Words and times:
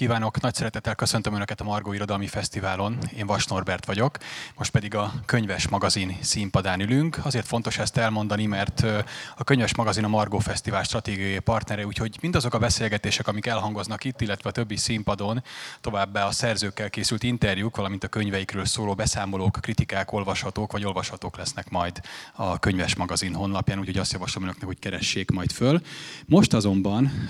Kívánok! 0.00 0.40
Nagy 0.40 0.54
szeretettel 0.54 0.94
köszöntöm 0.94 1.34
Önöket 1.34 1.60
a 1.60 1.64
Margó 1.64 1.92
Irodalmi 1.92 2.26
Fesztiválon. 2.26 2.98
Én 3.16 3.26
Vas 3.26 3.46
Norbert 3.46 3.86
vagyok, 3.86 4.18
most 4.56 4.70
pedig 4.70 4.94
a 4.94 5.12
Könyves 5.26 5.68
magazin 5.68 6.16
színpadán 6.20 6.80
ülünk. 6.80 7.18
Azért 7.22 7.46
fontos 7.46 7.78
ezt 7.78 7.96
elmondani, 7.96 8.46
mert 8.46 8.86
a 9.36 9.44
Könyves 9.44 9.74
magazin 9.74 10.04
a 10.04 10.08
Margó 10.08 10.38
Fesztivál 10.38 10.82
stratégiai 10.82 11.38
partnere, 11.38 11.86
úgyhogy 11.86 12.18
mindazok 12.20 12.54
a 12.54 12.58
beszélgetések, 12.58 13.28
amik 13.28 13.46
elhangoznak 13.46 14.04
itt, 14.04 14.20
illetve 14.20 14.48
a 14.48 14.52
többi 14.52 14.76
színpadon, 14.76 15.42
továbbá 15.80 16.26
a 16.26 16.30
szerzőkkel 16.30 16.90
készült 16.90 17.22
interjúk, 17.22 17.76
valamint 17.76 18.04
a 18.04 18.08
könyveikről 18.08 18.64
szóló 18.64 18.94
beszámolók, 18.94 19.58
kritikák 19.60 20.12
olvashatók 20.12 20.72
vagy 20.72 20.84
olvashatók 20.84 21.36
lesznek 21.36 21.70
majd 21.70 22.00
a 22.32 22.58
Könyves 22.58 22.94
magazin 22.94 23.34
honlapján, 23.34 23.78
úgyhogy 23.78 23.98
azt 23.98 24.12
javaslom 24.12 24.44
Önöknek, 24.44 24.66
hogy 24.66 24.78
keressék 24.78 25.30
majd 25.30 25.52
föl. 25.52 25.80
Most 26.26 26.54
azonban 26.54 27.28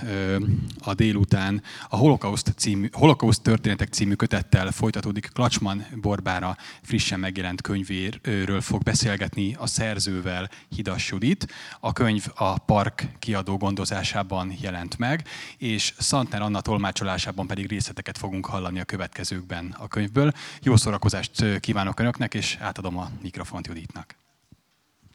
a 0.80 0.95
délután 0.95 1.62
a 1.88 1.96
Holokauszt, 1.96 2.59
című, 2.60 2.88
Holokauszt 2.92 3.42
történetek 3.42 3.88
című 3.88 4.14
kötettel 4.14 4.70
folytatódik. 4.70 5.30
Klacsman 5.32 5.87
Borbára 5.95 6.56
frissen 6.82 7.20
megjelent 7.20 7.60
könyvéről 7.60 8.60
fog 8.60 8.82
beszélgetni 8.82 9.55
a 9.59 9.66
szerzővel 9.66 10.51
Hidas 10.68 11.09
Judit. 11.10 11.52
A 11.80 11.92
könyv 11.92 12.27
a 12.34 12.59
Park 12.59 13.09
kiadó 13.18 13.56
gondozásában 13.56 14.54
jelent 14.60 14.98
meg, 14.98 15.28
és 15.59 15.95
Szantner 15.98 16.42
Anna 16.42 16.60
tolmácsolásában 16.60 17.46
pedig 17.46 17.68
részleteket 17.68 18.18
fogunk 18.18 18.46
hallani 18.46 18.80
a 18.80 18.84
következőkben 18.84 19.74
a 19.79 19.88
könyvből. 19.88 20.32
Jó 20.63 20.76
szórakozást 20.76 21.60
kívánok 21.60 22.01
Önöknek, 22.01 22.35
és 22.35 22.57
átadom 22.60 22.98
a 22.98 23.10
mikrofont 23.23 23.66
Juditnak. 23.66 24.16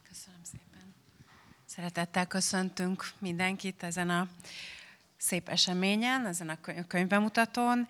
Köszönöm 0.09 0.39
szépen. 0.43 0.93
Szeretettel 1.65 2.25
köszöntünk 2.27 3.09
mindenkit 3.19 3.83
ezen 3.83 4.09
a 4.09 4.27
szép 5.25 5.49
eseményen, 5.49 6.25
ezen 6.25 6.49
a 6.49 6.85
könyvbemutatón. 6.87 7.87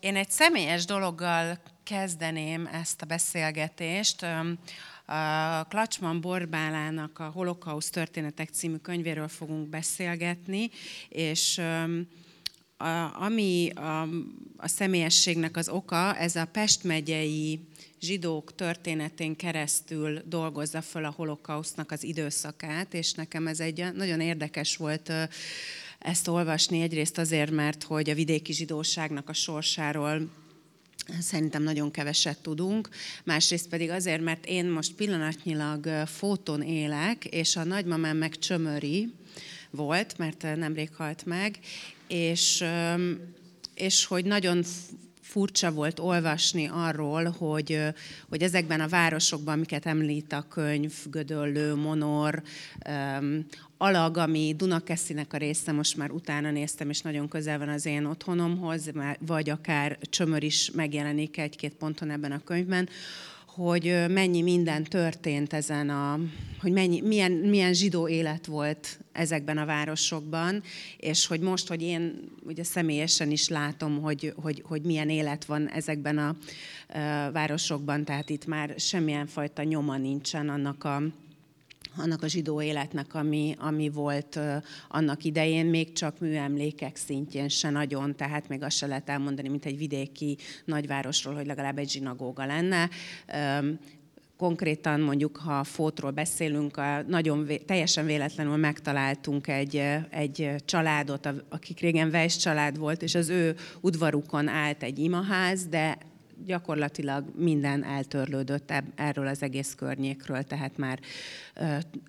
Én 0.00 0.16
egy 0.16 0.30
személyes 0.30 0.84
dologgal 0.84 1.58
kezdeném 1.82 2.66
ezt 2.66 3.02
a 3.02 3.06
beszélgetést. 3.06 4.22
A 5.06 5.64
Klacsman 5.68 6.20
Borbálának 6.20 7.18
a 7.18 7.30
Holokauszt 7.34 7.92
történetek 7.92 8.48
című 8.48 8.76
könyvéről 8.76 9.28
fogunk 9.28 9.68
beszélgetni, 9.68 10.70
és 11.08 11.60
ami 13.12 13.70
a, 13.74 14.02
a 14.56 14.68
személyességnek 14.68 15.56
az 15.56 15.68
oka, 15.68 16.16
ez 16.16 16.36
a 16.36 16.44
Pest 16.44 16.84
megyei 16.84 17.60
zsidók 18.00 18.54
történetén 18.54 19.36
keresztül 19.36 20.22
dolgozza 20.24 20.80
föl 20.80 21.04
a 21.04 21.12
holokausznak 21.16 21.90
az 21.90 22.02
időszakát, 22.02 22.94
és 22.94 23.12
nekem 23.12 23.46
ez 23.46 23.60
egy 23.60 23.92
nagyon 23.94 24.20
érdekes 24.20 24.76
volt 24.76 25.12
ezt 25.98 26.28
olvasni, 26.28 26.80
egyrészt 26.80 27.18
azért, 27.18 27.50
mert 27.50 27.82
hogy 27.82 28.10
a 28.10 28.14
vidéki 28.14 28.52
zsidóságnak 28.52 29.28
a 29.28 29.32
sorsáról 29.32 30.30
Szerintem 31.20 31.62
nagyon 31.62 31.90
keveset 31.90 32.38
tudunk. 32.38 32.88
Másrészt 33.24 33.68
pedig 33.68 33.90
azért, 33.90 34.22
mert 34.22 34.46
én 34.46 34.66
most 34.66 34.94
pillanatnyilag 34.94 35.86
fóton 36.06 36.62
élek, 36.62 37.24
és 37.24 37.56
a 37.56 37.64
nagymamám 37.64 38.16
meg 38.16 38.38
csömöri 38.38 39.12
volt, 39.70 40.18
mert 40.18 40.42
nemrég 40.56 40.94
halt 40.94 41.24
meg, 41.24 41.58
és, 42.06 42.64
és 43.74 44.04
hogy 44.04 44.24
nagyon 44.24 44.64
furcsa 45.20 45.72
volt 45.72 45.98
olvasni 45.98 46.68
arról, 46.72 47.24
hogy, 47.24 47.80
hogy 48.28 48.42
ezekben 48.42 48.80
a 48.80 48.88
városokban, 48.88 49.54
amiket 49.54 49.86
említ 49.86 50.32
a 50.32 50.46
könyv, 50.48 50.92
Gödöllő, 51.10 51.74
Monor, 51.74 52.42
Alag, 53.80 54.16
ami 54.16 54.54
Dunakeszinek 54.56 55.32
a 55.32 55.36
része, 55.36 55.72
most 55.72 55.96
már 55.96 56.10
utána 56.10 56.50
néztem, 56.50 56.90
és 56.90 57.00
nagyon 57.00 57.28
közel 57.28 57.58
van 57.58 57.68
az 57.68 57.86
én 57.86 58.04
otthonomhoz, 58.04 58.90
vagy 59.18 59.50
akár 59.50 59.98
Csömör 60.00 60.42
is 60.42 60.70
megjelenik 60.70 61.38
egy-két 61.38 61.74
ponton 61.74 62.10
ebben 62.10 62.32
a 62.32 62.44
könyvben, 62.44 62.88
hogy 63.46 64.04
mennyi 64.08 64.42
minden 64.42 64.84
történt 64.84 65.52
ezen 65.52 65.90
a, 65.90 66.18
hogy 66.60 66.72
mennyi, 66.72 67.00
milyen, 67.00 67.32
milyen 67.32 67.72
zsidó 67.72 68.08
élet 68.08 68.46
volt 68.46 68.98
ezekben 69.12 69.58
a 69.58 69.66
városokban, 69.66 70.62
és 70.96 71.26
hogy 71.26 71.40
most, 71.40 71.68
hogy 71.68 71.82
én 71.82 72.30
ugye 72.42 72.64
személyesen 72.64 73.30
is 73.30 73.48
látom, 73.48 74.00
hogy, 74.00 74.32
hogy, 74.42 74.62
hogy 74.66 74.82
milyen 74.82 75.10
élet 75.10 75.44
van 75.44 75.68
ezekben 75.68 76.18
a, 76.18 76.36
városokban, 77.32 78.04
tehát 78.04 78.30
itt 78.30 78.46
már 78.46 78.74
semmilyen 78.76 79.26
fajta 79.26 79.62
nyoma 79.62 79.96
nincsen 79.96 80.48
annak 80.48 80.84
a, 80.84 81.02
annak 81.96 82.22
a 82.22 82.26
zsidó 82.26 82.62
életnek, 82.62 83.14
ami, 83.14 83.54
ami 83.58 83.88
volt 83.88 84.40
annak 84.88 85.24
idején, 85.24 85.66
még 85.66 85.92
csak 85.92 86.18
műemlékek 86.18 86.96
szintjén 86.96 87.48
se 87.48 87.70
nagyon, 87.70 88.16
tehát 88.16 88.48
még 88.48 88.62
azt 88.62 88.76
se 88.76 88.86
lehet 88.86 89.08
elmondani, 89.08 89.48
mint 89.48 89.64
egy 89.64 89.78
vidéki 89.78 90.36
nagyvárosról, 90.64 91.34
hogy 91.34 91.46
legalább 91.46 91.78
egy 91.78 91.90
zsinagóga 91.90 92.46
lenne. 92.46 92.88
Konkrétan 94.36 95.00
mondjuk, 95.00 95.36
ha 95.36 95.64
fótról 95.64 96.10
beszélünk, 96.10 96.76
a 96.76 97.02
nagyon 97.06 97.48
teljesen 97.66 98.06
véletlenül 98.06 98.56
megtaláltunk 98.56 99.48
egy, 99.48 99.82
egy 100.10 100.54
családot, 100.64 101.28
akik 101.48 101.80
régen 101.80 102.08
Weiss 102.08 102.36
család 102.36 102.78
volt, 102.78 103.02
és 103.02 103.14
az 103.14 103.28
ő 103.28 103.56
udvarukon 103.80 104.48
állt 104.48 104.82
egy 104.82 104.98
imaház, 104.98 105.66
de 105.66 105.98
gyakorlatilag 106.44 107.24
minden 107.36 107.84
eltörlődött 107.84 108.72
erről 108.94 109.26
az 109.26 109.42
egész 109.42 109.74
környékről, 109.74 110.42
tehát 110.42 110.76
már, 110.76 111.00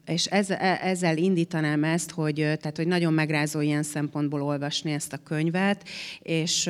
és 0.05 0.27
e, 0.29 0.79
ezzel 0.81 1.17
indítanám 1.17 1.83
ezt, 1.83 2.11
hogy, 2.11 2.35
tehát, 2.35 2.77
hogy 2.77 2.87
nagyon 2.87 3.13
megrázó 3.13 3.61
ilyen 3.61 3.83
szempontból 3.83 4.41
olvasni 4.41 4.91
ezt 4.91 5.13
a 5.13 5.23
könyvet, 5.23 5.87
és, 6.19 6.69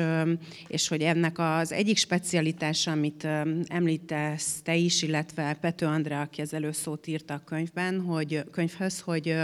és 0.66 0.88
hogy 0.88 1.02
ennek 1.02 1.38
az 1.38 1.72
egyik 1.72 1.96
specialitása, 1.96 2.90
amit 2.90 3.28
említesz 3.66 4.60
te 4.62 4.74
is, 4.74 5.02
illetve 5.02 5.56
Pető 5.60 5.86
Andrea, 5.86 6.20
aki 6.20 6.40
az 6.40 6.54
előszót 6.54 7.06
írta 7.06 7.34
a 7.34 7.42
könyvben, 7.44 8.00
hogy 8.00 8.44
könyvhöz, 8.50 9.00
hogy 9.00 9.36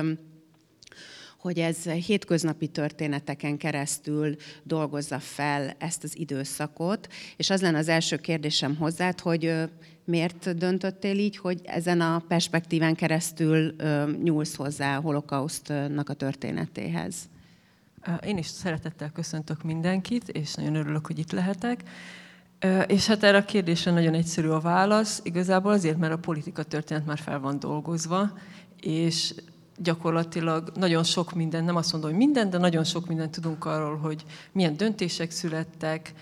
hogy 1.46 1.58
ez 1.58 1.82
hétköznapi 1.84 2.68
történeteken 2.68 3.56
keresztül 3.56 4.36
dolgozza 4.62 5.18
fel 5.18 5.74
ezt 5.78 6.04
az 6.04 6.18
időszakot. 6.18 7.08
És 7.36 7.50
az 7.50 7.60
lenne 7.60 7.78
az 7.78 7.88
első 7.88 8.16
kérdésem 8.16 8.76
hozzád, 8.76 9.20
hogy 9.20 9.54
miért 10.04 10.56
döntöttél 10.56 11.18
így, 11.18 11.36
hogy 11.36 11.60
ezen 11.64 12.00
a 12.00 12.22
perspektíván 12.28 12.94
keresztül 12.94 13.74
nyúlsz 14.22 14.54
hozzá 14.54 14.96
a 14.96 15.00
holokausztnak 15.00 16.08
a 16.08 16.14
történetéhez? 16.14 17.14
Én 18.26 18.38
is 18.38 18.46
szeretettel 18.46 19.10
köszöntök 19.10 19.62
mindenkit, 19.62 20.28
és 20.28 20.54
nagyon 20.54 20.74
örülök, 20.74 21.06
hogy 21.06 21.18
itt 21.18 21.32
lehetek. 21.32 21.82
És 22.86 23.06
hát 23.06 23.22
erre 23.22 23.38
a 23.38 23.44
kérdésre 23.44 23.90
nagyon 23.90 24.14
egyszerű 24.14 24.48
a 24.48 24.60
válasz. 24.60 25.20
Igazából 25.24 25.72
azért, 25.72 25.98
mert 25.98 26.12
a 26.12 26.18
politika 26.18 26.62
történet 26.62 27.06
már 27.06 27.18
fel 27.18 27.40
van 27.40 27.58
dolgozva, 27.58 28.38
és 28.80 29.34
gyakorlatilag 29.78 30.72
nagyon 30.74 31.04
sok 31.04 31.34
minden, 31.34 31.64
nem 31.64 31.76
azt 31.76 31.92
mondom, 31.92 32.10
hogy 32.10 32.18
minden, 32.18 32.50
de 32.50 32.58
nagyon 32.58 32.84
sok 32.84 33.06
mindent 33.06 33.30
tudunk 33.30 33.64
arról, 33.64 33.96
hogy 33.96 34.24
milyen 34.52 34.76
döntések 34.76 35.30
születtek, 35.30 36.12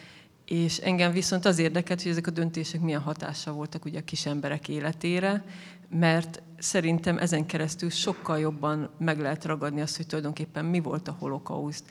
és 0.44 0.78
engem 0.78 1.12
viszont 1.12 1.44
az 1.44 1.58
érdekelt, 1.58 2.02
hogy 2.02 2.10
ezek 2.10 2.26
a 2.26 2.30
döntések 2.30 2.80
milyen 2.80 3.00
hatással 3.00 3.54
voltak 3.54 3.84
ugye 3.84 3.98
a 3.98 4.04
kis 4.04 4.26
emberek 4.26 4.68
életére, 4.68 5.44
mert 5.88 6.42
szerintem 6.58 7.18
ezen 7.18 7.46
keresztül 7.46 7.90
sokkal 7.90 8.38
jobban 8.38 8.88
meg 8.98 9.20
lehet 9.20 9.44
ragadni 9.44 9.80
azt, 9.80 9.96
hogy 9.96 10.06
tulajdonképpen 10.06 10.64
mi 10.64 10.80
volt 10.80 11.08
a 11.08 11.16
holokauszt. 11.18 11.84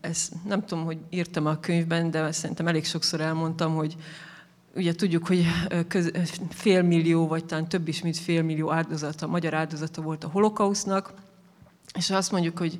Ezt 0.00 0.32
nem 0.44 0.64
tudom, 0.64 0.84
hogy 0.84 0.98
írtam 1.10 1.46
a 1.46 1.60
könyvben, 1.60 2.10
de 2.10 2.32
szerintem 2.32 2.66
elég 2.66 2.84
sokszor 2.84 3.20
elmondtam, 3.20 3.74
hogy 3.74 3.96
ugye 4.74 4.94
tudjuk, 4.94 5.26
hogy 5.26 5.46
félmillió, 6.50 7.26
vagy 7.26 7.44
talán 7.44 7.68
több 7.68 7.88
is, 7.88 8.02
mint 8.02 8.16
félmillió 8.16 8.72
áldozata, 8.72 9.26
magyar 9.26 9.54
áldozata 9.54 10.02
volt 10.02 10.24
a 10.24 10.28
holokausznak, 10.28 11.12
és 11.94 12.10
azt 12.10 12.32
mondjuk, 12.32 12.58
hogy 12.58 12.76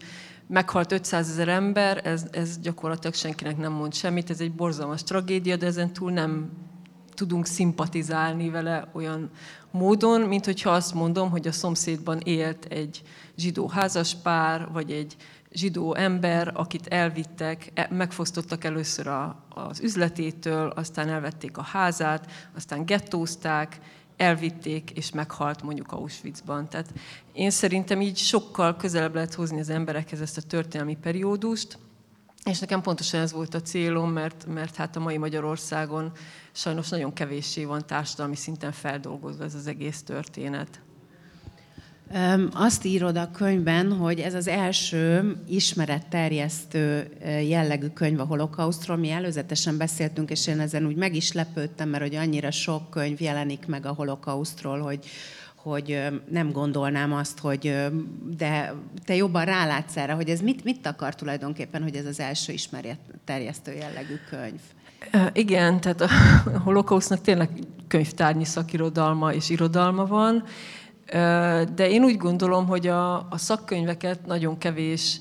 meghalt 0.47 0.93
500 0.93 1.31
ezer 1.31 1.49
ember, 1.49 2.07
ez, 2.07 2.27
ez 2.31 2.59
gyakorlatilag 2.59 3.15
senkinek 3.15 3.57
nem 3.57 3.73
mond 3.73 3.95
semmit, 3.95 4.31
ez 4.31 4.41
egy 4.41 4.53
borzalmas 4.53 5.03
tragédia, 5.03 5.57
de 5.57 5.67
ezen 5.67 5.93
túl 5.93 6.13
nem 6.13 6.51
tudunk 7.15 7.47
szimpatizálni 7.47 8.51
vele 8.51 8.89
olyan 8.93 9.31
módon, 9.71 10.21
mint 10.21 10.45
hogyha 10.45 10.71
azt 10.71 10.95
mondom, 10.95 11.31
hogy 11.31 11.47
a 11.47 11.53
szomszédban 11.53 12.19
élt 12.19 12.65
egy 12.65 13.03
zsidó 13.37 13.69
házaspár, 13.69 14.69
vagy 14.73 14.91
egy 14.91 15.17
zsidó 15.53 15.95
ember, 15.95 16.53
akit 16.55 16.87
elvittek, 16.87 17.71
e, 17.75 17.89
megfosztottak 17.91 18.65
először 18.65 19.07
a, 19.07 19.45
az 19.49 19.81
üzletétől, 19.81 20.69
aztán 20.69 21.09
elvették 21.09 21.57
a 21.57 21.63
házát, 21.63 22.31
aztán 22.57 22.85
gettózták, 22.85 23.81
elvitték, 24.17 24.91
és 24.91 25.11
meghalt 25.11 25.63
mondjuk 25.63 25.93
Auschwitzban. 25.93 26.69
Tehát 26.69 26.93
én 27.33 27.51
szerintem 27.51 28.01
így 28.01 28.17
sokkal 28.17 28.77
közelebb 28.77 29.15
lehet 29.15 29.35
hozni 29.35 29.61
az 29.61 29.69
emberekhez 29.69 30.21
ezt 30.21 30.37
a 30.37 30.43
történelmi 30.43 30.97
periódust, 30.97 31.79
és 32.45 32.59
nekem 32.59 32.81
pontosan 32.81 33.21
ez 33.21 33.33
volt 33.33 33.55
a 33.55 33.63
célom, 33.63 34.11
mert, 34.11 34.47
mert 34.47 34.77
hát 34.77 34.97
a 34.97 35.01
mai 35.01 35.19
Magyarországon 35.19 36.13
sajnos 36.53 36.89
nagyon 36.89 37.13
kevéssé 37.13 37.65
van 37.65 37.87
társadalmi 37.87 38.37
szinten 38.37 38.73
feldolgozva 38.73 39.45
ez 39.45 39.55
az 39.55 39.67
egész 39.67 40.03
történet. 40.03 40.81
Azt 42.53 42.85
írod 42.85 43.17
a 43.17 43.31
könyvben, 43.31 43.93
hogy 43.93 44.19
ez 44.19 44.35
az 44.35 44.49
első 44.49 45.37
ismeretterjesztő 45.49 47.09
jellegű 47.49 47.87
könyv 47.87 48.21
a 48.21 48.25
holokausztról. 48.25 48.97
Mi 48.97 49.11
előzetesen 49.11 49.77
beszéltünk, 49.77 50.31
és 50.31 50.47
én 50.47 50.61
ezen 50.61 50.87
úgy 50.87 50.97
meg 50.97 51.15
is 51.15 51.33
lepődtem, 51.33 51.89
mert 51.89 52.03
hogy 52.03 52.15
annyira 52.15 52.51
sok 52.51 52.91
könyv 52.91 53.21
jelenik 53.21 53.67
meg 53.67 53.87
a 53.87 53.93
holokausztról, 53.93 54.81
hogy, 54.81 54.99
hogy 55.55 56.03
nem 56.31 56.53
gondolnám 56.53 57.13
azt, 57.13 57.39
hogy 57.39 57.77
de 58.37 58.75
te 59.05 59.15
jobban 59.15 59.45
rálátsz 59.45 59.97
erre, 59.97 60.13
hogy 60.13 60.29
ez 60.29 60.41
mit, 60.41 60.65
mit 60.65 60.87
akar 60.87 61.15
tulajdonképpen, 61.15 61.83
hogy 61.83 61.95
ez 61.95 62.07
az 62.07 62.21
első 62.21 62.53
ismeretterjesztő 62.53 63.73
jellegű 63.73 64.15
könyv? 64.31 64.61
Igen, 65.33 65.81
tehát 65.81 66.01
a 66.01 66.09
holokausznak 66.65 67.21
tényleg 67.21 67.51
könyvtárnyi 67.89 68.45
szakirodalma 68.45 69.33
és 69.33 69.51
irodalma 69.51 70.07
van, 70.07 70.45
de 71.75 71.89
én 71.89 72.05
úgy 72.05 72.17
gondolom, 72.17 72.67
hogy 72.67 72.87
a, 72.87 73.15
a 73.15 73.37
szakkönyveket 73.37 74.27
nagyon 74.27 74.59
kevés 74.59 75.21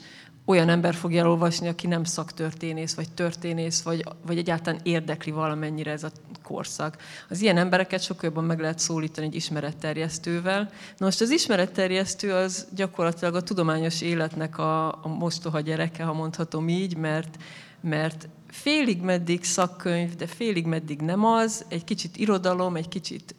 olyan 0.49 0.69
ember 0.69 0.93
fogja 0.93 1.19
elolvasni, 1.19 1.67
aki 1.67 1.87
nem 1.87 2.03
szaktörténész, 2.03 2.93
vagy 2.93 3.11
történész, 3.11 3.81
vagy, 3.81 4.03
vagy 4.25 4.37
egyáltalán 4.37 4.79
érdekli 4.83 5.31
valamennyire 5.31 5.91
ez 5.91 6.03
a 6.03 6.11
korszak. 6.43 6.97
Az 7.29 7.41
ilyen 7.41 7.57
embereket 7.57 8.01
sokkal 8.01 8.25
jobban 8.25 8.43
meg 8.43 8.59
lehet 8.59 8.79
szólítani 8.79 9.27
egy 9.27 9.35
ismeretterjesztővel. 9.35 10.69
Na 10.97 11.05
most 11.05 11.21
az 11.21 11.29
ismeretterjesztő 11.29 12.33
az 12.33 12.67
gyakorlatilag 12.75 13.35
a 13.35 13.43
tudományos 13.43 14.01
életnek 14.01 14.57
a, 14.57 14.87
a 14.87 15.07
mostoha 15.19 15.59
gyereke, 15.59 16.03
ha 16.03 16.13
mondhatom 16.13 16.69
így, 16.69 16.97
mert, 16.97 17.37
mert 17.81 18.27
félig 18.47 19.01
meddig 19.01 19.43
szakkönyv, 19.43 20.15
de 20.15 20.27
félig 20.27 20.65
meddig 20.65 21.01
nem 21.01 21.25
az, 21.25 21.65
egy 21.67 21.83
kicsit 21.83 22.17
irodalom, 22.17 22.75
egy 22.75 22.87
kicsit 22.87 23.35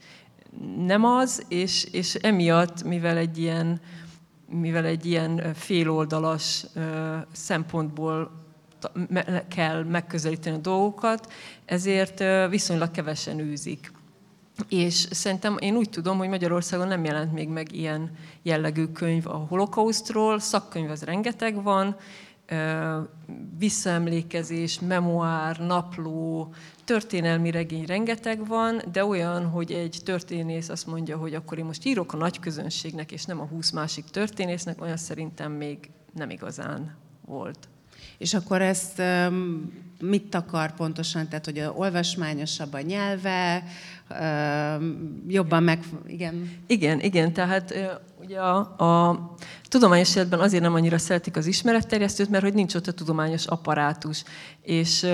nem 0.76 1.04
az, 1.04 1.44
és, 1.48 1.84
és 1.84 2.14
emiatt, 2.14 2.82
mivel 2.82 3.16
egy 3.16 3.38
ilyen, 3.38 3.80
mivel 4.48 4.84
egy 4.84 5.06
ilyen 5.06 5.54
féloldalas 5.54 6.66
szempontból 7.32 8.30
kell 9.48 9.84
megközelíteni 9.84 10.56
a 10.56 10.60
dolgokat, 10.60 11.32
ezért 11.64 12.48
viszonylag 12.50 12.90
kevesen 12.90 13.38
űzik. 13.38 13.92
És 14.68 15.06
szerintem 15.10 15.56
én 15.58 15.76
úgy 15.76 15.90
tudom, 15.90 16.18
hogy 16.18 16.28
Magyarországon 16.28 16.88
nem 16.88 17.04
jelent 17.04 17.32
még 17.32 17.48
meg 17.48 17.72
ilyen 17.72 18.10
jellegű 18.42 18.86
könyv 18.86 19.26
a 19.26 19.46
holokausztról, 19.48 20.38
szakkönyv 20.38 20.90
az 20.90 21.02
rengeteg 21.02 21.62
van, 21.62 21.96
visszaemlékezés, 23.58 24.80
memoár, 24.80 25.58
napló, 25.58 26.54
történelmi 26.84 27.50
regény 27.50 27.84
rengeteg 27.84 28.46
van, 28.46 28.82
de 28.92 29.04
olyan, 29.04 29.46
hogy 29.46 29.72
egy 29.72 30.00
történész 30.04 30.68
azt 30.68 30.86
mondja, 30.86 31.16
hogy 31.16 31.34
akkor 31.34 31.58
én 31.58 31.64
most 31.64 31.84
írok 31.84 32.12
a 32.12 32.16
nagy 32.16 32.40
közönségnek, 32.40 33.12
és 33.12 33.24
nem 33.24 33.40
a 33.40 33.46
húsz 33.46 33.70
másik 33.70 34.04
történésznek, 34.04 34.80
olyan 34.80 34.96
szerintem 34.96 35.52
még 35.52 35.90
nem 36.14 36.30
igazán 36.30 36.96
volt. 37.26 37.68
És 38.18 38.34
akkor 38.34 38.62
ezt 38.62 39.02
mit 40.00 40.34
akar 40.34 40.74
pontosan? 40.74 41.28
Tehát, 41.28 41.44
hogy 41.44 41.70
olvasmányosabb 41.74 42.72
a 42.72 42.80
nyelve, 42.80 43.64
jobban 45.28 45.62
meg... 45.62 45.84
Igen. 46.06 46.50
Igen, 46.66 47.00
igen. 47.00 47.32
Tehát 47.32 47.74
ugye 48.30 48.40
a, 48.40 48.58
a 48.84 49.20
tudományos 49.68 50.16
életben 50.16 50.40
azért 50.40 50.62
nem 50.62 50.74
annyira 50.74 50.98
szeretik 50.98 51.36
az 51.36 51.46
ismeretterjesztőt, 51.46 52.30
mert 52.30 52.42
hogy 52.42 52.54
nincs 52.54 52.74
ott 52.74 52.86
a 52.86 52.92
tudományos 52.92 53.46
apparátus. 53.46 54.24
És 54.62 55.06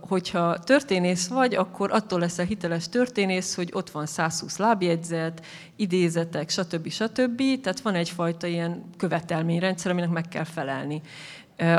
hogyha 0.00 0.58
történész 0.58 1.26
vagy, 1.28 1.54
akkor 1.54 1.92
attól 1.92 2.18
leszel 2.18 2.44
hiteles 2.44 2.88
történész, 2.88 3.54
hogy 3.54 3.70
ott 3.72 3.90
van 3.90 4.06
120 4.06 4.56
lábjegyzet, 4.56 5.46
idézetek, 5.76 6.50
stb. 6.50 6.88
stb. 6.88 7.42
Tehát 7.62 7.80
van 7.80 7.94
egyfajta 7.94 8.46
ilyen 8.46 8.84
követelményrendszer, 8.96 9.90
aminek 9.90 10.10
meg 10.10 10.28
kell 10.28 10.44
felelni. 10.44 11.02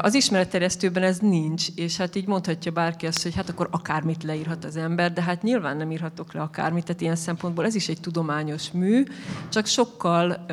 Az 0.01 0.13
ismeretterjesztőben 0.13 1.03
ez 1.03 1.17
nincs, 1.17 1.67
és 1.75 1.97
hát 1.97 2.15
így 2.15 2.27
mondhatja 2.27 2.71
bárki 2.71 3.05
azt, 3.05 3.23
hogy 3.23 3.35
hát 3.35 3.49
akkor 3.49 3.67
akármit 3.71 4.23
leírhat 4.23 4.65
az 4.65 4.75
ember, 4.75 5.13
de 5.13 5.21
hát 5.21 5.43
nyilván 5.43 5.77
nem 5.77 5.91
írhatok 5.91 6.33
le 6.33 6.41
akármit, 6.41 6.85
tehát 6.85 7.01
ilyen 7.01 7.15
szempontból 7.15 7.65
ez 7.65 7.75
is 7.75 7.87
egy 7.87 7.99
tudományos 7.99 8.71
mű, 8.71 9.03
csak 9.49 9.65
sokkal 9.65 10.45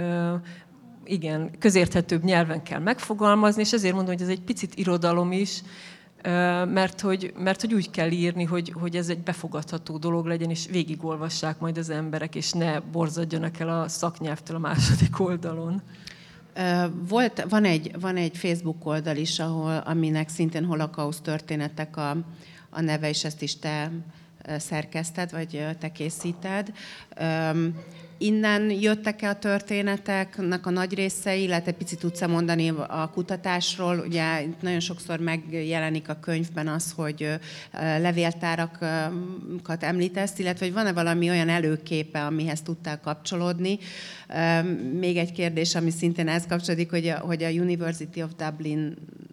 igen, 1.04 1.50
közérthetőbb 1.58 2.22
nyelven 2.22 2.62
kell 2.62 2.80
megfogalmazni, 2.80 3.62
és 3.62 3.72
ezért 3.72 3.94
mondom, 3.94 4.12
hogy 4.12 4.22
ez 4.22 4.28
egy 4.28 4.40
picit 4.40 4.74
irodalom 4.74 5.32
is, 5.32 5.62
mert 6.68 7.00
hogy, 7.00 7.32
mert 7.38 7.60
hogy 7.60 7.75
úgy 7.75 7.90
kell 7.90 8.10
írni, 8.10 8.44
hogy, 8.44 8.72
hogy 8.80 8.96
ez 8.96 9.08
egy 9.08 9.22
befogadható 9.22 9.98
dolog 9.98 10.26
legyen, 10.26 10.50
és 10.50 10.66
végigolvassák 10.70 11.58
majd 11.58 11.78
az 11.78 11.90
emberek, 11.90 12.34
és 12.34 12.52
ne 12.52 12.80
borzadjanak 12.80 13.58
el 13.58 13.80
a 13.80 13.88
szaknyelvtől 13.88 14.56
a 14.56 14.60
második 14.60 15.20
oldalon. 15.20 15.82
Volt, 17.08 17.44
van, 17.49 17.64
egy, 17.64 18.00
van 18.00 18.16
egy 18.16 18.37
Facebook 18.37 18.87
oldal 18.87 19.16
is, 19.16 19.38
ahol, 19.38 19.76
aminek 19.76 20.28
szintén 20.28 20.64
holokauszt 20.64 21.22
történetek 21.22 21.96
a, 21.96 22.10
a 22.70 22.81
neve, 22.81 23.08
és 23.08 23.25
ezt 23.25 23.43
is 23.43 23.58
te 23.58 23.90
szerkeszted, 24.58 25.31
vagy 25.31 25.66
te 25.78 25.93
készíted. 25.93 26.72
Innen 28.22 28.70
jöttek-e 28.70 29.28
a 29.28 29.38
történeteknek 29.38 30.66
a 30.66 30.70
nagy 30.70 30.94
részei, 30.94 31.42
illetve 31.42 31.72
picit 31.72 31.98
tudsz 31.98 32.26
mondani 32.26 32.69
a 32.88 33.10
kutatásról? 33.14 33.98
Ugye 33.98 34.44
nagyon 34.60 34.80
sokszor 34.80 35.19
megjelenik 35.19 36.08
a 36.08 36.19
könyvben 36.20 36.69
az, 36.69 36.92
hogy 36.96 37.28
levéltárakat 37.98 39.82
említesz, 39.82 40.38
illetve 40.38 40.64
hogy 40.64 40.74
van-e 40.74 40.92
valami 40.92 41.28
olyan 41.28 41.48
előképe, 41.48 42.24
amihez 42.24 42.60
tudtál 42.60 43.00
kapcsolódni. 43.00 43.78
Még 44.98 45.16
egy 45.16 45.32
kérdés, 45.32 45.75
ami 45.75 45.90
szintén 45.90 46.28
ez 46.28 46.46
kapcsolódik, 46.46 46.90
hogy 46.90 47.08
a, 47.08 47.18
hogy 47.18 47.42
a 47.42 47.48
University 47.48 48.22
of 48.22 48.30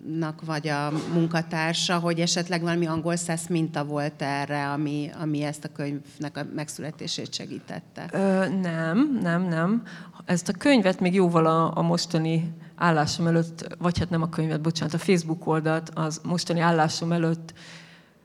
Dublin-nak 0.10 0.46
vagy 0.46 0.68
a 0.68 0.92
munkatársa, 1.14 2.00
hogy 2.00 2.20
esetleg 2.20 2.62
valami 2.62 2.86
angol 2.86 3.16
száz 3.16 3.48
minta 3.48 3.84
volt 3.84 4.22
erre, 4.22 4.72
ami, 4.72 5.10
ami 5.22 5.44
ezt 5.44 5.64
a 5.64 5.72
könyvnek 5.72 6.38
a 6.38 6.46
megszületését 6.56 7.34
segítette? 7.34 8.10
Ö, 8.12 8.50
nem, 8.62 9.20
nem, 9.22 9.42
nem. 9.42 9.84
Ezt 10.26 10.50
a 10.50 10.54
könyvet 10.54 11.00
még 11.00 11.14
jóval 11.14 11.46
a, 11.46 11.78
a 11.78 11.82
mostani 11.82 12.54
állásom 12.76 13.28
előtt, 13.28 13.76
vagy 13.78 14.00
hát 14.00 14.10
nem 14.10 14.22
a 14.22 14.30
könyvet, 14.30 14.62
bocsánat, 14.62 14.94
a 14.94 14.98
Facebook 14.98 15.48
oldalt, 15.48 15.92
az 15.94 16.22
mostani 16.24 16.60
állásom 16.60 17.12
előtt, 17.12 17.54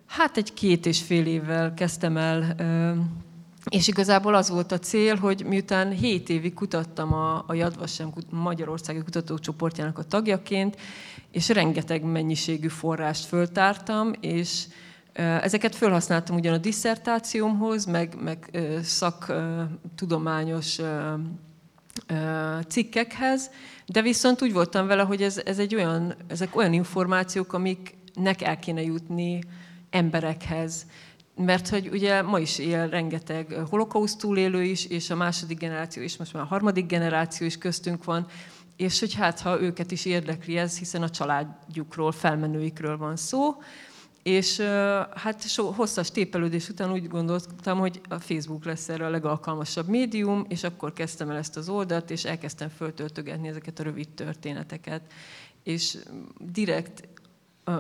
hát 0.07 0.37
egy 0.37 0.55
két 0.55 0.87
és 0.87 1.03
fél 1.03 1.27
évvel 1.27 1.75
kezdtem 1.75 2.17
el 2.17 2.55
és 3.71 3.89
igazából 3.89 4.35
az 4.35 4.51
volt 4.51 4.73
a 4.73 4.79
cél, 4.79 5.17
hogy 5.17 5.45
miután 5.47 5.91
7 5.91 6.29
évig 6.29 6.55
kutattam 6.55 7.13
a, 7.13 7.45
a 7.47 7.55
Yad 7.55 7.79
Vashem 7.79 8.13
Magyarországi 8.31 9.03
Kutatócsoportjának 9.03 9.99
a 9.99 10.05
tagjaként, 10.05 10.77
és 11.31 11.49
rengeteg 11.49 12.03
mennyiségű 12.03 12.69
forrást 12.69 13.25
föltártam, 13.25 14.13
és 14.21 14.65
ezeket 15.15 15.75
felhasználtam 15.75 16.37
ugyan 16.37 16.55
a 16.55 16.59
disszertációmhoz, 16.59 17.85
meg, 17.85 18.17
meg 18.23 18.59
szaktudományos 18.83 20.79
cikkekhez, 22.69 23.51
de 23.87 24.03
viszont 24.03 24.43
úgy 24.43 24.53
voltam 24.53 24.87
vele, 24.87 25.03
hogy 25.03 25.23
ez, 25.23 25.41
ez 25.45 25.59
egy 25.59 25.75
olyan, 25.75 26.15
ezek 26.27 26.57
olyan 26.57 26.73
információk, 26.73 27.53
amiknek 27.53 28.43
el 28.43 28.59
kéne 28.59 28.83
jutni 28.83 29.43
emberekhez 29.91 30.87
mert 31.37 31.69
hogy 31.69 31.89
ugye 31.89 32.23
ma 32.23 32.39
is 32.39 32.59
él 32.59 32.89
rengeteg 32.89 33.53
holokauszt 33.71 34.19
túlélő 34.19 34.63
is, 34.63 34.87
és 34.87 35.11
a 35.11 35.17
második 35.17 35.59
generáció, 35.59 36.03
és 36.03 36.17
most 36.17 36.33
már 36.33 36.43
a 36.43 36.47
harmadik 36.47 36.87
generáció 36.87 37.47
is 37.47 37.59
köztünk 37.59 38.05
van, 38.05 38.27
és 38.77 39.01
hogy 39.01 39.15
hát, 39.15 39.41
ha 39.41 39.61
őket 39.61 39.91
is 39.91 40.05
érdekli 40.05 40.57
ez, 40.57 40.79
hiszen 40.79 41.03
a 41.03 41.11
családjukról, 41.11 42.13
felmenőikről 42.13 42.97
van 42.97 43.17
szó, 43.17 43.57
és 44.25 44.61
hát 45.15 45.49
so, 45.49 45.71
hosszas 45.71 46.11
tépelődés 46.11 46.69
után 46.69 46.93
úgy 46.93 47.09
gondoltam, 47.09 47.79
hogy 47.79 48.01
a 48.09 48.19
Facebook 48.19 48.65
lesz 48.65 48.89
erre 48.89 49.07
a 49.07 49.11
legalkalmasabb 49.11 49.89
médium, 49.89 50.45
és 50.49 50.63
akkor 50.63 50.93
kezdtem 50.93 51.31
el 51.31 51.37
ezt 51.37 51.57
az 51.57 51.69
oldalt, 51.69 52.11
és 52.11 52.25
elkezdtem 52.25 52.69
föltöltögetni 52.69 53.49
ezeket 53.49 53.79
a 53.79 53.83
rövid 53.83 54.09
történeteket. 54.09 55.03
És 55.63 55.99
direkt 56.39 57.09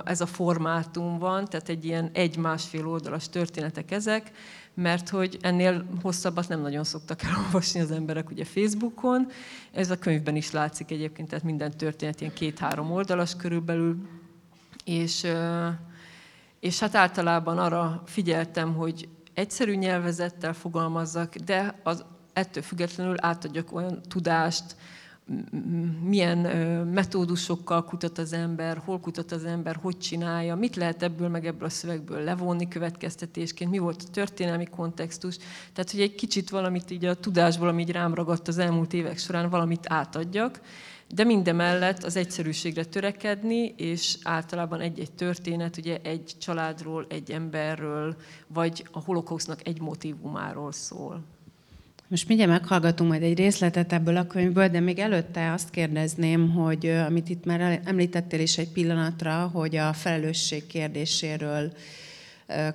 ez 0.04 0.20
a 0.20 0.26
formátum 0.26 1.18
van, 1.18 1.44
tehát 1.44 1.68
egy 1.68 1.84
ilyen 1.84 2.10
egy-másfél 2.12 2.88
oldalas 2.88 3.28
történetek 3.28 3.90
ezek, 3.90 4.30
mert 4.74 5.08
hogy 5.08 5.38
ennél 5.40 5.86
hosszabbat 6.02 6.48
nem 6.48 6.60
nagyon 6.60 6.84
szoktak 6.84 7.22
elolvasni 7.22 7.80
az 7.80 7.90
emberek 7.90 8.30
ugye 8.30 8.44
Facebookon. 8.44 9.26
Ez 9.72 9.90
a 9.90 9.98
könyvben 9.98 10.36
is 10.36 10.50
látszik 10.50 10.90
egyébként, 10.90 11.28
tehát 11.28 11.44
minden 11.44 11.76
történet 11.76 12.20
ilyen 12.20 12.32
két-három 12.32 12.92
oldalas 12.92 13.36
körülbelül, 13.36 13.96
és, 14.84 15.26
és 16.60 16.78
hát 16.78 16.94
általában 16.94 17.58
arra 17.58 18.02
figyeltem, 18.06 18.74
hogy 18.74 19.08
egyszerű 19.34 19.74
nyelvezettel 19.74 20.52
fogalmazzak, 20.52 21.34
de 21.34 21.80
az, 21.82 22.04
ettől 22.32 22.62
függetlenül 22.62 23.14
átadjak 23.20 23.72
olyan 23.72 24.00
tudást, 24.08 24.76
milyen 26.02 26.38
metódusokkal 26.86 27.84
kutat 27.84 28.18
az 28.18 28.32
ember, 28.32 28.82
hol 28.84 29.00
kutat 29.00 29.32
az 29.32 29.44
ember, 29.44 29.76
hogy 29.82 29.98
csinálja, 29.98 30.54
mit 30.54 30.76
lehet 30.76 31.02
ebből 31.02 31.28
meg 31.28 31.46
ebből 31.46 31.66
a 31.66 31.70
szövegből 31.70 32.20
levonni 32.20 32.68
következtetésként, 32.68 33.70
mi 33.70 33.78
volt 33.78 34.02
a 34.06 34.10
történelmi 34.10 34.66
kontextus. 34.66 35.36
Tehát, 35.72 35.90
hogy 35.90 36.00
egy 36.00 36.14
kicsit 36.14 36.50
valamit 36.50 36.90
így 36.90 37.04
a 37.04 37.14
tudásból, 37.14 37.68
ami 37.68 37.82
így 37.82 37.90
rám 37.90 38.14
ragadt 38.14 38.48
az 38.48 38.58
elmúlt 38.58 38.92
évek 38.92 39.18
során, 39.18 39.50
valamit 39.50 39.86
átadjak, 39.88 40.60
de 41.14 41.24
mindemellett 41.24 42.02
az 42.04 42.16
egyszerűségre 42.16 42.84
törekedni, 42.84 43.74
és 43.76 44.18
általában 44.22 44.80
egy-egy 44.80 45.12
történet, 45.12 45.76
ugye 45.76 45.98
egy 46.02 46.34
családról, 46.38 47.06
egy 47.08 47.30
emberről, 47.30 48.16
vagy 48.46 48.86
a 48.90 49.00
holokausznak 49.00 49.66
egy 49.66 49.80
motivumáról 49.80 50.72
szól. 50.72 51.33
Most 52.08 52.28
mindjárt 52.28 52.52
meghallgatunk 52.52 53.10
majd 53.10 53.22
egy 53.22 53.38
részletet 53.38 53.92
ebből 53.92 54.16
a 54.16 54.26
könyvből, 54.26 54.68
de 54.68 54.80
még 54.80 54.98
előtte 54.98 55.52
azt 55.52 55.70
kérdezném, 55.70 56.50
hogy 56.50 56.86
amit 56.86 57.28
itt 57.28 57.44
már 57.44 57.80
említettél 57.84 58.40
is 58.40 58.58
egy 58.58 58.68
pillanatra, 58.68 59.50
hogy 59.52 59.76
a 59.76 59.92
felelősség 59.92 60.66
kérdéséről 60.66 61.72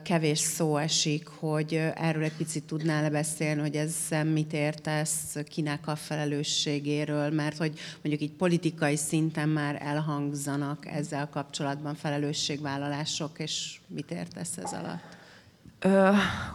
kevés 0.04 0.40
szó 0.40 0.78
esik, 0.78 1.28
hogy 1.28 1.74
erről 1.96 2.24
egy 2.24 2.36
picit 2.38 2.64
tudnál 2.64 3.10
beszélni, 3.10 3.62
hogy 3.62 3.76
ez 3.76 3.96
mit 4.34 4.54
értesz, 4.54 5.36
kinek 5.50 5.88
a 5.88 5.96
felelősségéről, 5.96 7.30
mert 7.30 7.58
hogy 7.58 7.80
mondjuk 8.02 8.30
így 8.30 8.38
politikai 8.38 8.96
szinten 8.96 9.50
már 9.50 9.82
elhangzanak 9.82 10.86
ezzel 10.88 11.30
kapcsolatban 11.30 11.96
felelősségvállalások, 11.96 13.40
és 13.40 13.80
mit 13.88 14.12
értesz 14.12 14.58
ez 14.58 14.72
alatt? 14.74 15.18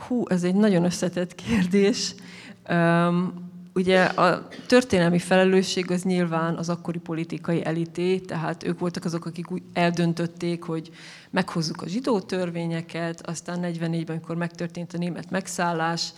hú, 0.09 0.25
ez 0.29 0.43
egy 0.43 0.55
nagyon 0.55 0.85
összetett 0.85 1.35
kérdés. 1.35 2.15
Ugye 3.75 4.05
a 4.05 4.49
történelmi 4.67 5.19
felelősség 5.19 5.91
az 5.91 6.03
nyilván 6.03 6.57
az 6.57 6.69
akkori 6.69 6.99
politikai 6.99 7.65
elité, 7.65 8.19
tehát 8.19 8.63
ők 8.63 8.79
voltak 8.79 9.05
azok, 9.05 9.27
akik 9.27 9.51
úgy 9.51 9.63
eldöntötték, 9.73 10.63
hogy 10.63 10.91
meghozzuk 11.31 11.83
a 11.83 11.89
zsidó 11.89 12.21
törvényeket, 12.21 13.27
aztán 13.27 13.61
44-ben, 13.63 14.05
amikor 14.07 14.37
megtörtént 14.37 14.93
a 14.93 14.99
német 14.99 15.31
megszállás, 15.31 16.13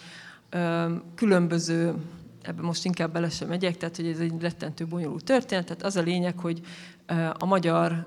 különböző, 1.14 1.94
ebben 2.42 2.64
most 2.64 2.84
inkább 2.84 3.12
bele 3.12 3.28
sem 3.28 3.48
megyek, 3.48 3.76
tehát 3.76 3.96
hogy 3.96 4.06
ez 4.06 4.18
egy 4.18 4.32
rettentő 4.40 4.86
bonyolult 4.86 5.24
történet, 5.24 5.64
tehát 5.64 5.82
az 5.82 5.96
a 5.96 6.02
lényeg, 6.02 6.38
hogy 6.38 6.60
a 7.38 7.46
magyar 7.46 8.06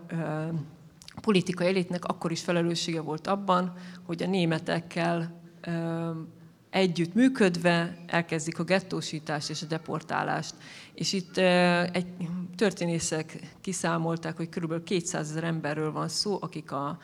politikai 1.22 1.68
elitnek 1.68 2.06
akkor 2.06 2.32
is 2.32 2.42
felelőssége 2.42 3.02
volt 3.02 3.28
abban, 3.28 3.74
hogy 4.06 4.24
a 4.24 4.28
németekkel 4.28 5.42
együtt 6.70 7.14
működve 7.14 7.98
elkezdik 8.08 8.60
a 8.60 8.64
gettósítást 8.64 9.50
és 9.50 9.62
a 9.62 9.66
deportálást. 9.66 10.54
És 10.94 11.14
itt 11.14 11.38
egy 11.92 12.08
történészek 12.56 13.40
kiszámolták, 13.62 14.38
hogy 14.38 14.50
kb. 14.50 14.84
200 14.84 15.30
ezer 15.30 15.44
emberről 15.44 15.92
van 15.92 16.08
szó, 16.08 16.38
akik 16.42 16.72
a 16.72 17.00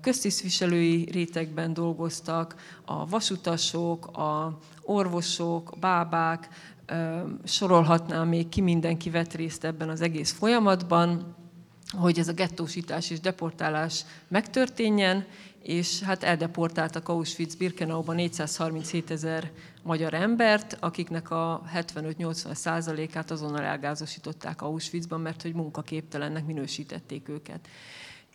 köztisztviselői 0.00 1.08
rétegben 1.12 1.74
dolgoztak, 1.74 2.54
a 2.84 3.06
vasutasok, 3.06 4.06
a 4.06 4.58
orvosok, 4.82 5.70
a 5.70 5.76
bábák, 5.76 6.48
sorolhatnám 7.44 8.28
még 8.28 8.48
ki 8.48 8.60
mindenki 8.60 9.10
vett 9.10 9.32
részt 9.32 9.64
ebben 9.64 9.88
az 9.88 10.00
egész 10.00 10.32
folyamatban, 10.32 11.34
hogy 11.90 12.18
ez 12.18 12.28
a 12.28 12.32
gettósítás 12.32 13.10
és 13.10 13.20
deportálás 13.20 14.04
megtörténjen, 14.28 15.26
és 15.64 16.00
hát 16.00 16.22
eldeportáltak 16.22 17.08
Auschwitz-Birkenauba 17.08 18.12
437 18.12 19.10
ezer 19.10 19.50
magyar 19.82 20.14
embert, 20.14 20.76
akiknek 20.80 21.30
a 21.30 21.62
75-80 21.74 22.54
százalékát 22.54 23.30
azonnal 23.30 23.62
elgázosították 23.62 24.62
Auschwitzban, 24.62 25.20
mert 25.20 25.42
hogy 25.42 25.54
munkaképtelennek 25.54 26.46
minősítették 26.46 27.28
őket. 27.28 27.68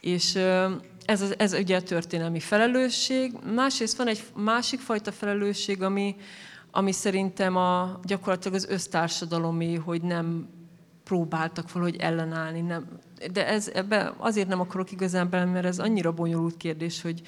És 0.01 0.36
ez, 1.05 1.24
ez 1.38 1.53
ugye 1.53 1.75
a 1.75 1.81
történelmi 1.81 2.39
felelősség. 2.39 3.33
Másrészt 3.53 3.98
van 3.98 4.07
egy 4.07 4.24
másik 4.36 4.79
fajta 4.79 5.12
felelősség, 5.12 5.81
ami, 5.81 6.15
ami 6.71 6.91
szerintem 6.91 7.55
a, 7.55 8.00
gyakorlatilag 8.03 8.57
az 8.57 8.67
össztársadalomi, 8.69 9.75
hogy 9.75 10.01
nem 10.01 10.50
próbáltak 11.10 11.72
valahogy 11.72 11.96
ellenállni. 11.96 12.62
Nem. 12.62 12.88
De 13.32 13.48
ez, 13.48 13.68
ebbe 13.68 14.13
azért 14.18 14.48
nem 14.48 14.60
akarok 14.60 14.92
igazán 14.92 15.30
bele, 15.30 15.46
mert 15.46 15.66
ez 15.66 15.80
annyira 15.80 16.12
bonyolult 16.12 16.58
kérdés, 16.58 17.01
hogy 17.01 17.22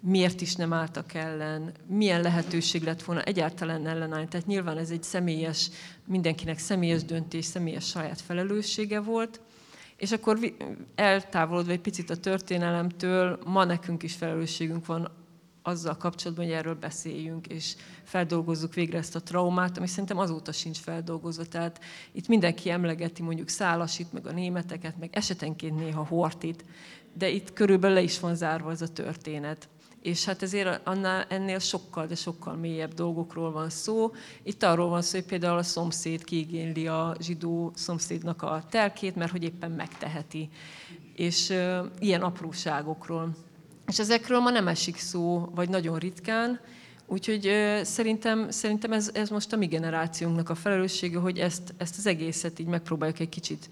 miért 0.00 0.40
is 0.40 0.54
nem 0.54 0.72
álltak 0.72 1.14
ellen, 1.14 1.72
milyen 1.86 2.20
lehetőség 2.20 2.82
lett 2.82 3.02
volna 3.02 3.22
egyáltalán 3.22 3.86
ellenállni. 3.86 4.28
Tehát 4.28 4.46
nyilván 4.46 4.78
ez 4.78 4.90
egy 4.90 5.02
személyes, 5.02 5.70
mindenkinek 6.04 6.58
személyes 6.58 7.04
döntés, 7.04 7.44
személyes 7.44 7.86
saját 7.86 8.20
felelőssége 8.20 9.00
volt. 9.00 9.40
És 9.96 10.12
akkor 10.12 10.38
eltávolodva 10.94 11.72
egy 11.72 11.80
picit 11.80 12.10
a 12.10 12.16
történelemtől, 12.16 13.38
ma 13.44 13.64
nekünk 13.64 14.02
is 14.02 14.14
felelősségünk 14.14 14.86
van 14.86 15.10
azzal 15.66 15.96
kapcsolatban, 15.96 16.44
hogy 16.44 16.54
erről 16.54 16.74
beszéljünk, 16.74 17.46
és 17.46 17.74
feldolgozzuk 18.04 18.74
végre 18.74 18.98
ezt 18.98 19.14
a 19.16 19.22
traumát, 19.22 19.78
ami 19.78 19.86
szerintem 19.86 20.18
azóta 20.18 20.52
sincs 20.52 20.78
feldolgozva. 20.78 21.44
Tehát 21.44 21.80
itt 22.12 22.28
mindenki 22.28 22.70
emlegeti 22.70 23.22
mondjuk 23.22 23.48
Szálasit, 23.48 24.12
meg 24.12 24.26
a 24.26 24.32
németeket, 24.32 24.98
meg 24.98 25.08
esetenként 25.12 25.78
néha 25.78 26.04
Hortit, 26.04 26.64
de 27.12 27.28
itt 27.28 27.52
körülbelül 27.52 27.96
le 27.96 28.02
is 28.02 28.20
van 28.20 28.34
zárva 28.34 28.70
ez 28.70 28.82
a 28.82 28.92
történet. 28.92 29.68
És 30.02 30.24
hát 30.24 30.42
ezért 30.42 30.86
annál, 30.86 31.26
ennél 31.28 31.58
sokkal, 31.58 32.06
de 32.06 32.14
sokkal 32.14 32.54
mélyebb 32.54 32.94
dolgokról 32.94 33.52
van 33.52 33.70
szó. 33.70 34.12
Itt 34.42 34.62
arról 34.62 34.88
van 34.88 35.02
szó, 35.02 35.18
hogy 35.18 35.26
például 35.26 35.58
a 35.58 35.62
szomszéd 35.62 36.24
kiigényli 36.24 36.86
a 36.86 37.16
zsidó 37.20 37.72
szomszédnak 37.74 38.42
a 38.42 38.64
telkét, 38.70 39.16
mert 39.16 39.30
hogy 39.30 39.42
éppen 39.42 39.70
megteheti. 39.70 40.48
És 41.14 41.48
uh, 41.48 41.86
ilyen 41.98 42.22
apróságokról. 42.22 43.34
És 43.86 43.98
ezekről 43.98 44.40
ma 44.40 44.50
nem 44.50 44.68
esik 44.68 44.96
szó, 44.96 45.50
vagy 45.54 45.68
nagyon 45.68 45.98
ritkán, 45.98 46.60
úgyhogy 47.06 47.50
szerintem, 47.82 48.50
szerintem 48.50 48.92
ez, 48.92 49.10
ez 49.14 49.28
most 49.28 49.52
a 49.52 49.56
mi 49.56 49.66
generációnknak 49.66 50.48
a 50.48 50.54
felelőssége, 50.54 51.18
hogy 51.18 51.38
ezt, 51.38 51.74
ezt 51.76 51.98
az 51.98 52.06
egészet 52.06 52.58
így 52.58 52.66
megpróbáljuk 52.66 53.18
egy 53.18 53.28
kicsit 53.28 53.68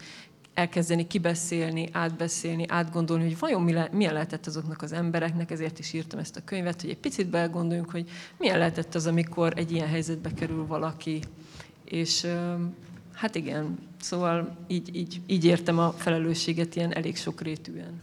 elkezdeni 0.54 1.06
kibeszélni, 1.06 1.88
átbeszélni, 1.92 2.64
átgondolni, 2.68 3.24
hogy 3.24 3.38
vajon 3.38 3.62
mi 3.62 3.74
milyen 3.90 4.12
lehetett 4.12 4.46
azoknak 4.46 4.82
az 4.82 4.92
embereknek, 4.92 5.50
ezért 5.50 5.78
is 5.78 5.92
írtam 5.92 6.18
ezt 6.18 6.36
a 6.36 6.44
könyvet, 6.44 6.80
hogy 6.80 6.90
egy 6.90 6.98
picit 6.98 7.26
belgondoljunk, 7.26 7.90
hogy 7.90 8.08
milyen 8.38 8.58
lehetett 8.58 8.94
az, 8.94 9.06
amikor 9.06 9.52
egy 9.56 9.72
ilyen 9.72 9.88
helyzetbe 9.88 10.32
kerül 10.34 10.66
valaki. 10.66 11.22
És 11.84 12.26
hát 13.12 13.34
igen, 13.34 13.78
szóval 14.00 14.56
így, 14.66 14.96
így, 14.96 15.20
így 15.26 15.44
értem 15.44 15.78
a 15.78 15.92
felelősséget 15.92 16.76
ilyen 16.76 16.94
elég 16.94 17.16
sokrétűen. 17.16 18.02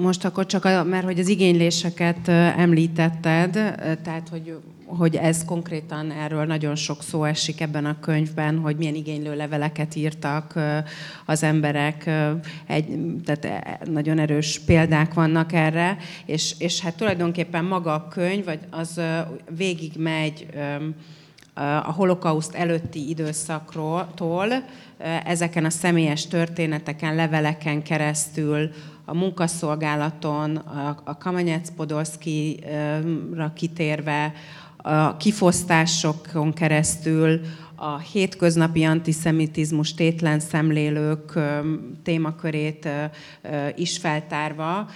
Most 0.00 0.24
akkor 0.24 0.46
csak, 0.46 0.64
a, 0.64 0.84
mert 0.84 1.04
hogy 1.04 1.18
az 1.18 1.28
igényléseket 1.28 2.28
említetted, 2.28 3.52
tehát 4.02 4.28
hogy, 4.30 4.56
hogy 4.84 5.16
ez 5.16 5.44
konkrétan 5.44 6.10
erről 6.10 6.44
nagyon 6.44 6.74
sok 6.74 7.02
szó 7.02 7.24
esik 7.24 7.60
ebben 7.60 7.84
a 7.84 8.00
könyvben, 8.00 8.58
hogy 8.58 8.76
milyen 8.76 8.94
igénylő 8.94 9.36
leveleket 9.36 9.94
írtak 9.94 10.58
az 11.26 11.42
emberek, 11.42 12.10
egy, 12.66 12.86
tehát 13.24 13.44
e, 13.44 13.78
nagyon 13.84 14.18
erős 14.18 14.60
példák 14.66 15.14
vannak 15.14 15.52
erre, 15.52 15.96
és, 16.26 16.54
és 16.58 16.80
hát 16.80 16.96
tulajdonképpen 16.96 17.64
maga 17.64 17.94
a 17.94 18.08
könyv, 18.08 18.44
vagy 18.44 18.60
az 18.70 19.00
végig 19.56 19.92
megy 19.96 20.46
a 21.86 21.92
holokauszt 21.92 22.54
előtti 22.54 23.08
időszakról, 23.08 24.08
ezeken 25.24 25.64
a 25.64 25.70
személyes 25.70 26.26
történeteken, 26.26 27.14
leveleken 27.14 27.82
keresztül 27.82 28.70
a 29.04 29.14
munkaszolgálaton, 29.14 30.56
a 31.04 31.18
Kamanyec 31.18 31.70
Podolszkira 31.70 33.52
kitérve, 33.54 34.32
a 34.76 35.16
kifosztásokon 35.16 36.52
keresztül, 36.52 37.40
a 37.82 37.98
hétköznapi 37.98 38.84
antiszemitizmus 38.84 39.94
tétlen 39.94 40.40
szemlélők 40.40 41.38
témakörét 42.02 42.88
is 43.74 43.98
feltárva, 43.98 44.90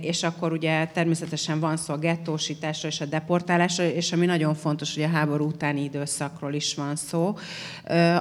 és 0.00 0.22
akkor 0.22 0.52
ugye 0.52 0.86
természetesen 0.86 1.60
van 1.60 1.76
szó 1.76 1.94
a 1.94 1.98
gettósításról 1.98 2.90
és 2.90 3.00
a 3.00 3.04
deportálásról, 3.04 3.86
és 3.86 4.12
ami 4.12 4.26
nagyon 4.26 4.54
fontos, 4.54 4.94
hogy 4.94 5.02
a 5.02 5.08
háború 5.08 5.46
utáni 5.46 5.82
időszakról 5.82 6.52
is 6.54 6.74
van 6.74 6.96
szó. 6.96 7.36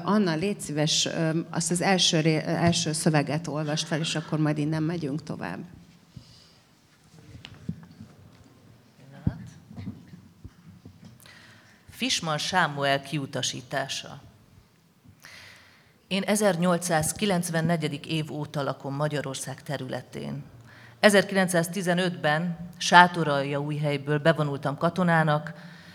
Anna, 0.03 0.36
légy 0.36 0.60
szíves, 0.60 1.10
azt 1.50 1.72
az 1.72 1.81
első, 1.81 2.17
első 2.39 2.91
szöveget 2.91 3.48
olvast 3.48 3.88
fel, 3.88 4.00
és 4.00 4.15
akkor 4.15 4.39
majd 4.39 4.58
innen 4.58 4.84
megyünk 4.84 5.24
tovább. 5.24 5.60
Fisman 12.01 12.38
Sámuel 12.38 13.01
kiutasítása. 13.01 14.22
Én 16.08 16.22
1894. 16.22 18.08
év 18.08 18.31
óta 18.31 18.63
lakom 18.63 18.96
Magyarország 18.96 19.63
területén. 19.63 20.43
1915-ben 21.01 22.58
újhelyből 23.60 24.20
bevonultam 24.20 24.77
katonának, 24.77 25.53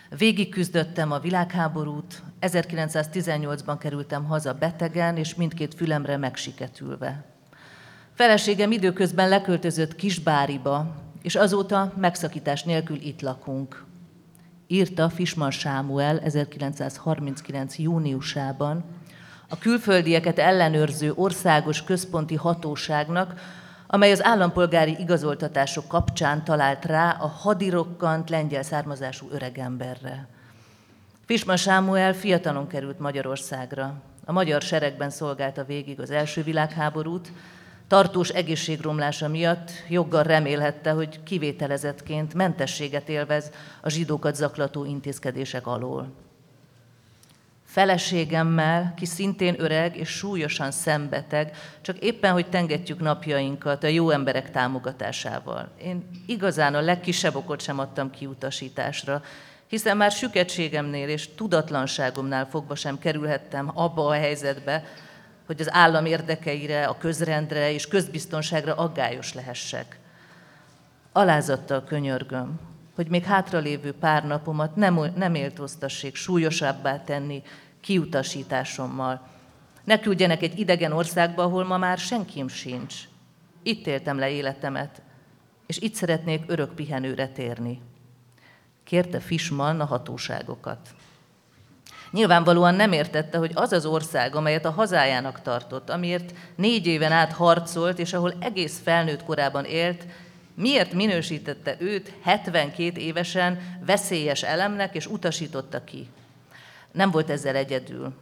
Végig 0.09 0.49
küzdöttem 0.49 1.13
a 1.13 1.19
világháborút, 1.19 2.23
1918-ban 2.41 3.77
kerültem 3.79 4.25
haza 4.25 4.55
betegen, 4.55 5.17
és 5.17 5.35
mindkét 5.35 5.75
fülemre 5.75 6.17
megsiketülve. 6.17 7.25
Feleségem 8.15 8.73
időközben 8.73 9.29
leköltözött 9.29 9.97
Kisbáriba, 9.97 10.97
és 11.23 11.35
azóta 11.35 11.93
megszakítás 11.97 12.63
nélkül 12.63 12.97
itt 12.97 13.21
lakunk. 13.21 13.86
Írta 14.69 15.09
Fisman 15.09 15.51
Sámuel 15.51 16.19
1939. 16.19 17.79
júniusában 17.79 18.85
a 19.49 19.59
külföldieket 19.59 20.39
ellenőrző 20.39 21.13
országos 21.15 21.85
központi 21.85 22.35
hatóságnak, 22.35 23.41
amely 23.87 24.11
az 24.13 24.25
állampolgári 24.25 24.97
igazoltatások 25.01 25.89
kapcsán 25.89 26.45
talált 26.45 26.85
rá 26.85 27.11
a 27.11 27.27
hadirokkant 27.27 28.31
lengyel 28.31 28.63
származású 28.63 29.27
öregemberre. 29.31 30.29
Fisma 31.25 31.57
Sámuel 31.57 32.15
fiatalon 32.15 32.67
került 32.67 32.99
Magyarországra. 32.99 34.03
A 34.25 34.33
magyar 34.33 34.63
seregben 34.63 35.11
szolgálta 35.11 35.65
végig 35.65 36.01
az 36.01 36.11
első 36.11 36.43
világháborút, 36.43 37.33
tartós 37.89 38.29
egészségromlása 38.29 39.29
miatt 39.29 39.71
joggal 39.89 40.23
remélhette, 40.23 40.91
hogy 40.91 41.23
kivételezetként 41.23 42.35
mentességet 42.35 43.09
élvez 43.09 43.51
a 43.81 43.89
zsidókat 43.89 44.35
zaklató 44.35 44.85
intézkedések 44.85 45.67
alól. 45.67 46.13
Feleségemmel, 47.65 48.95
ki 48.97 49.07
szintén 49.07 49.55
öreg 49.59 49.97
és 49.97 50.09
súlyosan 50.09 50.71
szembeteg, 50.71 51.57
csak 51.81 51.99
éppen, 51.99 52.33
hogy 52.33 52.49
tengetjük 52.49 53.01
napjainkat 53.01 53.85
a 53.85 53.87
jó 53.87 54.11
emberek 54.11 54.51
támogatásával. 54.51 55.69
Én 55.83 56.09
igazán 56.27 56.75
a 56.75 56.81
legkisebb 56.81 57.35
okot 57.35 57.61
sem 57.61 57.79
adtam 57.79 58.11
kiutasításra, 58.11 59.23
hiszen 59.69 59.97
már 59.97 60.11
süketségemnél 60.11 61.09
és 61.09 61.35
tudatlanságomnál 61.35 62.47
fogva 62.47 62.75
sem 62.75 62.99
kerülhettem 62.99 63.71
abba 63.75 64.07
a 64.07 64.13
helyzetbe, 64.13 64.85
hogy 65.47 65.61
az 65.61 65.73
állam 65.73 66.07
érdekeire, 66.07 66.87
a 66.87 66.99
közrendre 66.99 67.73
és 67.73 67.89
közbiztonságra 67.89 68.75
aggályos 68.75 69.35
lehessek. 69.35 69.99
Alázattal 71.13 71.85
könyörgöm, 71.85 72.61
hogy 72.95 73.09
még 73.09 73.25
hátralévő 73.25 73.93
pár 73.93 74.27
napomat 74.27 74.77
nem, 74.77 75.01
nem 75.15 75.35
éltóztassék 75.35 76.15
súlyosabbá 76.15 77.05
tenni 77.05 77.43
kiutasításommal. 77.81 79.29
Ne 79.85 80.01
küldjenek 80.01 80.43
egy 80.43 80.59
idegen 80.59 80.93
országba, 80.93 81.43
ahol 81.43 81.65
ma 81.65 81.79
már 81.79 81.99
senkim 81.99 82.49
sincs. 82.49 82.95
Itt 83.63 83.87
éltem 83.87 84.19
le 84.19 84.31
életemet, 84.31 85.03
és 85.67 85.79
itt 85.79 85.95
szeretnék 85.95 86.43
örök 86.47 86.75
pihenőre 86.75 87.29
térni. 87.29 87.81
Kérte 88.85 89.21
Fishman 89.21 89.81
a 89.81 89.85
hatóságokat. 89.85 90.95
Nyilvánvalóan 92.11 92.75
nem 92.75 92.93
értette, 92.93 93.39
hogy 93.39 93.51
az 93.55 93.73
az 93.73 93.87
ország, 93.87 94.35
amelyet 94.35 94.65
a 94.65 94.71
hazájának 94.71 95.43
tartott, 95.43 95.91
amiért 95.91 96.33
négy 96.57 96.87
éven 96.87 97.13
át 97.13 97.33
harcolt, 97.33 97.99
és 97.99 98.13
ahol 98.13 98.35
egész 98.41 98.81
felnőtt 98.85 99.25
korában 99.25 99.65
élt, 99.65 100.07
miért 100.55 100.93
minősítette 100.93 101.77
őt 101.79 102.13
72 102.23 103.01
évesen 103.01 103.79
veszélyes 103.87 104.43
elemnek, 104.43 104.95
és 104.95 105.07
utasította 105.07 105.85
ki. 105.85 106.09
Nem 106.93 107.11
volt 107.11 107.31
ezzel 107.31 107.57
egyedül. 107.57 108.13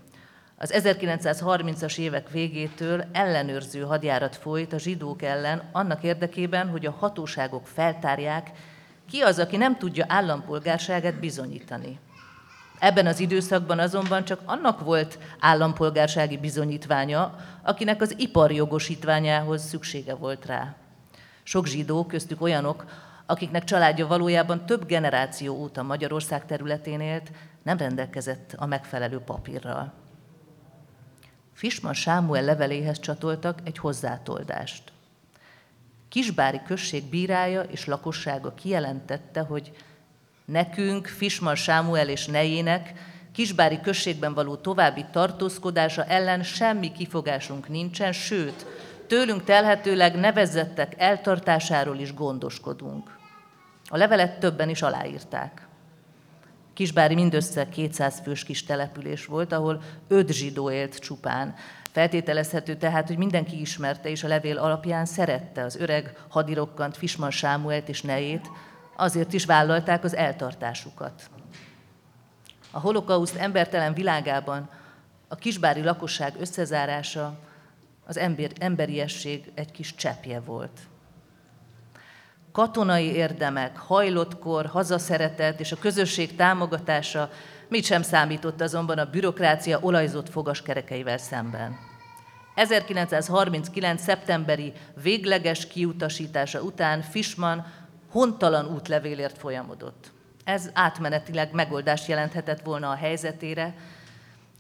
Az 0.57 0.73
1930-as 0.77 1.99
évek 1.99 2.31
végétől 2.31 3.05
ellenőrző 3.13 3.81
hadjárat 3.81 4.37
folyt 4.37 4.73
a 4.73 4.79
zsidók 4.79 5.23
ellen 5.23 5.63
annak 5.73 6.03
érdekében, 6.03 6.69
hogy 6.69 6.87
a 6.87 6.97
hatóságok 6.99 7.67
feltárják, 7.67 8.51
ki 9.11 9.21
az, 9.21 9.39
aki 9.39 9.57
nem 9.57 9.79
tudja 9.79 10.05
állampolgárságát 10.09 11.21
bizonyítani. 11.21 11.99
Ebben 12.85 13.07
az 13.07 13.21
időszakban 13.21 13.79
azonban 13.79 14.25
csak 14.25 14.41
annak 14.45 14.81
volt 14.81 15.19
állampolgársági 15.39 16.39
bizonyítványa, 16.39 17.37
akinek 17.63 18.01
az 18.01 18.15
iparjogosítványához 18.19 19.63
szüksége 19.63 20.15
volt 20.15 20.47
rá. 20.47 20.75
Sok 21.43 21.67
zsidó, 21.67 22.07
köztük 22.07 22.43
olyanok, 22.43 22.85
akiknek 23.27 23.65
családja 23.65 24.07
valójában 24.07 24.67
több 24.67 24.87
generáció 24.87 25.55
óta 25.55 25.83
Magyarország 25.83 26.47
területén 26.47 27.01
élt, 27.01 27.31
nem 27.63 27.77
rendelkezett 27.77 28.55
a 28.57 28.67
megfelelő 28.67 29.19
papírral. 29.19 29.93
Fisman 31.53 31.95
Sámuel 31.95 32.45
leveléhez 32.45 33.01
csatoltak 33.01 33.59
egy 33.65 33.79
hozzátoldást. 33.79 34.93
Kisbári 36.09 36.61
község 36.67 37.05
bírája 37.05 37.61
és 37.61 37.87
lakossága 37.87 38.55
kijelentette, 38.55 39.41
hogy 39.41 39.73
nekünk, 40.45 41.07
Fisman 41.07 41.55
Sámuel 41.55 42.09
és 42.09 42.27
nejének 42.27 42.93
Kisbári 43.35 43.81
községben 43.81 44.35
való 44.35 44.57
további 44.57 45.05
tartózkodása 45.13 46.05
ellen 46.05 46.43
semmi 46.43 46.93
kifogásunk 46.93 47.69
nincsen, 47.69 48.13
sőt, 48.13 48.67
tőlünk 49.07 49.45
telhetőleg 49.45 50.15
nevezettek 50.15 50.95
eltartásáról 50.97 51.99
is 51.99 52.15
gondoskodunk. 52.15 53.19
A 53.89 53.97
levelet 53.97 54.39
többen 54.39 54.69
is 54.69 54.83
aláírták. 54.83 55.67
Kisbári 56.75 57.15
mindössze 57.15 57.69
200 57.69 58.21
fős 58.21 58.45
kis 58.45 58.65
település 58.65 59.27
volt, 59.27 59.53
ahol 59.53 59.83
öt 60.09 60.33
zsidó 60.33 60.71
élt 60.71 60.99
csupán. 60.99 61.55
Feltételezhető 61.93 62.77
tehát, 62.77 63.07
hogy 63.07 63.17
mindenki 63.17 63.61
ismerte, 63.61 64.11
és 64.11 64.25
a 64.25 64.29
levél 64.29 64.59
alapján 64.59 65.05
szerette 65.05 65.63
az 65.63 65.77
öreg 65.77 66.17
hadirokkant 66.29 66.97
Fisman 66.97 67.31
Sámuelt 67.31 67.89
és 67.89 68.03
nejét, 68.03 68.49
azért 68.97 69.33
is 69.33 69.45
vállalták 69.45 70.05
az 70.05 70.17
eltartásukat. 70.17 71.31
A 72.71 72.81
holokauszt 72.81 73.37
embertelen 73.37 73.95
világában 73.95 74.71
a 75.29 75.35
kisbári 75.35 75.83
lakosság 75.83 76.35
összezárása 76.39 77.39
az 78.07 78.17
ember, 78.17 78.51
emberiesség 78.59 79.53
egy 79.55 79.71
kis 79.71 79.95
cseppje 79.95 80.41
volt. 80.41 80.81
Katonai 82.53 83.13
érdemek, 83.13 83.77
hajlottkor, 83.79 84.67
hazaszeretet 84.67 85.61
és 85.61 85.73
a 85.73 85.79
közösség 85.79 86.37
támogatása 86.37 87.31
mit 87.69 87.85
sem 87.85 88.03
számított 88.03 88.61
azonban 88.61 88.99
a 88.99 89.11
bürokrácia 89.11 89.79
olajzott 89.81 90.31
fogaskerekeivel 90.31 91.19
szemben. 91.19 91.77
1939. 92.55 94.03
szeptemberi 94.03 94.73
végleges 95.03 95.67
kiutasítása 95.67 96.61
után 96.61 97.03
Fishman 97.03 97.67
hontalan 98.15 98.67
útlevélért 98.67 99.39
folyamodott. 99.39 100.13
Ez 100.45 100.71
átmenetileg 100.73 101.53
megoldást 101.53 102.09
jelenthetett 102.09 102.61
volna 102.61 102.91
a 102.91 102.95
helyzetére, 102.95 103.75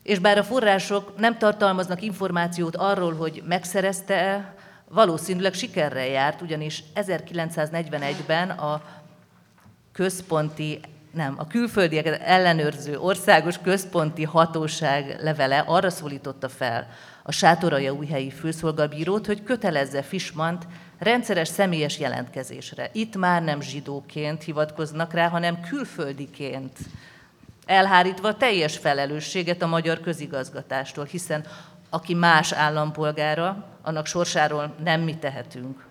és 0.02 0.18
bár 0.18 0.38
a 0.38 0.44
források 0.44 1.16
nem 1.16 1.38
tartalmaznak 1.38 2.02
információt 2.02 2.76
arról, 2.76 3.14
hogy 3.14 3.42
megszerezte-e, 3.46 4.54
valószínűleg 4.88 5.52
sikerrel 5.52 6.06
járt, 6.06 6.40
ugyanis 6.40 6.84
1941-ben 6.94 8.50
a 8.50 8.82
központi, 9.92 10.80
nem, 11.10 11.34
a 11.38 11.46
külföldieket 11.46 12.20
ellenőrző 12.20 12.98
országos 12.98 13.58
központi 13.58 14.24
hatóság 14.24 15.16
levele 15.20 15.58
arra 15.58 15.90
szólította 15.90 16.48
fel 16.48 16.88
a 17.22 17.32
Sátoraja 17.32 17.92
újhelyi 17.92 18.30
főszolgabírót, 18.30 19.26
hogy 19.26 19.42
kötelezze 19.42 20.02
Fismant 20.02 20.66
rendszeres 21.04 21.48
személyes 21.48 21.98
jelentkezésre. 21.98 22.90
Itt 22.92 23.16
már 23.16 23.42
nem 23.42 23.60
zsidóként 23.60 24.42
hivatkoznak 24.42 25.12
rá, 25.12 25.28
hanem 25.28 25.60
külföldiként, 25.60 26.78
elhárítva 27.66 28.36
teljes 28.36 28.76
felelősséget 28.76 29.62
a 29.62 29.66
magyar 29.66 30.00
közigazgatástól, 30.00 31.04
hiszen 31.04 31.46
aki 31.90 32.14
más 32.14 32.52
állampolgára, 32.52 33.66
annak 33.82 34.06
sorsáról 34.06 34.74
nem 34.84 35.00
mi 35.00 35.16
tehetünk. 35.16 35.86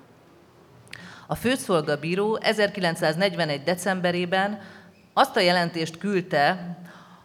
A 1.27 1.35
főszolgabíró 1.35 2.39
1941. 2.41 3.63
decemberében 3.63 4.61
azt 5.13 5.35
a 5.35 5.39
jelentést 5.39 5.97
küldte 5.97 6.77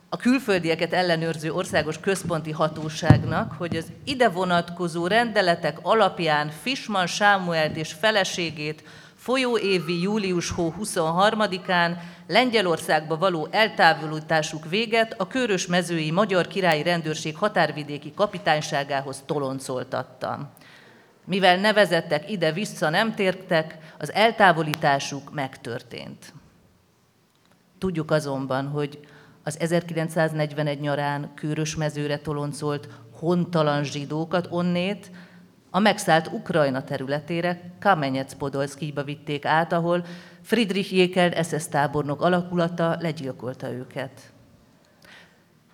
a 0.09 0.17
külföldieket 0.17 0.93
ellenőrző 0.93 1.53
országos 1.53 1.99
központi 1.99 2.51
hatóságnak, 2.51 3.53
hogy 3.53 3.77
az 3.77 3.93
ide 4.05 4.29
vonatkozó 4.29 5.07
rendeletek 5.07 5.79
alapján 5.83 6.51
Fisman 6.63 7.07
Sámuelt 7.07 7.77
és 7.77 7.93
feleségét 7.93 8.83
folyóévi 9.15 10.01
július 10.01 10.51
hó 10.51 10.75
23-án 10.83 11.97
Lengyelországba 12.27 13.19
való 13.19 13.49
eltávolításuk 13.51 14.69
véget 14.69 15.15
a 15.21 15.27
Körös 15.27 15.67
mezői 15.67 16.11
Magyar 16.11 16.47
Királyi 16.47 16.83
Rendőrség 16.83 17.37
határvidéki 17.37 18.13
kapitányságához 18.15 19.23
toloncoltattam. 19.27 20.49
Mivel 21.25 21.57
nevezettek 21.57 22.31
ide-vissza 22.31 22.89
nem 22.89 23.15
tértek, 23.15 23.79
az 23.99 24.13
eltávolításuk 24.13 25.33
megtörtént. 25.33 26.33
Tudjuk 27.79 28.11
azonban, 28.11 28.69
hogy 28.69 28.99
az 29.49 29.61
1941 29.61 30.81
nyarán 30.81 31.31
Kőrös 31.35 31.77
mezőre 31.77 32.19
toloncolt 32.19 32.89
hontalan 33.13 33.85
zsidókat 33.85 34.47
onnét, 34.51 35.11
a 35.71 35.79
megszállt 35.79 36.27
Ukrajna 36.27 36.85
területére 36.85 37.73
Kamenyec 37.79 38.35
Podolszkijba 38.35 39.05
vitték 39.05 39.45
át, 39.45 39.73
ahol 39.73 40.05
Friedrich 40.43 40.93
Jékel 40.93 41.43
SS 41.43 41.69
tábornok 41.69 42.23
alakulata 42.23 42.97
legyilkolta 43.01 43.71
őket. 43.71 44.33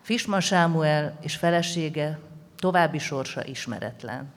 Fisman 0.03 0.41
Sámuel 0.41 1.19
és 1.21 1.37
felesége 1.37 2.19
további 2.57 2.99
sorsa 2.99 3.47
ismeretlen. 3.47 4.33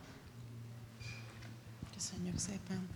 Köszönjük 1.95 2.37
szépen. 2.37 2.89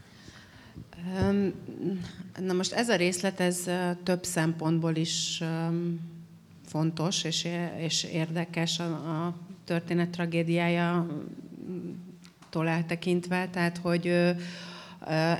Na 2.39 2.53
most 2.53 2.73
ez 2.73 2.89
a 2.89 2.95
részlet, 2.95 3.39
ez 3.39 3.69
több 4.03 4.23
szempontból 4.23 4.95
is 4.95 5.43
fontos 6.71 7.23
és, 7.23 7.47
és 7.77 8.03
érdekes 8.03 8.79
a, 8.79 8.83
a 9.25 9.35
történet 9.63 10.09
tragédiája 10.09 11.07
tól 12.49 12.67
eltekintve, 12.67 13.49
tehát 13.49 13.77
hogy 13.77 14.33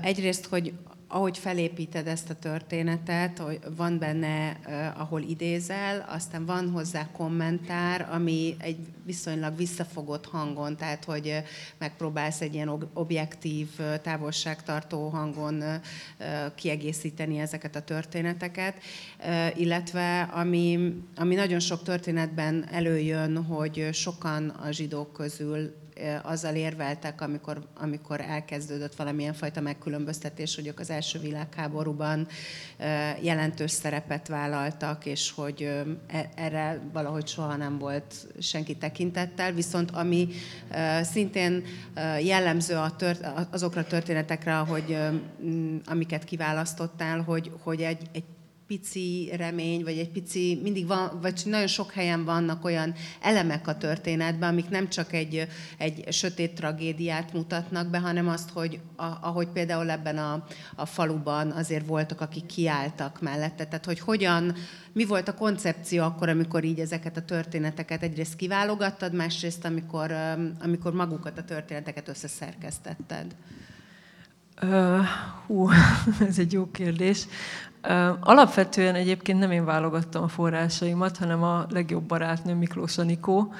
egyrészt, 0.01 0.45
hogy 0.45 0.73
ahogy 1.11 1.37
felépíted 1.37 2.07
ezt 2.07 2.29
a 2.29 2.35
történetet, 2.35 3.37
hogy 3.37 3.59
van 3.75 3.99
benne, 3.99 4.59
ahol 4.97 5.21
idézel, 5.21 6.05
aztán 6.09 6.45
van 6.45 6.69
hozzá 6.69 7.11
kommentár, 7.11 8.07
ami 8.11 8.55
egy 8.59 8.77
viszonylag 9.05 9.57
visszafogott 9.57 10.25
hangon, 10.25 10.77
tehát 10.77 11.05
hogy 11.05 11.43
megpróbálsz 11.77 12.41
egy 12.41 12.53
ilyen 12.53 12.89
objektív, 12.93 13.67
távolságtartó 14.01 15.09
hangon 15.09 15.63
kiegészíteni 16.55 17.39
ezeket 17.39 17.75
a 17.75 17.81
történeteket, 17.81 18.75
illetve 19.55 20.21
ami, 20.21 20.93
ami 21.15 21.35
nagyon 21.35 21.59
sok 21.59 21.83
történetben 21.83 22.67
előjön, 22.71 23.43
hogy 23.43 23.89
sokan 23.91 24.49
a 24.49 24.71
zsidók 24.71 25.13
közül 25.13 25.80
azzal 26.23 26.55
érveltek, 26.55 27.21
amikor, 27.21 27.61
amikor 27.77 28.21
elkezdődött 28.21 28.95
valamilyen 28.95 29.33
fajta 29.33 29.61
megkülönböztetés, 29.61 30.55
hogy 30.55 30.67
ők 30.67 30.79
az 30.79 30.89
első 30.89 31.19
világháborúban 31.19 32.27
jelentős 33.21 33.71
szerepet 33.71 34.27
vállaltak, 34.27 35.05
és 35.05 35.31
hogy 35.31 35.61
e, 36.07 36.29
erre 36.35 36.79
valahogy 36.93 37.27
soha 37.27 37.55
nem 37.55 37.77
volt 37.77 38.27
senki 38.39 38.75
tekintettel. 38.75 39.51
Viszont 39.51 39.91
ami 39.91 40.27
szintén 41.01 41.63
jellemző 42.21 42.79
azokra 43.51 43.81
a 43.81 43.85
történetekre, 43.85 44.53
hogy, 44.53 44.97
amiket 45.85 46.23
kiválasztottál, 46.23 47.21
hogy, 47.21 47.51
hogy 47.63 47.81
egy, 47.81 48.01
egy 48.11 48.23
pici 48.71 49.31
remény, 49.35 49.83
vagy 49.83 49.97
egy 49.97 50.09
pici, 50.09 50.59
mindig 50.63 50.87
van, 50.87 51.19
vagy 51.21 51.41
nagyon 51.45 51.67
sok 51.67 51.91
helyen 51.91 52.25
vannak 52.25 52.65
olyan 52.65 52.93
elemek 53.21 53.67
a 53.67 53.77
történetben, 53.77 54.49
amik 54.49 54.69
nem 54.69 54.89
csak 54.89 55.13
egy, 55.13 55.47
egy 55.77 56.13
sötét 56.13 56.55
tragédiát 56.55 57.33
mutatnak 57.33 57.87
be, 57.87 57.99
hanem 57.99 58.27
azt, 58.27 58.49
hogy 58.49 58.79
a, 58.95 59.05
ahogy 59.21 59.47
például 59.47 59.89
ebben 59.89 60.17
a, 60.17 60.45
a 60.75 60.85
faluban 60.85 61.51
azért 61.51 61.85
voltak, 61.85 62.21
akik 62.21 62.45
kiálltak 62.45 63.21
mellette. 63.21 63.65
Tehát, 63.65 63.85
hogy 63.85 63.99
hogyan, 63.99 64.55
mi 64.93 65.05
volt 65.05 65.27
a 65.27 65.33
koncepció 65.33 66.03
akkor, 66.03 66.29
amikor 66.29 66.63
így 66.63 66.79
ezeket 66.79 67.17
a 67.17 67.25
történeteket 67.25 68.03
egyrészt 68.03 68.35
kiválogattad, 68.35 69.13
másrészt, 69.13 69.65
amikor, 69.65 70.11
amikor 70.59 70.93
magukat 70.93 71.37
a 71.37 71.43
történeteket 71.43 72.07
összeszerkesztetted? 72.07 73.35
Uh, 74.63 75.05
hú, 75.47 75.69
ez 76.29 76.39
egy 76.39 76.53
jó 76.53 76.71
kérdés. 76.71 77.27
Alapvetően 78.19 78.95
egyébként 78.95 79.39
nem 79.39 79.51
én 79.51 79.65
válogattam 79.65 80.23
a 80.23 80.27
forrásaimat, 80.27 81.17
hanem 81.17 81.43
a 81.43 81.65
legjobb 81.69 82.03
barátnőm 82.03 82.57
Miklós 82.57 82.97
Anikó, 82.97 83.53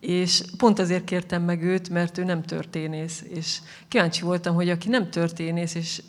és 0.00 0.42
pont 0.58 0.78
azért 0.78 1.04
kértem 1.04 1.42
meg 1.42 1.62
őt, 1.62 1.88
mert 1.88 2.18
ő 2.18 2.24
nem 2.24 2.42
történész, 2.42 3.24
és 3.28 3.60
kíváncsi 3.88 4.22
voltam, 4.22 4.54
hogy 4.54 4.68
aki 4.68 4.88
nem 4.88 5.10
történész, 5.10 5.74
és 5.74 6.02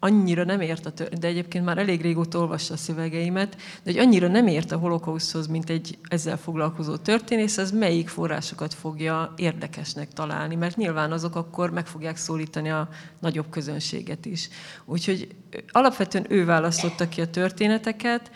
annyira 0.00 0.44
nem 0.44 0.60
ért, 0.60 0.86
a 0.86 0.90
tör- 0.90 1.18
de 1.18 1.26
egyébként 1.26 1.64
már 1.64 1.78
elég 1.78 2.00
régóta 2.00 2.38
olvassa 2.38 2.74
a 2.74 2.76
szövegeimet, 2.76 3.54
de 3.54 3.92
hogy 3.92 3.98
annyira 3.98 4.28
nem 4.28 4.46
ért 4.46 4.72
a 4.72 4.76
holokauszhoz, 4.76 5.46
mint 5.46 5.70
egy 5.70 5.98
ezzel 6.08 6.36
foglalkozó 6.36 6.96
történész, 6.96 7.56
az 7.56 7.70
melyik 7.70 8.08
forrásokat 8.08 8.74
fogja 8.74 9.32
érdekesnek 9.36 10.12
találni, 10.12 10.54
mert 10.54 10.76
nyilván 10.76 11.12
azok 11.12 11.36
akkor 11.36 11.70
meg 11.70 11.86
fogják 11.86 12.16
szólítani 12.16 12.70
a 12.70 12.88
nagyobb 13.18 13.50
közönséget 13.50 14.26
is. 14.26 14.48
Úgyhogy 14.84 15.28
alapvetően 15.68 16.26
ő 16.28 16.44
választotta 16.44 17.08
ki 17.08 17.20
a 17.20 17.30
történeteket, 17.30 18.30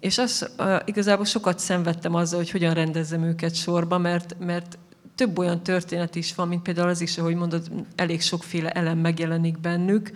és 0.00 0.18
az 0.18 0.50
igazából 0.84 1.24
sokat 1.24 1.58
szenvedtem 1.58 2.14
azzal, 2.14 2.38
hogy 2.38 2.50
hogyan 2.50 2.74
rendezzem 2.74 3.22
őket 3.22 3.54
sorba, 3.54 3.98
mert, 3.98 4.36
mert 4.38 4.78
több 5.14 5.38
olyan 5.38 5.62
történet 5.62 6.14
is 6.14 6.34
van, 6.34 6.48
mint 6.48 6.62
például 6.62 6.88
az 6.88 7.00
is, 7.00 7.18
ahogy 7.18 7.34
mondod, 7.34 7.70
elég 7.96 8.22
sokféle 8.22 8.70
elem 8.70 8.98
megjelenik 8.98 9.58
bennük, 9.58 10.10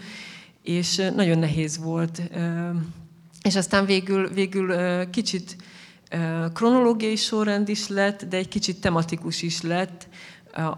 és 0.63 1.11
nagyon 1.15 1.39
nehéz 1.39 1.79
volt. 1.79 2.23
És 3.43 3.57
aztán 3.57 3.87
végül, 3.87 4.29
végül 4.29 4.75
kicsit 5.11 5.57
kronológiai 6.53 7.17
sorrend 7.17 7.69
is 7.69 7.89
lett, 7.89 8.25
de 8.25 8.37
egy 8.37 8.49
kicsit 8.49 8.81
tematikus 8.81 9.43
is 9.43 9.63
lett 9.63 10.09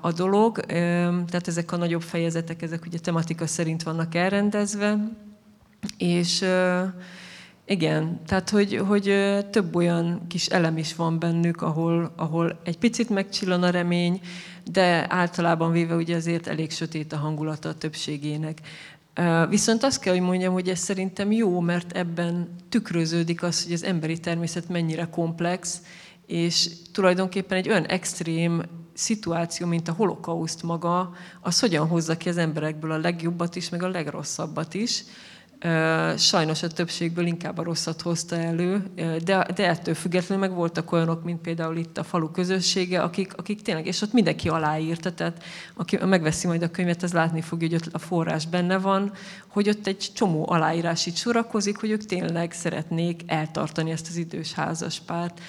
a 0.00 0.12
dolog. 0.12 0.58
Tehát 1.26 1.48
ezek 1.48 1.72
a 1.72 1.76
nagyobb 1.76 2.02
fejezetek, 2.02 2.62
ezek 2.62 2.84
ugye 2.86 2.98
tematika 2.98 3.46
szerint 3.46 3.82
vannak 3.82 4.14
elrendezve. 4.14 5.12
És 5.98 6.44
igen, 7.66 8.20
tehát 8.26 8.50
hogy, 8.50 8.76
hogy 8.76 9.04
több 9.50 9.74
olyan 9.74 10.26
kis 10.28 10.46
elem 10.46 10.76
is 10.76 10.94
van 10.94 11.18
bennük, 11.18 11.62
ahol, 11.62 12.12
ahol 12.16 12.60
egy 12.64 12.78
picit 12.78 13.08
megcsillan 13.08 13.62
a 13.62 13.70
remény, 13.70 14.20
de 14.64 15.06
általában 15.08 15.72
véve 15.72 15.94
ugye 15.94 16.16
azért 16.16 16.46
elég 16.46 16.70
sötét 16.70 17.12
a 17.12 17.16
hangulata 17.16 17.68
a 17.68 17.74
többségének. 17.74 18.60
Viszont 19.48 19.82
azt 19.82 20.00
kell, 20.00 20.12
hogy 20.12 20.22
mondjam, 20.22 20.52
hogy 20.52 20.68
ez 20.68 20.78
szerintem 20.78 21.32
jó, 21.32 21.60
mert 21.60 21.92
ebben 21.92 22.56
tükröződik 22.68 23.42
az, 23.42 23.64
hogy 23.64 23.72
az 23.72 23.82
emberi 23.82 24.18
természet 24.18 24.68
mennyire 24.68 25.08
komplex, 25.10 25.82
és 26.26 26.68
tulajdonképpen 26.92 27.58
egy 27.58 27.68
olyan 27.68 27.84
extrém 27.84 28.62
szituáció, 28.94 29.66
mint 29.66 29.88
a 29.88 29.92
holokauszt 29.92 30.62
maga, 30.62 31.12
az 31.40 31.60
hogyan 31.60 31.86
hozza 31.88 32.16
ki 32.16 32.28
az 32.28 32.36
emberekből 32.36 32.90
a 32.90 32.98
legjobbat 32.98 33.56
is, 33.56 33.68
meg 33.68 33.82
a 33.82 33.88
legrosszabbat 33.88 34.74
is. 34.74 35.04
Sajnos 36.16 36.62
a 36.62 36.68
többségből 36.68 37.26
inkább 37.26 37.58
a 37.58 37.62
rosszat 37.62 38.00
hozta 38.02 38.36
elő, 38.36 38.86
de, 39.24 39.46
de 39.54 39.68
ettől 39.68 39.94
függetlenül 39.94 40.46
meg 40.46 40.56
voltak 40.56 40.92
olyanok, 40.92 41.24
mint 41.24 41.40
például 41.40 41.76
itt 41.76 41.98
a 41.98 42.04
falu 42.04 42.30
közössége, 42.30 43.02
akik, 43.02 43.36
akik 43.36 43.62
tényleg, 43.62 43.86
és 43.86 44.02
ott 44.02 44.12
mindenki 44.12 44.48
aláírta, 44.48 45.12
tehát 45.12 45.42
aki 45.74 45.96
megveszi 45.96 46.46
majd 46.46 46.62
a 46.62 46.70
könyvet, 46.70 47.02
az 47.02 47.12
látni 47.12 47.40
fogja, 47.40 47.68
hogy 47.68 47.76
ott 47.76 47.94
a 47.94 47.98
forrás 47.98 48.46
benne 48.46 48.78
van, 48.78 49.12
hogy 49.48 49.68
ott 49.68 49.86
egy 49.86 50.10
csomó 50.14 50.50
aláírás 50.50 51.06
itt 51.06 51.16
sorakozik, 51.16 51.76
hogy 51.76 51.90
ők 51.90 52.04
tényleg 52.04 52.52
szeretnék 52.52 53.20
eltartani 53.26 53.90
ezt 53.90 54.08
az 54.08 54.16
idős 54.16 54.52
házaspárt. 54.52 55.40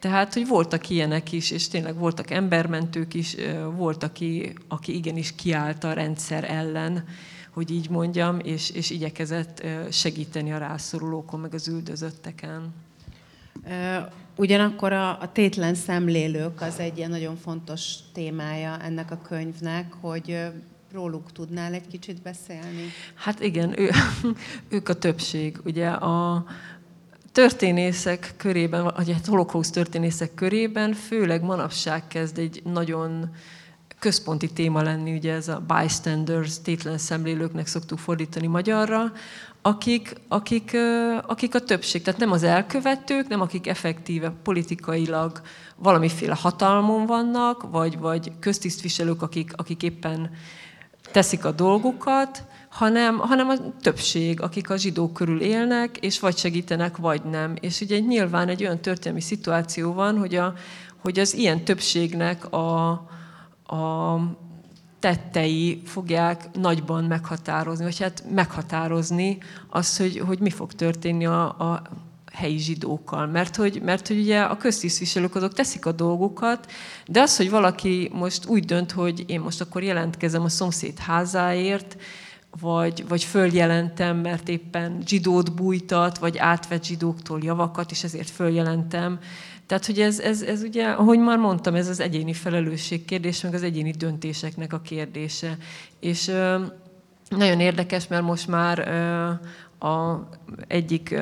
Tehát, 0.00 0.34
hogy 0.34 0.46
voltak 0.46 0.88
ilyenek 0.88 1.32
is, 1.32 1.50
és 1.50 1.68
tényleg 1.68 1.98
voltak 1.98 2.30
embermentők 2.30 3.14
is, 3.14 3.36
volt, 3.76 4.02
aki, 4.02 4.54
aki 4.68 4.94
igenis 4.94 5.34
kiállt 5.34 5.84
a 5.84 5.92
rendszer 5.92 6.50
ellen, 6.50 7.04
hogy 7.52 7.70
így 7.70 7.90
mondjam, 7.90 8.38
és, 8.38 8.70
és 8.70 8.90
igyekezett 8.90 9.66
segíteni 9.90 10.52
a 10.52 10.58
rászorulókon, 10.58 11.40
meg 11.40 11.54
az 11.54 11.68
üldözötteken. 11.68 12.74
Ugyanakkor 14.36 14.92
a, 14.92 15.20
a 15.20 15.32
tétlen 15.32 15.74
szemlélők 15.74 16.60
az 16.60 16.78
egy 16.78 16.96
ilyen 16.96 17.10
nagyon 17.10 17.36
fontos 17.36 17.94
témája 18.12 18.78
ennek 18.78 19.10
a 19.10 19.20
könyvnek, 19.28 19.92
hogy 20.00 20.38
róluk 20.92 21.32
tudnál 21.32 21.72
egy 21.72 21.86
kicsit 21.86 22.22
beszélni? 22.22 22.88
Hát 23.14 23.40
igen, 23.40 23.80
ő, 23.80 23.90
ők 24.76 24.88
a 24.88 24.94
többség. 24.94 25.60
Ugye 25.64 25.88
a 25.88 26.44
történészek 27.32 28.34
körében, 28.36 28.92
vagy 28.96 29.10
a 29.10 29.30
holokauszt 29.30 29.72
történészek 29.72 30.34
körében 30.34 30.92
főleg 30.92 31.42
manapság 31.42 32.06
kezd 32.06 32.38
egy 32.38 32.62
nagyon 32.64 33.30
központi 34.02 34.52
téma 34.52 34.82
lenni, 34.82 35.14
ugye 35.14 35.32
ez 35.32 35.48
a 35.48 35.62
bystanders, 35.66 36.60
tétlen 36.62 36.98
szemlélőknek 36.98 37.66
szoktuk 37.66 37.98
fordítani 37.98 38.46
magyarra, 38.46 39.12
akik, 39.62 40.14
akik, 40.28 40.76
akik 41.26 41.54
a 41.54 41.60
többség, 41.60 42.02
tehát 42.02 42.20
nem 42.20 42.32
az 42.32 42.42
elkövetők, 42.42 43.28
nem 43.28 43.40
akik 43.40 43.66
effektíve 43.66 44.32
politikailag 44.42 45.40
valamiféle 45.76 46.34
hatalmon 46.34 47.06
vannak, 47.06 47.70
vagy, 47.70 47.98
vagy 47.98 48.32
köztisztviselők, 48.40 49.22
akik, 49.22 49.52
akik 49.56 49.82
éppen 49.82 50.30
teszik 51.12 51.44
a 51.44 51.52
dolgukat, 51.52 52.44
hanem, 52.68 53.18
hanem 53.18 53.48
a 53.48 53.54
többség, 53.80 54.40
akik 54.40 54.70
a 54.70 54.76
zsidók 54.76 55.12
körül 55.12 55.40
élnek, 55.40 55.96
és 55.96 56.20
vagy 56.20 56.36
segítenek, 56.36 56.96
vagy 56.96 57.22
nem. 57.22 57.54
És 57.60 57.80
ugye 57.80 57.98
nyilván 57.98 58.48
egy 58.48 58.62
olyan 58.62 58.80
történelmi 58.80 59.20
szituáció 59.20 59.92
van, 59.92 60.18
hogy, 60.18 60.34
a, 60.34 60.54
hogy 60.96 61.18
az 61.18 61.34
ilyen 61.34 61.64
többségnek 61.64 62.52
a, 62.52 62.90
a 63.72 64.20
tettei 64.98 65.82
fogják 65.84 66.48
nagyban 66.52 67.04
meghatározni, 67.04 67.84
vagy 67.84 67.98
hát 67.98 68.24
meghatározni 68.30 69.38
azt, 69.70 69.98
hogy, 69.98 70.18
hogy 70.18 70.38
mi 70.38 70.50
fog 70.50 70.72
történni 70.72 71.26
a, 71.26 71.42
a 71.44 71.82
helyi 72.32 72.58
zsidókkal. 72.58 73.26
Mert 73.26 73.56
hogy, 73.56 73.82
mert 73.82 74.08
hogy 74.08 74.18
ugye 74.18 74.40
a 74.40 74.56
köztisztviselők 74.56 75.34
azok 75.34 75.52
teszik 75.52 75.86
a 75.86 75.92
dolgukat, 75.92 76.70
de 77.06 77.20
az, 77.20 77.36
hogy 77.36 77.50
valaki 77.50 78.10
most 78.12 78.46
úgy 78.46 78.64
dönt, 78.64 78.92
hogy 78.92 79.24
én 79.26 79.40
most 79.40 79.60
akkor 79.60 79.82
jelentkezem 79.82 80.42
a 80.42 80.48
szomszéd 80.48 80.98
házáért, 80.98 81.96
vagy, 82.60 83.04
vagy 83.08 83.24
följelentem, 83.24 84.16
mert 84.16 84.48
éppen 84.48 85.02
zsidót 85.06 85.54
bújtat, 85.54 86.18
vagy 86.18 86.38
átvett 86.38 86.84
zsidóktól 86.84 87.40
javakat, 87.42 87.90
és 87.90 88.04
ezért 88.04 88.30
följelentem. 88.30 89.18
Tehát, 89.72 89.86
hogy 89.86 90.00
ez, 90.00 90.20
ez, 90.20 90.42
ez 90.42 90.62
ugye, 90.62 90.88
ahogy 90.88 91.18
már 91.18 91.38
mondtam, 91.38 91.74
ez 91.74 91.88
az 91.88 92.00
egyéni 92.00 92.32
felelősség 92.32 93.04
kérdése, 93.04 93.46
meg 93.46 93.56
az 93.56 93.62
egyéni 93.62 93.90
döntéseknek 93.90 94.72
a 94.72 94.80
kérdése. 94.80 95.56
És 96.00 96.30
nagyon 97.28 97.60
érdekes, 97.60 98.06
mert 98.06 98.22
most 98.22 98.48
már 98.48 98.88
a 99.78 100.28
egyik 100.66 101.18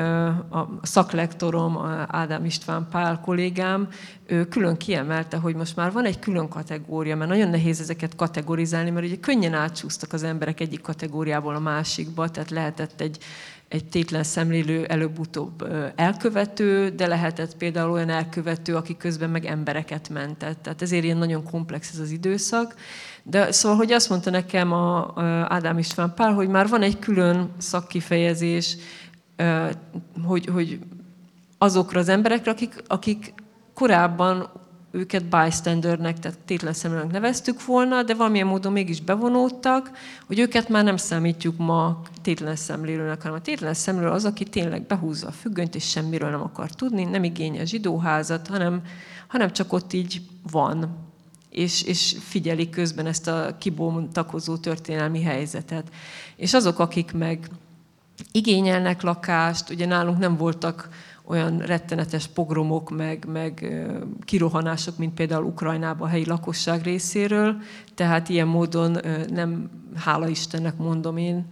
a 0.50 0.78
szaklektorom, 0.82 1.78
Ádám 2.06 2.44
István 2.44 2.86
Pál 2.90 3.20
kollégám, 3.20 3.88
ő 4.26 4.44
külön 4.44 4.76
kiemelte, 4.76 5.36
hogy 5.36 5.54
most 5.54 5.76
már 5.76 5.92
van 5.92 6.04
egy 6.04 6.18
külön 6.18 6.48
kategória, 6.48 7.16
mert 7.16 7.30
nagyon 7.30 7.50
nehéz 7.50 7.80
ezeket 7.80 8.16
kategorizálni, 8.16 8.90
mert 8.90 9.06
ugye 9.06 9.16
könnyen 9.16 9.54
átsúsztak 9.54 10.12
az 10.12 10.22
emberek 10.22 10.60
egyik 10.60 10.80
kategóriából 10.80 11.54
a 11.54 11.58
másikba, 11.58 12.28
tehát 12.28 12.50
lehetett 12.50 13.00
egy, 13.00 13.18
egy 13.68 13.84
tétlen 13.84 14.22
szemlélő 14.22 14.84
előbb-utóbb 14.84 15.66
elkövető, 15.96 16.88
de 16.88 17.06
lehetett 17.06 17.56
például 17.56 17.90
olyan 17.90 18.08
elkövető, 18.08 18.76
aki 18.76 18.96
közben 18.96 19.30
meg 19.30 19.44
embereket 19.44 20.08
mentett. 20.08 20.62
Tehát 20.62 20.82
ezért 20.82 21.04
ilyen 21.04 21.16
nagyon 21.16 21.44
komplex 21.44 21.92
ez 21.92 21.98
az 21.98 22.10
időszak. 22.10 22.74
De 23.22 23.52
szóval, 23.52 23.76
hogy 23.76 23.92
azt 23.92 24.08
mondta 24.08 24.30
nekem 24.30 24.72
a, 24.72 25.12
Ádám 25.48 25.78
István 25.78 26.14
Pál, 26.14 26.32
hogy 26.32 26.48
már 26.48 26.68
van 26.68 26.82
egy 26.82 26.98
külön 26.98 27.50
szakkifejezés, 27.58 28.76
hogy, 30.26 30.46
hogy 30.46 30.78
azokra 31.58 32.00
az 32.00 32.08
emberekre, 32.08 32.50
akik, 32.50 32.82
akik 32.86 33.34
korábban 33.74 34.50
őket 34.90 35.24
bystandernek, 35.24 36.18
tehát 36.18 36.38
tétlen 36.38 36.72
szemlőnek 36.72 37.10
neveztük 37.10 37.64
volna, 37.64 38.02
de 38.02 38.14
valamilyen 38.14 38.46
módon 38.46 38.72
mégis 38.72 39.00
bevonódtak, 39.00 39.90
hogy 40.26 40.38
őket 40.38 40.68
már 40.68 40.84
nem 40.84 40.96
számítjuk 40.96 41.56
ma 41.58 42.02
tétlen 42.22 42.56
szemlélőnek, 42.56 43.22
hanem 43.22 43.36
a 43.36 43.42
tétlen 43.42 43.74
szemlélő 43.74 44.10
az, 44.10 44.24
aki 44.24 44.44
tényleg 44.44 44.86
behúzza 44.86 45.26
a 45.26 45.32
függönyt, 45.32 45.74
és 45.74 45.88
semmiről 45.88 46.30
nem 46.30 46.42
akar 46.42 46.70
tudni, 46.70 47.04
nem 47.04 47.24
igényel 47.24 47.64
zsidóházat, 47.64 48.46
hanem, 48.46 48.82
hanem 49.28 49.52
csak 49.52 49.72
ott 49.72 49.92
így 49.92 50.22
van 50.50 51.08
és, 51.50 51.82
és 51.82 52.16
figyeli 52.20 52.70
közben 52.70 53.06
ezt 53.06 53.28
a 53.28 53.56
kibontakozó 53.58 54.56
történelmi 54.56 55.22
helyzetet. 55.22 55.88
És 56.36 56.54
azok, 56.54 56.78
akik 56.78 57.12
meg 57.12 57.48
igényelnek 58.32 59.02
lakást, 59.02 59.70
ugye 59.70 59.86
nálunk 59.86 60.18
nem 60.18 60.36
voltak 60.36 60.88
olyan 61.24 61.58
rettenetes 61.58 62.26
pogromok, 62.26 62.90
meg, 62.96 63.24
meg 63.32 63.82
kirohanások, 64.24 64.96
mint 64.96 65.14
például 65.14 65.44
Ukrajnában 65.44 66.08
a 66.08 66.10
helyi 66.10 66.26
lakosság 66.26 66.82
részéről, 66.82 67.56
tehát 67.94 68.28
ilyen 68.28 68.46
módon 68.46 68.98
nem, 69.30 69.70
hála 69.94 70.28
Istennek 70.28 70.76
mondom 70.76 71.16
én, 71.16 71.46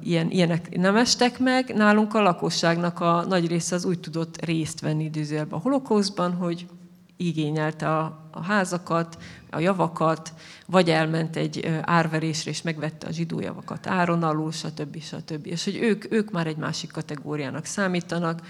ilyen, 0.00 0.30
ilyenek 0.30 0.76
nem 0.76 0.96
estek 0.96 1.38
meg. 1.38 1.74
Nálunk 1.74 2.14
a 2.14 2.22
lakosságnak 2.22 3.00
a 3.00 3.24
nagy 3.28 3.46
része 3.46 3.74
az 3.74 3.84
úgy 3.84 4.00
tudott 4.00 4.44
részt 4.44 4.80
venni 4.80 5.04
időzőjelben 5.04 5.58
a 5.58 5.62
holokauszban, 5.62 6.32
hogy 6.32 6.66
igényelte 7.16 7.96
a, 7.96 8.28
a 8.30 8.42
házakat, 8.42 9.18
a 9.50 9.58
javakat, 9.58 10.32
vagy 10.66 10.90
elment 10.90 11.36
egy 11.36 11.80
árverésre 11.82 12.50
és 12.50 12.62
megvette 12.62 13.06
a 13.06 13.12
zsidó 13.12 13.40
javakat 13.40 13.86
áron 13.86 14.22
alul, 14.22 14.52
stb. 14.52 15.02
stb. 15.02 15.46
És 15.46 15.64
hogy 15.64 15.76
ők, 15.76 16.12
ők 16.12 16.30
már 16.30 16.46
egy 16.46 16.56
másik 16.56 16.90
kategóriának 16.90 17.64
számítanak, 17.64 18.40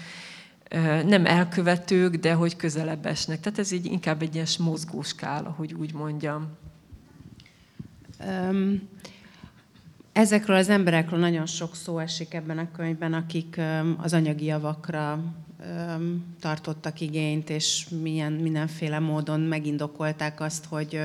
nem 1.05 1.25
elkövetők, 1.25 2.15
de 2.15 2.33
hogy 2.33 2.55
közelebb 2.55 3.05
esnek. 3.05 3.39
Tehát 3.39 3.59
ez 3.59 3.71
így 3.71 3.85
inkább 3.85 4.21
egy 4.21 4.33
ilyen 4.33 4.47
mozgóskála, 4.59 5.49
hogy 5.49 5.73
úgy 5.73 5.93
mondjam. 5.93 6.47
Ezekről 10.11 10.55
az 10.55 10.69
emberekről 10.69 11.19
nagyon 11.19 11.45
sok 11.45 11.75
szó 11.75 11.99
esik 11.99 12.33
ebben 12.33 12.57
a 12.57 12.71
könyvben, 12.71 13.13
akik 13.13 13.61
az 13.97 14.13
anyagi 14.13 14.45
javakra 14.45 15.23
tartottak 16.39 17.01
igényt, 17.01 17.49
és 17.49 17.87
milyen, 18.01 18.33
mindenféle 18.33 18.99
módon 18.99 19.39
megindokolták 19.39 20.41
azt, 20.41 20.65
hogy, 20.65 21.01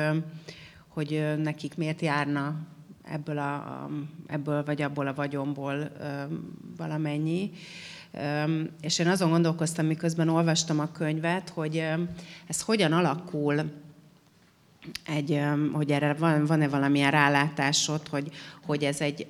hogy 0.89 1.35
nekik 1.39 1.77
miért 1.77 2.01
járna 2.01 2.57
ebből, 3.03 3.39
a, 3.39 3.89
ebből 4.27 4.65
vagy 4.65 4.83
abból 4.83 5.07
a 5.07 5.15
vagyomból 5.15 5.91
valamennyi. 6.77 7.51
És 8.81 8.99
én 8.99 9.09
azon 9.09 9.31
gondolkoztam, 9.31 9.87
miközben 9.87 10.29
olvastam 10.29 10.79
a 10.81 10.93
könyvet, 10.93 11.49
hogy 11.49 11.85
ez 12.47 12.61
hogyan 12.61 12.93
alakul, 12.93 13.71
egy, 15.05 15.41
hogy 15.73 15.91
erre 15.91 16.15
van, 16.15 16.45
van-e 16.45 16.69
valamilyen 16.69 17.11
rálátásod, 17.11 18.09
hogy, 18.09 18.31
hogy 18.67 18.85
ez 18.85 19.01
egy 19.01 19.27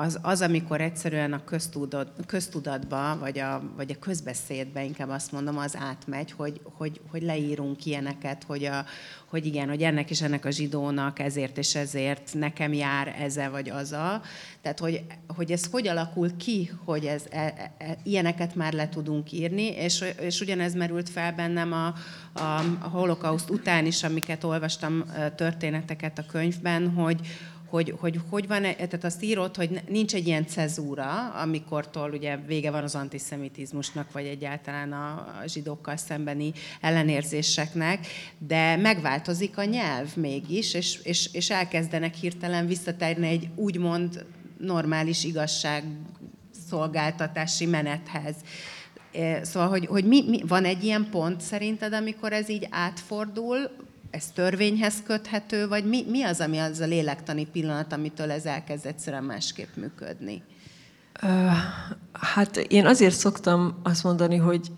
az, 0.00 0.18
az, 0.22 0.40
amikor 0.40 0.80
egyszerűen 0.80 1.32
a 1.32 1.44
köztudat, 1.44 2.08
köztudatba, 2.26 3.18
vagy 3.18 3.38
a, 3.38 3.62
vagy 3.76 3.90
a 3.90 3.98
közbeszédbe, 3.98 4.84
inkább 4.84 5.08
azt 5.08 5.32
mondom, 5.32 5.58
az 5.58 5.76
átmegy, 5.76 6.32
hogy, 6.32 6.60
hogy, 6.64 7.00
hogy 7.10 7.22
leírunk 7.22 7.86
ilyeneket, 7.86 8.44
hogy, 8.44 8.64
a, 8.64 8.84
hogy 9.26 9.46
igen, 9.46 9.68
hogy 9.68 9.82
ennek 9.82 10.10
és 10.10 10.22
ennek 10.22 10.44
a 10.44 10.50
zsidónak 10.50 11.18
ezért 11.18 11.58
és 11.58 11.74
ezért 11.74 12.34
nekem 12.34 12.72
jár 12.72 13.16
eze 13.18 13.48
vagy 13.48 13.70
aza. 13.70 14.22
Tehát, 14.62 14.78
hogy, 14.78 15.04
hogy 15.36 15.52
ez 15.52 15.66
hogy 15.70 15.88
alakul 15.88 16.36
ki, 16.36 16.70
hogy 16.84 17.04
ez, 17.04 17.22
e, 17.30 17.38
e, 17.38 17.72
e 17.78 17.96
ilyeneket 18.02 18.54
már 18.54 18.72
le 18.72 18.88
tudunk 18.88 19.32
írni, 19.32 19.66
és, 19.66 20.04
és 20.20 20.40
ugyanez 20.40 20.74
merült 20.74 21.08
fel 21.08 21.32
bennem 21.32 21.72
a, 21.72 21.86
a, 22.32 22.60
a 22.80 22.88
holokauszt 22.88 23.50
után 23.50 23.86
is, 23.86 24.02
amiket 24.02 24.44
olvastam 24.44 25.04
történeteket 25.36 26.18
a 26.18 26.26
könyvben, 26.26 26.90
hogy, 26.90 27.20
hogy, 27.70 27.94
hogy 27.98 28.20
hogy 28.30 28.46
van, 28.46 28.62
tehát 28.62 29.04
azt 29.04 29.22
írod, 29.22 29.56
hogy 29.56 29.80
nincs 29.88 30.14
egy 30.14 30.26
ilyen 30.26 30.46
cezúra, 30.46 31.30
amikortól 31.30 32.10
ugye 32.10 32.36
vége 32.36 32.70
van 32.70 32.82
az 32.82 32.94
antiszemitizmusnak, 32.94 34.12
vagy 34.12 34.26
egyáltalán 34.26 34.92
a 34.92 35.42
zsidókkal 35.46 35.96
szembeni 35.96 36.52
ellenérzéseknek, 36.80 38.06
de 38.38 38.76
megváltozik 38.76 39.58
a 39.58 39.64
nyelv 39.64 40.16
mégis, 40.16 40.74
és, 40.74 40.98
és, 41.02 41.28
és 41.32 41.50
elkezdenek 41.50 42.14
hirtelen 42.14 42.66
visszatérni 42.66 43.28
egy 43.28 43.48
úgymond 43.54 44.24
normális 44.58 45.24
igazság 45.24 45.84
szolgáltatási 46.68 47.66
menethez. 47.66 48.34
Szóval, 49.42 49.68
hogy, 49.68 49.86
hogy 49.86 50.04
mi, 50.04 50.24
mi, 50.28 50.42
van 50.46 50.64
egy 50.64 50.84
ilyen 50.84 51.08
pont 51.10 51.40
szerinted, 51.40 51.92
amikor 51.92 52.32
ez 52.32 52.48
így 52.48 52.66
átfordul, 52.70 53.70
ez 54.10 54.26
törvényhez 54.34 55.02
köthető, 55.06 55.68
vagy 55.68 55.84
mi, 55.84 56.04
mi 56.08 56.22
az, 56.22 56.40
ami 56.40 56.58
az 56.58 56.80
a 56.80 56.86
lélektani 56.86 57.46
pillanat, 57.46 57.92
amitől 57.92 58.30
ez 58.30 58.44
elkezd 58.44 58.86
egyszerűen 58.86 59.24
másképp 59.24 59.76
működni? 59.76 60.42
Hát 62.12 62.56
én 62.56 62.86
azért 62.86 63.14
szoktam 63.14 63.80
azt 63.82 64.04
mondani, 64.04 64.36
hogy 64.36 64.70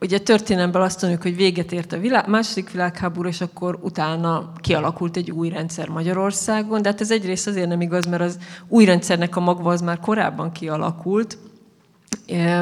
ugye 0.00 0.18
történelemben 0.18 0.82
azt 0.82 1.00
mondjuk, 1.02 1.22
hogy 1.22 1.36
véget 1.36 1.72
ért 1.72 1.92
a 1.92 1.98
világ, 1.98 2.28
második 2.28 2.70
világháború, 2.70 3.28
és 3.28 3.40
akkor 3.40 3.78
utána 3.82 4.52
kialakult 4.60 5.16
egy 5.16 5.30
új 5.30 5.48
rendszer 5.48 5.88
Magyarországon, 5.88 6.82
de 6.82 6.88
hát 6.88 7.00
ez 7.00 7.10
egyrészt 7.10 7.46
azért 7.46 7.68
nem 7.68 7.80
igaz, 7.80 8.06
mert 8.06 8.22
az 8.22 8.38
új 8.68 8.84
rendszernek 8.84 9.36
a 9.36 9.40
magva 9.40 9.72
az 9.72 9.80
már 9.80 9.98
korábban 9.98 10.52
kialakult, 10.52 11.38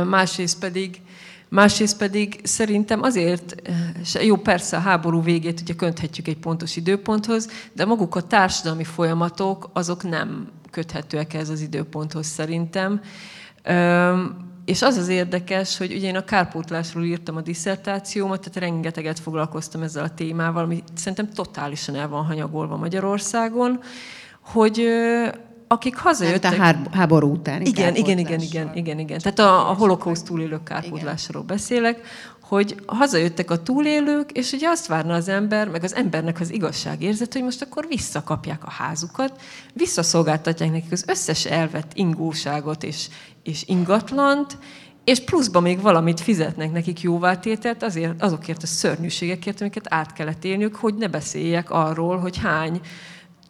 másrészt 0.05 0.59
pedig 0.59 1.01
Másrészt 1.49 1.99
pedig 1.99 2.41
szerintem 2.43 3.03
azért, 3.03 3.55
jó 4.23 4.37
persze 4.37 4.77
a 4.77 4.81
háború 4.81 5.23
végét 5.23 5.61
ugye 5.61 5.75
könthetjük 5.75 6.29
egy 6.29 6.39
pontos 6.39 6.77
időponthoz, 6.77 7.49
de 7.73 7.85
maguk 7.85 8.15
a 8.15 8.27
társadalmi 8.27 8.85
folyamatok 8.85 9.71
azok 9.73 10.03
nem 10.03 10.49
köthetőek 10.71 11.35
ez 11.35 11.49
az 11.49 11.61
időponthoz 11.61 12.27
szerintem. 12.27 13.01
És 14.65 14.83
az 14.83 14.97
az 14.97 15.09
érdekes, 15.09 15.79
hogy 15.79 15.93
ugye 15.93 16.09
én 16.09 16.17
a 16.17 16.25
kárpótlásról 16.25 17.05
írtam 17.05 17.37
a 17.37 17.41
diszertációmat, 17.41 18.39
tehát 18.39 18.59
rengeteget 18.59 19.19
foglalkoztam 19.19 19.83
ezzel 19.83 20.05
a 20.05 20.15
témával, 20.15 20.65
ami 20.65 20.83
szerintem 20.95 21.33
totálisan 21.33 21.95
el 21.95 22.09
van 22.09 22.25
hanyagolva 22.25 22.77
Magyarországon, 22.77 23.81
hogy 24.41 24.89
akik 25.69 25.97
hazajöttek... 25.97 26.59
Nem, 26.59 26.87
a 26.91 26.97
háború 26.97 27.33
után. 27.33 27.63
Igen, 27.63 27.95
igen, 27.95 28.19
igen, 28.19 28.41
igen, 28.41 28.71
igen, 28.75 28.99
igen. 28.99 29.19
Tehát 29.19 29.39
a, 29.39 29.71
a 29.71 29.75
holokauszt 29.75 30.25
túlélők 30.25 30.63
kárpótlásról 30.63 31.43
beszélek, 31.43 32.01
hogy 32.49 32.75
hazajöttek 32.87 33.51
a 33.51 33.63
túlélők, 33.63 34.33
és 34.33 34.53
ugye 34.53 34.69
azt 34.69 34.87
várna 34.87 35.15
az 35.15 35.29
ember, 35.29 35.69
meg 35.69 35.85
az 35.85 35.95
embernek 35.95 36.41
az 36.41 36.53
igazságérzet, 36.53 37.33
hogy 37.33 37.43
most 37.43 37.63
akkor 37.63 37.87
visszakapják 37.89 38.65
a 38.65 38.71
házukat, 38.71 39.41
visszaszolgáltatják 39.73 40.71
nekik 40.71 40.93
az 40.93 41.05
összes 41.07 41.45
elvett 41.45 41.91
ingóságot 41.95 42.83
és, 42.83 43.09
és 43.43 43.63
ingatlant, 43.67 44.59
és 45.05 45.21
pluszban 45.21 45.63
még 45.63 45.81
valamit 45.81 46.21
fizetnek 46.21 46.73
nekik 46.73 47.01
jóváltételt 47.01 47.83
azért, 47.83 48.23
azokért 48.23 48.63
a 48.63 48.67
szörnyűségekért, 48.67 49.61
amiket 49.61 49.87
át 49.89 50.13
kellett 50.13 50.45
élniük, 50.45 50.77
hogy 50.77 50.95
ne 50.95 51.09
beszéljek 51.09 51.71
arról, 51.71 52.19
hogy 52.19 52.37
hány 52.37 52.81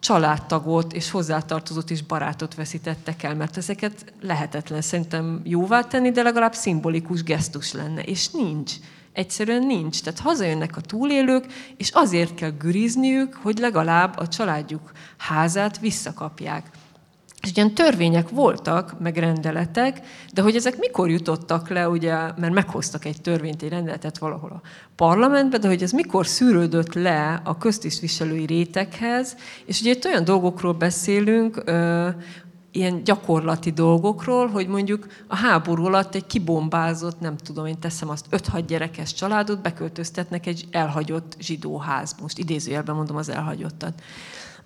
családtagot 0.01 0.93
és 0.93 1.11
hozzátartozót 1.11 1.91
és 1.91 2.03
barátot 2.03 2.55
veszítettek 2.55 3.23
el, 3.23 3.35
mert 3.35 3.57
ezeket 3.57 4.13
lehetetlen 4.21 4.81
szerintem 4.81 5.41
jóvá 5.45 5.83
tenni, 5.83 6.11
de 6.11 6.23
legalább 6.23 6.55
szimbolikus 6.55 7.23
gesztus 7.23 7.73
lenne, 7.73 8.03
és 8.03 8.31
nincs. 8.31 8.73
Egyszerűen 9.13 9.67
nincs. 9.67 10.03
Tehát 10.03 10.21
hazajönnek 10.21 10.77
a 10.77 10.81
túlélők, 10.81 11.47
és 11.77 11.91
azért 11.91 12.35
kell 12.35 12.51
gürizniük, 12.51 13.35
hogy 13.35 13.59
legalább 13.59 14.19
a 14.19 14.29
családjuk 14.29 14.93
házát 15.17 15.79
visszakapják. 15.79 16.71
És 17.43 17.51
ugyan 17.51 17.75
törvények 17.75 18.29
voltak, 18.29 19.01
meg 19.01 19.17
rendeletek, 19.17 20.01
de 20.33 20.43
hogy 20.43 20.57
ezek 20.57 20.79
mikor 20.79 21.11
jutottak 21.11 21.69
le, 21.69 21.89
ugye, 21.89 22.13
mert 22.13 22.53
meghoztak 22.53 23.05
egy 23.05 23.21
törvényt, 23.21 23.63
egy 23.63 23.69
rendeletet 23.69 24.19
valahol 24.19 24.51
a 24.51 24.69
parlamentbe, 24.97 25.59
de 25.59 25.69
hogy 25.69 25.83
ez 25.83 25.93
mikor 25.93 26.27
szűrődött 26.27 26.95
le 26.95 27.41
a 27.45 27.59
köztisztviselői 27.59 28.47
réteghez, 28.47 29.37
és 29.65 29.81
ugye 29.81 29.91
itt 29.91 30.05
olyan 30.05 30.25
dolgokról 30.25 30.73
beszélünk, 30.73 31.63
ilyen 32.71 33.05
gyakorlati 33.05 33.71
dolgokról, 33.71 34.47
hogy 34.47 34.69
mondjuk 34.69 35.07
a 35.27 35.37
háború 35.37 35.85
alatt 35.85 36.15
egy 36.15 36.27
kibombázott, 36.27 37.21
nem 37.21 37.37
tudom, 37.37 37.67
én 37.67 37.79
teszem 37.79 38.09
azt, 38.09 38.27
5-6 38.31 38.65
gyerekes 38.67 39.15
családot 39.15 39.63
beköltöztetnek 39.63 40.47
egy 40.47 40.65
elhagyott 40.71 41.37
zsidóház. 41.41 42.15
Most 42.21 42.39
idézőjelben 42.39 42.95
mondom 42.95 43.17
az 43.17 43.29
elhagyottat. 43.29 44.03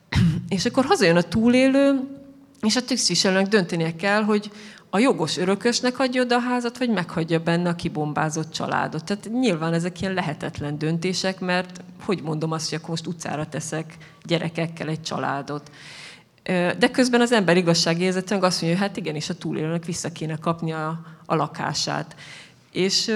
És 0.48 0.64
akkor 0.64 0.85
hazajön 0.85 1.16
a 1.16 1.22
túlélő, 1.22 2.20
és 2.66 2.77
a 2.77 2.85
tisztviselőnek 2.85 3.46
döntenie 3.46 3.96
kell, 3.96 4.22
hogy 4.22 4.51
a 4.90 4.98
jogos 4.98 5.37
örökösnek 5.37 5.98
adja 5.98 6.22
oda 6.22 6.37
a 6.37 6.40
házat, 6.40 6.79
vagy 6.79 6.90
meghagyja 6.90 7.38
benne 7.38 7.68
a 7.68 7.75
kibombázott 7.75 8.53
családot. 8.53 9.05
Tehát 9.05 9.29
nyilván 9.33 9.72
ezek 9.72 10.01
ilyen 10.01 10.14
lehetetlen 10.14 10.79
döntések, 10.79 11.40
mert 11.40 11.81
hogy 12.05 12.22
mondom 12.22 12.53
azt, 12.53 12.68
hogy 12.68 12.79
akkor 12.79 12.90
most 12.90 13.07
utcára 13.07 13.48
teszek 13.48 13.96
gyerekekkel 14.25 14.88
egy 14.88 15.03
családot. 15.03 15.70
De 16.79 16.90
közben 16.92 17.20
az 17.20 17.33
ember 17.33 17.57
igazságérzetűen 17.57 18.42
azt 18.42 18.61
mondja, 18.62 18.79
hogy 18.79 18.88
hát 18.88 18.96
igenis 18.96 19.29
a 19.29 19.35
túlélőnek 19.35 19.85
vissza 19.85 20.12
kéne 20.12 20.37
kapni 20.37 20.72
a, 20.72 21.01
a 21.27 21.35
lakását. 21.35 22.16
És 22.72 23.14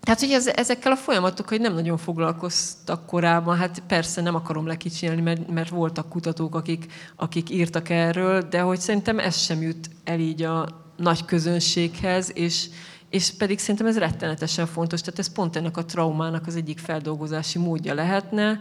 tehát, 0.00 0.20
hogy 0.20 0.30
ez, 0.30 0.46
ezekkel 0.46 0.92
a 0.92 0.96
folyamatokkal 0.96 1.58
hogy 1.58 1.66
nem 1.66 1.74
nagyon 1.74 1.96
foglalkoztak 1.96 3.06
korábban, 3.06 3.56
hát 3.56 3.82
persze 3.86 4.20
nem 4.20 4.34
akarom 4.34 4.66
lekicsinálni, 4.66 5.20
mert, 5.20 5.50
mert 5.50 5.68
voltak 5.68 6.08
kutatók, 6.08 6.54
akik, 6.54 6.92
akik 7.16 7.50
írtak 7.50 7.88
erről, 7.88 8.42
de 8.42 8.60
hogy 8.60 8.80
szerintem 8.80 9.18
ez 9.18 9.36
sem 9.36 9.62
jut 9.62 9.90
el 10.04 10.18
így 10.18 10.42
a 10.42 10.68
nagy 10.96 11.24
közönséghez, 11.24 12.30
és, 12.34 12.68
és 13.10 13.30
pedig 13.38 13.58
szerintem 13.58 13.86
ez 13.86 13.98
rettenetesen 13.98 14.66
fontos, 14.66 15.00
tehát 15.00 15.18
ez 15.18 15.32
pont 15.32 15.56
ennek 15.56 15.76
a 15.76 15.84
traumának 15.84 16.46
az 16.46 16.56
egyik 16.56 16.78
feldolgozási 16.78 17.58
módja 17.58 17.94
lehetne, 17.94 18.60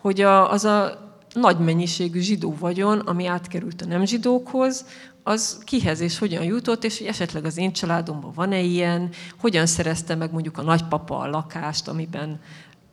hogy 0.00 0.20
a, 0.20 0.50
az 0.50 0.64
a 0.64 1.06
nagy 1.34 1.58
mennyiségű 1.58 2.20
zsidó 2.20 2.56
vagyon, 2.58 2.98
ami 2.98 3.26
átkerült 3.26 3.82
a 3.82 3.86
nem 3.86 4.04
zsidókhoz, 4.04 4.84
az 5.28 5.58
kihez 5.64 6.00
és 6.00 6.18
hogyan 6.18 6.44
jutott, 6.44 6.84
és 6.84 6.98
hogy 6.98 7.06
esetleg 7.06 7.44
az 7.44 7.56
én 7.56 7.72
családomban 7.72 8.32
van-e 8.34 8.60
ilyen, 8.60 9.10
hogyan 9.40 9.66
szerezte 9.66 10.14
meg 10.14 10.32
mondjuk 10.32 10.58
a 10.58 10.62
nagypapa 10.62 11.18
a 11.18 11.28
lakást, 11.28 11.88
amiben 11.88 12.40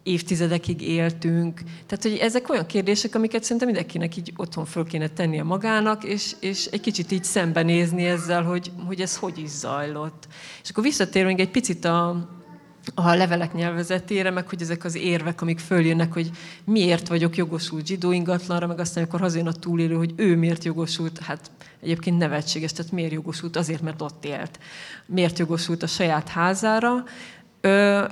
évtizedekig 0.03 0.81
éltünk. 0.81 1.61
Tehát, 1.85 2.03
hogy 2.03 2.17
ezek 2.17 2.49
olyan 2.49 2.65
kérdések, 2.65 3.15
amiket 3.15 3.43
szerintem 3.43 3.67
mindenkinek 3.67 4.17
így 4.17 4.33
otthon 4.35 4.65
föl 4.65 4.85
kéne 4.85 5.07
tennie 5.07 5.43
magának, 5.43 6.03
és, 6.03 6.35
és 6.39 6.65
egy 6.65 6.81
kicsit 6.81 7.11
így 7.11 7.23
szembenézni 7.23 8.05
ezzel, 8.05 8.43
hogy, 8.43 8.71
hogy 8.85 9.01
ez 9.01 9.17
hogy 9.17 9.37
is 9.37 9.49
zajlott. 9.49 10.27
És 10.63 10.69
akkor 10.69 10.83
visszatérünk 10.83 11.39
egy 11.39 11.51
picit 11.51 11.85
a, 11.85 12.29
a 12.93 13.13
levelek 13.13 13.53
nyelvezetére, 13.53 14.29
meg 14.29 14.49
hogy 14.49 14.61
ezek 14.61 14.83
az 14.83 14.95
érvek, 14.95 15.41
amik 15.41 15.59
följönnek, 15.59 16.13
hogy 16.13 16.31
miért 16.63 17.07
vagyok 17.07 17.37
jogosult 17.37 17.87
zsidó 17.87 18.11
ingatlanra, 18.11 18.67
meg 18.67 18.79
aztán, 18.79 19.03
amikor 19.03 19.19
hazajön 19.19 19.47
a 19.47 19.51
túlélő, 19.51 19.95
hogy 19.95 20.13
ő 20.15 20.35
miért 20.35 20.63
jogosult, 20.63 21.19
hát 21.19 21.51
egyébként 21.81 22.17
nevetséges, 22.17 22.71
tehát 22.71 22.91
miért 22.91 23.11
jogosult? 23.11 23.55
Azért, 23.55 23.81
mert 23.81 24.01
ott 24.01 24.25
élt. 24.25 24.59
Miért 25.05 25.39
jogosult 25.39 25.83
a 25.83 25.87
saját 25.87 26.27
házára? 26.27 27.03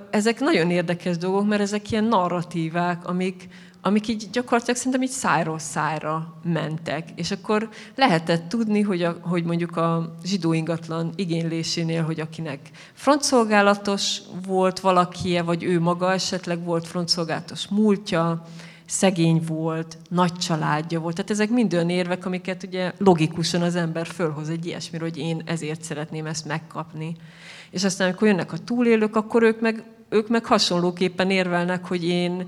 Ezek 0.09 0.39
nagyon 0.39 0.71
érdekes 0.71 1.17
dolgok, 1.17 1.47
mert 1.47 1.61
ezek 1.61 1.91
ilyen 1.91 2.03
narratívák, 2.03 3.07
amik, 3.07 3.47
amik 3.85 4.07
így 4.07 4.29
gyakorlatilag 4.31 4.75
szerintem 4.75 5.01
így 5.01 5.09
szájról 5.09 5.59
szájra 5.59 6.33
mentek. 6.43 7.09
És 7.15 7.31
akkor 7.31 7.69
lehetett 7.95 8.49
tudni, 8.49 8.81
hogy, 8.81 9.03
a, 9.03 9.17
hogy 9.21 9.43
mondjuk 9.43 9.77
a 9.77 10.15
zsidó 10.23 10.53
ingatlan 10.53 11.13
igénylésénél, 11.15 12.03
hogy 12.03 12.19
akinek 12.19 12.59
frontszolgálatos 12.93 14.21
volt 14.47 14.79
valakie, 14.79 15.41
vagy 15.41 15.63
ő 15.63 15.79
maga 15.79 16.11
esetleg 16.11 16.63
volt 16.63 16.87
frontszolgálatos 16.87 17.67
múltja, 17.67 18.45
szegény 18.85 19.43
volt, 19.47 19.97
nagy 20.09 20.33
családja 20.33 20.99
volt. 20.99 21.15
Tehát 21.15 21.31
ezek 21.31 21.49
mind 21.49 21.73
olyan 21.73 21.89
érvek, 21.89 22.25
amiket 22.25 22.63
ugye 22.63 22.91
logikusan 22.97 23.61
az 23.61 23.75
ember 23.75 24.07
fölhoz 24.07 24.49
egy 24.49 24.65
ilyesmiről, 24.65 25.09
hogy 25.09 25.17
én 25.17 25.41
ezért 25.45 25.81
szeretném 25.81 26.25
ezt 26.25 26.45
megkapni. 26.45 27.15
És 27.71 27.83
aztán, 27.83 28.07
amikor 28.07 28.27
jönnek 28.27 28.51
a 28.51 28.57
túlélők, 28.57 29.15
akkor 29.15 29.43
ők 29.43 29.61
meg, 29.61 29.83
ők 30.09 30.27
meg 30.27 30.45
hasonlóképpen 30.45 31.29
érvelnek, 31.29 31.85
hogy 31.85 32.03
én 32.03 32.45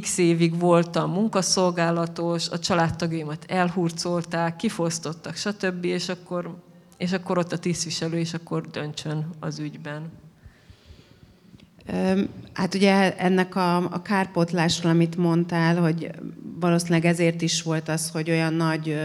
x 0.00 0.18
évig 0.18 0.58
voltam 0.58 1.10
munkaszolgálatos, 1.10 2.48
a 2.48 2.58
családtagjaimat 2.58 3.44
elhurcolták, 3.48 4.56
kifosztottak, 4.56 5.36
stb., 5.36 5.84
és 5.84 6.08
akkor, 6.08 6.56
és 6.96 7.12
akkor 7.12 7.38
ott 7.38 7.52
a 7.52 7.58
tisztviselő, 7.58 8.18
és 8.18 8.34
akkor 8.34 8.66
döntsön 8.66 9.28
az 9.40 9.58
ügyben. 9.58 10.10
Hát 12.52 12.74
ugye 12.74 13.16
ennek 13.16 13.56
a, 13.56 13.76
a 13.76 14.02
kárpotlásról, 14.02 14.92
amit 14.92 15.16
mondtál, 15.16 15.76
hogy 15.76 16.10
valószínűleg 16.60 17.04
ezért 17.04 17.42
is 17.42 17.62
volt 17.62 17.88
az, 17.88 18.10
hogy 18.10 18.30
olyan 18.30 18.52
nagy 18.52 19.00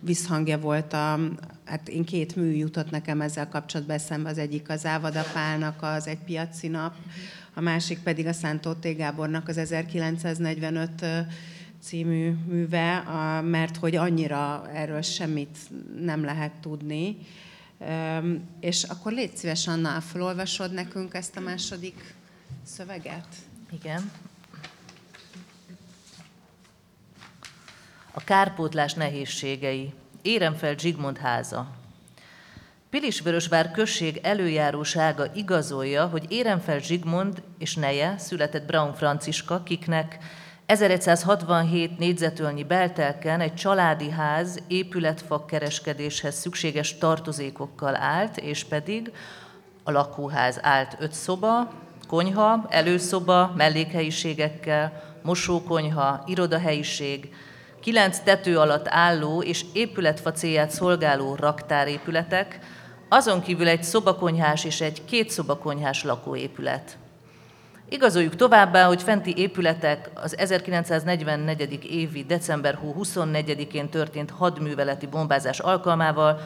visszhangja 0.00 0.58
volt 0.58 0.92
a, 0.92 1.18
hát 1.64 1.88
én 1.88 2.04
két 2.04 2.36
mű 2.36 2.50
jutott 2.50 2.90
nekem 2.90 3.20
ezzel 3.20 3.48
kapcsolatban 3.48 3.96
eszembe, 3.96 4.28
az 4.28 4.38
egyik 4.38 4.68
az 4.70 4.86
Ávadapálnak 4.86 5.82
az 5.82 6.06
Egy 6.06 6.18
piaci 6.24 6.68
nap, 6.68 6.94
a 7.54 7.60
másik 7.60 7.98
pedig 7.98 8.26
a 8.26 8.32
Szánt 8.32 8.66
Otté 8.66 8.92
Gábornak 8.92 9.48
az 9.48 9.56
1945 9.58 11.04
című 11.82 12.30
műve, 12.30 13.02
mert 13.44 13.76
hogy 13.76 13.96
annyira 13.96 14.70
erről 14.72 15.02
semmit 15.02 15.58
nem 16.00 16.24
lehet 16.24 16.52
tudni. 16.52 17.16
És 18.60 18.82
akkor 18.82 19.12
légy 19.12 19.36
szíves, 19.36 19.68
Anna, 19.68 20.00
felolvasod 20.00 20.72
nekünk 20.72 21.14
ezt 21.14 21.36
a 21.36 21.40
második 21.40 22.14
szöveget? 22.64 23.26
Igen. 23.72 24.10
A 28.12 28.24
kárpótlás 28.24 28.94
nehézségei. 28.94 29.92
fel 30.56 30.74
Zsigmond 30.78 31.18
háza. 31.18 31.79
Pilisvörösvár 32.90 33.70
község 33.70 34.20
előjárósága 34.22 35.24
igazolja, 35.34 36.06
hogy 36.06 36.24
Érenfel 36.28 36.78
Zsigmond 36.78 37.42
és 37.58 37.74
neje 37.74 38.14
született 38.18 38.66
Braun 38.66 38.94
Franciska, 38.94 39.62
kiknek 39.62 40.18
1167 40.66 41.98
négyzetölnyi 41.98 42.64
beltelken 42.64 43.40
egy 43.40 43.54
családi 43.54 44.10
ház 44.10 44.58
épületfak 44.68 45.46
kereskedéshez 45.46 46.34
szükséges 46.34 46.98
tartozékokkal 46.98 47.96
állt, 47.96 48.36
és 48.36 48.64
pedig 48.64 49.12
a 49.82 49.90
lakóház 49.90 50.58
állt 50.62 50.96
öt 51.00 51.12
szoba, 51.12 51.72
konyha, 52.08 52.66
előszoba, 52.68 53.52
mellékhelyiségekkel, 53.56 55.16
mosókonyha, 55.22 56.22
irodahelyiség, 56.26 57.34
kilenc 57.80 58.18
tető 58.18 58.58
alatt 58.58 58.86
álló 58.88 59.42
és 59.42 59.64
épületfa 59.72 60.32
célját 60.32 60.70
szolgáló 60.70 61.34
raktárépületek, 61.34 62.58
azon 63.12 63.42
kívül 63.42 63.68
egy 63.68 63.82
szobakonyhás 63.82 64.64
és 64.64 64.80
egy 64.80 65.04
két 65.04 65.30
szobakonyhás 65.30 66.04
lakóépület. 66.04 66.96
Igazoljuk 67.88 68.36
továbbá, 68.36 68.86
hogy 68.86 69.02
fenti 69.02 69.34
épületek 69.36 70.10
az 70.14 70.38
1944. 70.38 71.84
évi 71.90 72.24
december 72.24 72.78
24-én 72.98 73.88
történt 73.88 74.30
hadműveleti 74.30 75.06
bombázás 75.06 75.58
alkalmával 75.58 76.40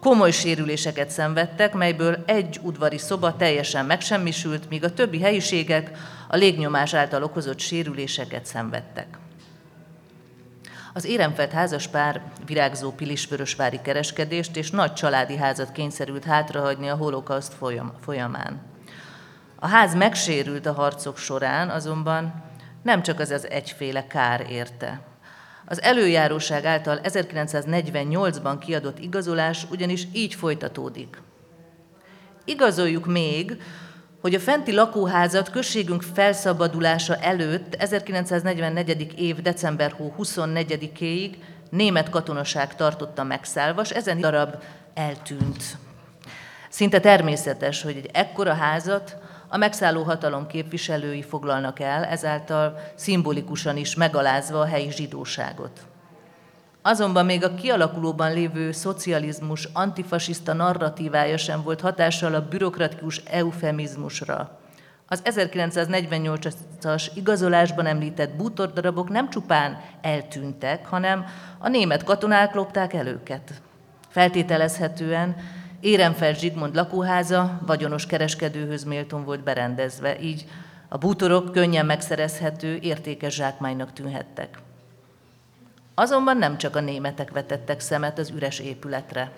komoly 0.00 0.30
sérüléseket 0.30 1.10
szenvedtek, 1.10 1.74
melyből 1.74 2.22
egy 2.26 2.60
udvari 2.62 2.98
szoba 2.98 3.36
teljesen 3.36 3.86
megsemmisült, 3.86 4.68
míg 4.68 4.84
a 4.84 4.92
többi 4.92 5.20
helyiségek 5.20 5.98
a 6.28 6.36
légnyomás 6.36 6.94
által 6.94 7.22
okozott 7.22 7.58
sérüléseket 7.58 8.46
szenvedtek. 8.46 9.23
Az 10.96 11.04
éremfelt 11.04 11.52
házaspár 11.52 12.22
virágzó 12.46 12.90
pilisvörösvári 12.90 13.80
kereskedést 13.82 14.56
és 14.56 14.70
nagy 14.70 14.92
családi 14.92 15.36
házat 15.36 15.72
kényszerült 15.72 16.24
hátrahagyni 16.24 16.88
a 16.88 16.96
holokauszt 16.96 17.54
folyamán. 18.00 18.60
A 19.56 19.66
ház 19.66 19.94
megsérült 19.94 20.66
a 20.66 20.72
harcok 20.72 21.16
során, 21.16 21.70
azonban 21.70 22.44
nem 22.82 23.02
csak 23.02 23.20
az 23.20 23.30
az 23.30 23.48
egyféle 23.48 24.06
kár 24.06 24.46
érte. 24.50 25.00
Az 25.64 25.82
előjáróság 25.82 26.64
által 26.64 27.00
1948-ban 27.02 28.56
kiadott 28.60 28.98
igazolás 28.98 29.66
ugyanis 29.70 30.06
így 30.12 30.34
folytatódik. 30.34 31.22
Igazoljuk 32.44 33.06
még, 33.06 33.62
hogy 34.24 34.34
a 34.34 34.40
fenti 34.40 34.72
lakóházat 34.72 35.50
községünk 35.50 36.02
felszabadulása 36.02 37.16
előtt 37.16 37.74
1944. 37.74 39.20
év 39.20 39.42
december 39.42 39.94
24-éig 40.18 41.34
német 41.70 42.10
katonaság 42.10 42.76
tartotta 42.76 43.24
megszállva, 43.24 43.82
ezen 43.94 44.20
darab 44.20 44.54
eltűnt. 44.94 45.62
Szinte 46.68 47.00
természetes, 47.00 47.82
hogy 47.82 47.96
egy 47.96 48.10
ekkora 48.12 48.54
házat 48.54 49.16
a 49.48 49.56
megszálló 49.56 50.02
hatalom 50.02 50.46
képviselői 50.46 51.22
foglalnak 51.22 51.80
el, 51.80 52.04
ezáltal 52.04 52.80
szimbolikusan 52.94 53.76
is 53.76 53.94
megalázva 53.94 54.60
a 54.60 54.66
helyi 54.66 54.90
zsidóságot. 54.90 55.80
Azonban 56.86 57.24
még 57.24 57.44
a 57.44 57.54
kialakulóban 57.54 58.32
lévő 58.32 58.72
szocializmus 58.72 59.68
antifasiszta 59.72 60.52
narratívája 60.52 61.36
sem 61.36 61.62
volt 61.62 61.80
hatással 61.80 62.34
a 62.34 62.48
bürokratikus 62.48 63.16
eufemizmusra. 63.16 64.58
Az 65.08 65.22
1948-as 65.24 67.06
igazolásban 67.14 67.86
említett 67.86 68.36
bútordarabok 68.36 69.08
nem 69.08 69.30
csupán 69.30 69.80
eltűntek, 70.00 70.86
hanem 70.86 71.24
a 71.58 71.68
német 71.68 72.04
katonák 72.04 72.54
lopták 72.54 72.92
el 72.92 73.06
őket. 73.06 73.62
Feltételezhetően 74.08 75.36
Érenfeld 75.80 76.38
Zsigmond 76.38 76.74
lakóháza 76.74 77.60
vagyonos 77.66 78.06
kereskedőhöz 78.06 78.84
méltón 78.84 79.24
volt 79.24 79.42
berendezve, 79.42 80.20
így 80.20 80.46
a 80.88 80.98
bútorok 80.98 81.52
könnyen 81.52 81.86
megszerezhető, 81.86 82.78
értékes 82.80 83.34
zsákmánynak 83.34 83.92
tűnhettek. 83.92 84.58
Azonban 85.94 86.36
nem 86.36 86.58
csak 86.58 86.76
a 86.76 86.80
németek 86.80 87.30
vetettek 87.30 87.80
szemet 87.80 88.18
az 88.18 88.30
üres 88.30 88.58
épületre. 88.58 89.32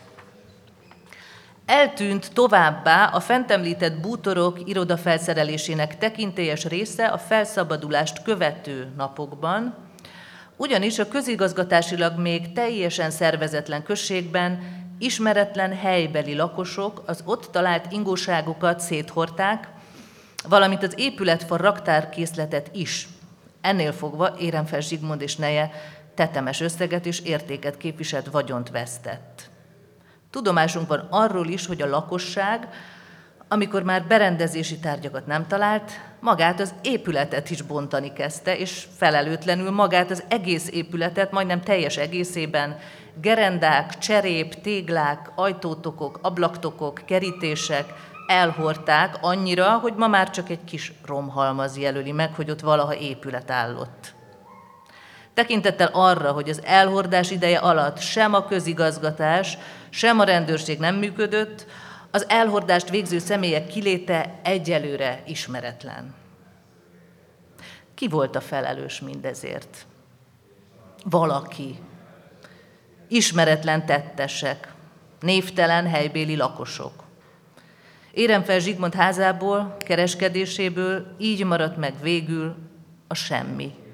Eltűnt 1.66 2.32
továbbá 2.32 3.04
a 3.04 3.20
fent 3.20 3.50
említett 3.50 4.00
bútorok 4.00 4.68
irodafelszerelésének 4.68 5.98
tekintélyes 5.98 6.64
része 6.64 7.06
a 7.06 7.18
felszabadulást 7.18 8.22
követő 8.22 8.92
napokban, 8.96 9.74
ugyanis 10.56 10.98
a 10.98 11.08
közigazgatásilag 11.08 12.18
még 12.18 12.52
teljesen 12.52 13.10
szervezetlen 13.10 13.82
községben 13.82 14.58
ismeretlen 14.98 15.76
helybeli 15.76 16.34
lakosok 16.34 17.02
az 17.06 17.22
ott 17.24 17.48
talált 17.52 17.92
ingóságokat 17.92 18.80
széthorták, 18.80 19.68
valamint 20.48 20.82
az 20.82 20.92
épületfar 20.96 21.60
raktárkészletet 21.60 22.70
is. 22.72 23.08
Ennél 23.60 23.92
fogva 23.92 24.34
Érenfel 24.38 24.80
Zsigmond 24.80 25.20
és 25.20 25.36
neje 25.36 25.70
tetemes 26.16 26.60
összeget 26.60 27.06
és 27.06 27.20
értéket 27.20 27.76
képviselt 27.76 28.26
vagyont 28.26 28.70
vesztett. 28.70 29.50
Tudomásunk 30.30 30.88
van 30.88 31.06
arról 31.10 31.46
is, 31.46 31.66
hogy 31.66 31.82
a 31.82 31.88
lakosság, 31.88 32.68
amikor 33.48 33.82
már 33.82 34.06
berendezési 34.06 34.78
tárgyakat 34.78 35.26
nem 35.26 35.46
talált, 35.46 35.90
magát 36.20 36.60
az 36.60 36.74
épületet 36.82 37.50
is 37.50 37.62
bontani 37.62 38.12
kezdte, 38.12 38.56
és 38.56 38.86
felelőtlenül 38.96 39.70
magát 39.70 40.10
az 40.10 40.24
egész 40.28 40.68
épületet, 40.70 41.32
majdnem 41.32 41.60
teljes 41.60 41.96
egészében 41.96 42.78
gerendák, 43.20 43.98
cserép, 43.98 44.60
téglák, 44.60 45.30
ajtótokok, 45.34 46.18
ablaktokok, 46.22 47.00
kerítések 47.04 47.92
elhorták 48.26 49.16
annyira, 49.20 49.78
hogy 49.78 49.94
ma 49.94 50.06
már 50.06 50.30
csak 50.30 50.50
egy 50.50 50.64
kis 50.64 50.92
romhalmaz 51.04 51.78
jelöli 51.78 52.12
meg, 52.12 52.34
hogy 52.34 52.50
ott 52.50 52.60
valaha 52.60 52.94
épület 52.94 53.50
állott. 53.50 54.14
Tekintettel 55.36 55.90
arra, 55.92 56.32
hogy 56.32 56.48
az 56.48 56.60
elhordás 56.64 57.30
ideje 57.30 57.58
alatt 57.58 57.98
sem 57.98 58.34
a 58.34 58.44
közigazgatás, 58.44 59.58
sem 59.90 60.20
a 60.20 60.24
rendőrség 60.24 60.78
nem 60.78 60.94
működött, 60.94 61.66
az 62.10 62.28
elhordást 62.28 62.90
végző 62.90 63.18
személyek 63.18 63.66
kiléte 63.66 64.40
egyelőre 64.42 65.22
ismeretlen. 65.26 66.14
Ki 67.94 68.08
volt 68.08 68.36
a 68.36 68.40
felelős 68.40 69.00
mindezért? 69.00 69.86
Valaki. 71.04 71.78
Ismeretlen 73.08 73.86
tettesek, 73.86 74.72
névtelen 75.20 75.86
helybéli 75.86 76.36
lakosok. 76.36 77.04
Éremfel 78.10 78.58
Zsigmond 78.58 78.94
házából, 78.94 79.76
kereskedéséből 79.78 81.06
így 81.18 81.44
maradt 81.44 81.76
meg 81.76 81.94
végül 82.00 82.56
a 83.06 83.14
semmi. 83.14 83.84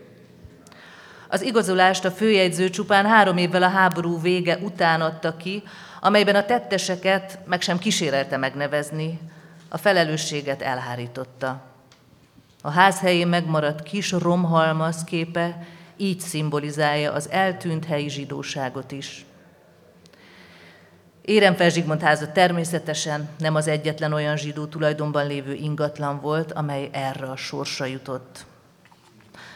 Az 1.33 1.43
igazolást 1.43 2.05
a 2.05 2.11
főjegyző 2.11 2.71
csupán 2.71 3.07
három 3.07 3.37
évvel 3.37 3.63
a 3.63 3.69
háború 3.69 4.21
vége 4.21 4.57
után 4.57 5.01
adta 5.01 5.37
ki, 5.37 5.63
amelyben 6.01 6.35
a 6.35 6.45
tetteseket 6.45 7.39
meg 7.47 7.61
sem 7.61 7.79
kísérelte 7.79 8.37
megnevezni, 8.37 9.19
a 9.69 9.77
felelősséget 9.77 10.63
elhárította. 10.63 11.63
A 12.63 12.71
ház 12.71 13.01
helyén 13.01 13.29
megmaradt 13.29 13.83
kis 13.83 14.11
romhalmaz 14.11 15.05
képe 15.05 15.67
így 15.97 16.21
szimbolizálja 16.21 17.13
az 17.13 17.31
eltűnt 17.31 17.85
helyi 17.85 18.09
zsidóságot 18.09 18.93
is. 18.93 19.25
Érenfel 21.23 21.71
Zsigmond 21.71 22.03
háza 22.03 22.33
természetesen 22.33 23.29
nem 23.39 23.55
az 23.55 23.69
egyetlen 23.69 24.13
olyan 24.13 24.37
zsidó 24.37 24.67
tulajdonban 24.67 25.27
lévő 25.27 25.55
ingatlan 25.55 26.21
volt, 26.21 26.53
amely 26.53 26.89
erre 26.93 27.27
a 27.27 27.37
sorsa 27.37 27.85
jutott. 27.85 28.51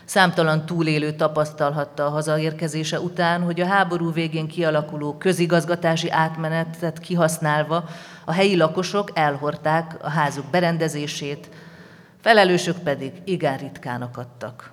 Számtalan 0.06 0.66
túlélő 0.66 1.12
tapasztalhatta 1.12 2.06
a 2.06 2.10
hazaérkezése 2.10 3.00
után, 3.00 3.42
hogy 3.42 3.60
a 3.60 3.66
háború 3.66 4.12
végén 4.12 4.46
kialakuló 4.46 5.16
közigazgatási 5.16 6.10
átmenetet 6.10 6.98
kihasználva 6.98 7.84
a 8.24 8.32
helyi 8.32 8.56
lakosok 8.56 9.10
elhorták 9.14 9.96
a 10.02 10.10
házuk 10.10 10.44
berendezését, 10.50 11.48
felelősök 12.20 12.78
pedig 12.78 13.12
igen 13.24 13.56
ritkán 13.56 14.02
akadtak. 14.02 14.72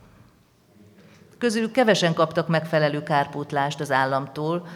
Közülük 1.37 1.71
kevesen 1.71 2.13
kaptak 2.13 2.47
megfelelő 2.47 3.03
kárpótlást 3.03 3.79
az 3.79 3.91
államtól, 3.91 4.67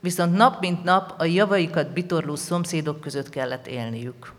viszont 0.00 0.36
nap 0.36 0.60
mint 0.60 0.84
nap 0.84 1.14
a 1.18 1.24
javaikat 1.24 1.92
bitorló 1.92 2.36
szomszédok 2.36 3.00
között 3.00 3.28
kellett 3.28 3.66
élniük. 3.66 4.32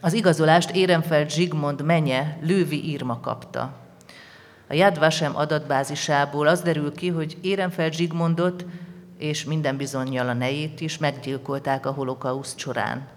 Az 0.00 0.12
igazolást 0.12 0.70
Érenfeld 0.70 1.30
Zsigmond 1.30 1.82
menye 1.82 2.38
Lővi 2.42 2.84
Írma 2.84 3.20
kapta. 3.20 3.84
A 4.68 4.74
Yad 4.74 4.98
Vashem 4.98 5.36
adatbázisából 5.36 6.46
az 6.46 6.60
derül 6.60 6.94
ki, 6.94 7.08
hogy 7.08 7.36
Érenfeld 7.40 7.92
Zsigmondot 7.92 8.64
és 9.18 9.44
minden 9.44 9.76
bizonyal 9.76 10.28
a 10.28 10.32
nejét 10.32 10.80
is 10.80 10.98
meggyilkolták 10.98 11.86
a 11.86 11.92
holokauszt 11.92 12.58
során. 12.58 13.08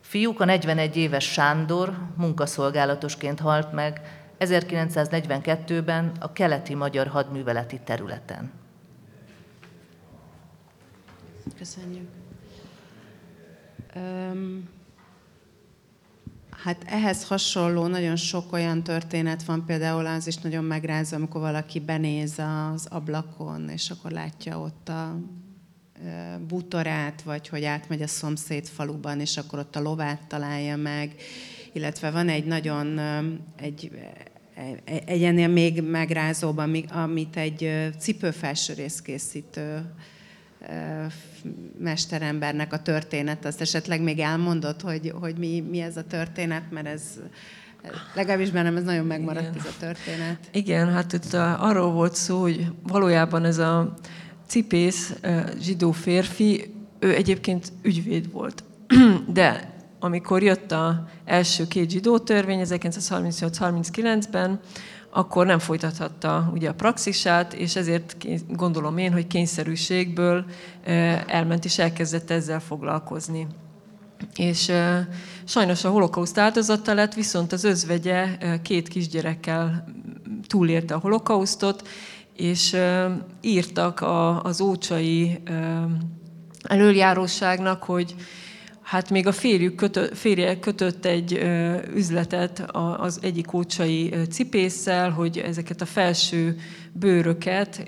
Fiúk 0.00 0.40
a 0.40 0.44
41 0.44 0.96
éves 0.96 1.32
Sándor 1.32 1.98
munkaszolgálatosként 2.16 3.40
halt 3.40 3.72
meg 3.72 4.00
1942-ben 4.38 6.12
a 6.20 6.32
keleti 6.32 6.74
magyar 6.74 7.06
hadműveleti 7.06 7.80
területen. 7.84 8.52
Köszönjük. 11.58 12.08
Um, 13.96 14.68
hát 16.62 16.82
ehhez 16.86 17.24
hasonló 17.24 17.86
nagyon 17.86 18.16
sok 18.16 18.52
olyan 18.52 18.82
történet 18.82 19.44
van, 19.44 19.64
például 19.66 20.06
az 20.06 20.26
is 20.26 20.36
nagyon 20.36 20.64
megrázza, 20.64 21.16
amikor 21.16 21.40
valaki 21.40 21.80
benéz 21.80 22.38
az 22.72 22.86
ablakon, 22.86 23.68
és 23.68 23.90
akkor 23.90 24.10
látja 24.10 24.58
ott 24.58 24.88
a 24.88 25.18
bútorát, 26.48 27.22
vagy 27.22 27.48
hogy 27.48 27.64
átmegy 27.64 28.02
a 28.02 28.06
szomszéd 28.06 28.66
faluban, 28.66 29.20
és 29.20 29.36
akkor 29.36 29.58
ott 29.58 29.76
a 29.76 29.80
lovát 29.80 30.26
találja 30.28 30.76
meg. 30.76 31.14
Illetve 31.72 32.10
van 32.10 32.28
egy 32.28 32.44
nagyon, 32.44 32.98
egy, 33.56 33.90
egy 35.04 35.22
ennél 35.24 35.48
még 35.48 35.82
megrázóbb, 35.82 36.56
amit 36.90 37.36
egy 37.36 37.90
cipőfelsőrészkészítő 37.98 39.94
mesterembernek 41.78 42.72
a 42.72 42.82
történet. 42.82 43.44
Azt 43.44 43.60
esetleg 43.60 44.02
még 44.02 44.18
elmondott, 44.18 44.80
hogy, 44.80 45.12
hogy 45.20 45.36
mi, 45.36 45.60
mi 45.60 45.80
ez 45.80 45.96
a 45.96 46.04
történet, 46.04 46.62
mert 46.70 46.86
ez 46.86 47.02
legalábbis 48.14 48.50
bennem 48.50 48.76
ez 48.76 48.84
nagyon 48.84 49.06
megmaradt 49.06 49.48
Igen. 49.48 49.58
ez 49.58 49.66
a 49.66 49.78
történet. 49.78 50.38
Igen, 50.52 50.92
hát 50.92 51.12
itt 51.12 51.32
arról 51.58 51.92
volt 51.92 52.14
szó, 52.14 52.40
hogy 52.40 52.66
valójában 52.82 53.44
ez 53.44 53.58
a 53.58 53.94
cipész 54.46 55.14
zsidó 55.60 55.90
férfi, 55.90 56.74
ő 56.98 57.14
egyébként 57.14 57.72
ügyvéd 57.82 58.32
volt. 58.32 58.64
De 59.28 59.72
amikor 59.98 60.42
jött 60.42 60.72
a 60.72 61.08
első 61.24 61.66
két 61.66 61.90
zsidó 61.90 62.18
törvény 62.18 62.60
1938-39-ben, 62.64 64.60
akkor 65.16 65.46
nem 65.46 65.58
folytathatta 65.58 66.50
ugye 66.52 66.68
a 66.68 66.74
praxisát, 66.74 67.52
és 67.52 67.76
ezért 67.76 68.16
gondolom 68.48 68.98
én, 68.98 69.12
hogy 69.12 69.26
kényszerűségből 69.26 70.44
elment 71.26 71.64
és 71.64 71.78
elkezdett 71.78 72.30
ezzel 72.30 72.60
foglalkozni. 72.60 73.46
És 74.36 74.72
sajnos 75.44 75.84
a 75.84 75.90
holokauszt 75.90 76.38
áldozata 76.38 76.94
lett, 76.94 77.14
viszont 77.14 77.52
az 77.52 77.64
özvegye 77.64 78.38
két 78.62 78.88
kisgyerekkel 78.88 79.84
túlélte 80.46 80.94
a 80.94 80.98
holokausztot, 80.98 81.88
és 82.36 82.76
írtak 83.40 84.04
az 84.42 84.60
ócsai 84.60 85.42
előjáróságnak, 86.62 87.82
hogy 87.82 88.14
hát 88.84 89.10
még 89.10 89.26
a 89.26 89.32
férjük 89.32 89.74
kötött, 89.74 90.16
férje 90.16 90.58
kötött 90.58 91.04
egy 91.04 91.32
üzletet 91.94 92.70
az 92.96 93.18
egyik 93.22 93.52
ócsai 93.52 94.14
cipésszel, 94.30 95.10
hogy 95.10 95.38
ezeket 95.38 95.80
a 95.80 95.86
felső 95.86 96.56
bőröket, 96.92 97.82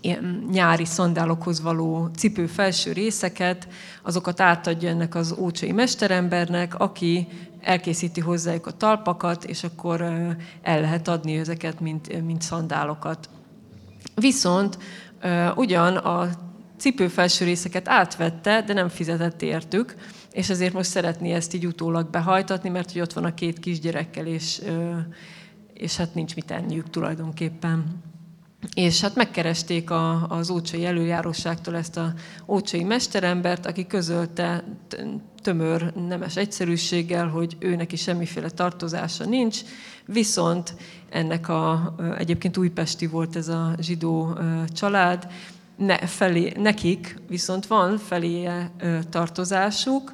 ilyen 0.00 0.46
nyári 0.50 0.84
szandálokhoz 0.84 1.60
való 1.60 2.08
cipő 2.16 2.46
felső 2.46 2.92
részeket, 2.92 3.68
azokat 4.02 4.40
átadja 4.40 4.88
ennek 4.88 5.14
az 5.14 5.34
ócsai 5.38 5.72
mesterembernek, 5.72 6.78
aki 6.78 7.26
elkészíti 7.60 8.20
hozzájuk 8.20 8.66
a 8.66 8.76
talpakat, 8.76 9.44
és 9.44 9.64
akkor 9.64 10.00
el 10.62 10.80
lehet 10.80 11.08
adni 11.08 11.36
ezeket, 11.36 11.80
mint, 11.80 12.24
mint 12.24 12.42
szandálokat. 12.42 13.28
Viszont 14.14 14.78
ugyan 15.54 15.96
a 15.96 16.28
cipőfelső 16.78 17.44
részeket 17.44 17.88
átvette, 17.88 18.62
de 18.62 18.72
nem 18.72 18.88
fizetett 18.88 19.42
értük, 19.42 19.94
és 20.32 20.50
ezért 20.50 20.72
most 20.72 20.90
szeretné 20.90 21.32
ezt 21.32 21.54
így 21.54 21.66
utólag 21.66 22.10
behajtatni, 22.10 22.68
mert 22.68 22.92
hogy 22.92 23.00
ott 23.00 23.12
van 23.12 23.24
a 23.24 23.34
két 23.34 23.58
kisgyerekkel, 23.58 24.26
és, 24.26 24.60
és 25.74 25.96
hát 25.96 26.14
nincs 26.14 26.34
mit 26.34 26.50
enniük 26.50 26.90
tulajdonképpen. 26.90 28.02
És 28.74 29.00
hát 29.00 29.14
megkeresték 29.14 29.90
a, 29.90 30.26
az 30.28 30.50
ócsai 30.50 30.84
előjáróságtól 30.84 31.76
ezt 31.76 31.96
a 31.96 32.12
ócsai 32.46 32.84
mesterembert, 32.84 33.66
aki 33.66 33.86
közölte 33.86 34.64
tömör 35.42 35.92
nemes 36.08 36.36
egyszerűséggel, 36.36 37.28
hogy 37.28 37.56
ő 37.58 37.76
neki 37.76 37.96
semmiféle 37.96 38.50
tartozása 38.50 39.24
nincs, 39.24 39.60
viszont 40.06 40.74
ennek 41.10 41.48
a, 41.48 41.94
egyébként 42.18 42.56
újpesti 42.56 43.06
volt 43.06 43.36
ez 43.36 43.48
a 43.48 43.74
zsidó 43.80 44.38
család, 44.72 45.28
ne, 45.78 45.96
felé, 45.96 46.52
nekik 46.56 47.16
viszont 47.28 47.66
van 47.66 47.98
feléje 47.98 48.70
tartozásuk, 49.10 50.12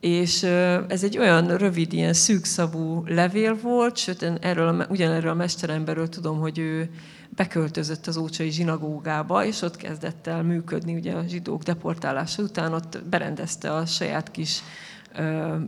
és 0.00 0.42
ez 0.88 1.04
egy 1.04 1.18
olyan 1.18 1.56
rövid, 1.56 1.92
ilyen 1.92 2.12
szűkszavú 2.12 3.04
levél 3.06 3.54
volt, 3.62 3.96
sőt, 3.96 4.22
erről, 4.40 4.86
ugyanerről 4.88 5.30
a 5.30 5.34
mesteremberről 5.34 6.08
tudom, 6.08 6.38
hogy 6.38 6.58
ő 6.58 6.90
beköltözött 7.28 8.06
az 8.06 8.16
ócsai 8.16 8.50
zsinagógába, 8.50 9.44
és 9.44 9.62
ott 9.62 9.76
kezdett 9.76 10.26
el 10.26 10.42
működni 10.42 10.94
ugye 10.94 11.12
a 11.12 11.26
zsidók 11.28 11.62
deportálása 11.62 12.42
után, 12.42 12.72
ott 12.72 13.02
berendezte 13.10 13.74
a 13.74 13.86
saját 13.86 14.30
kis 14.30 14.62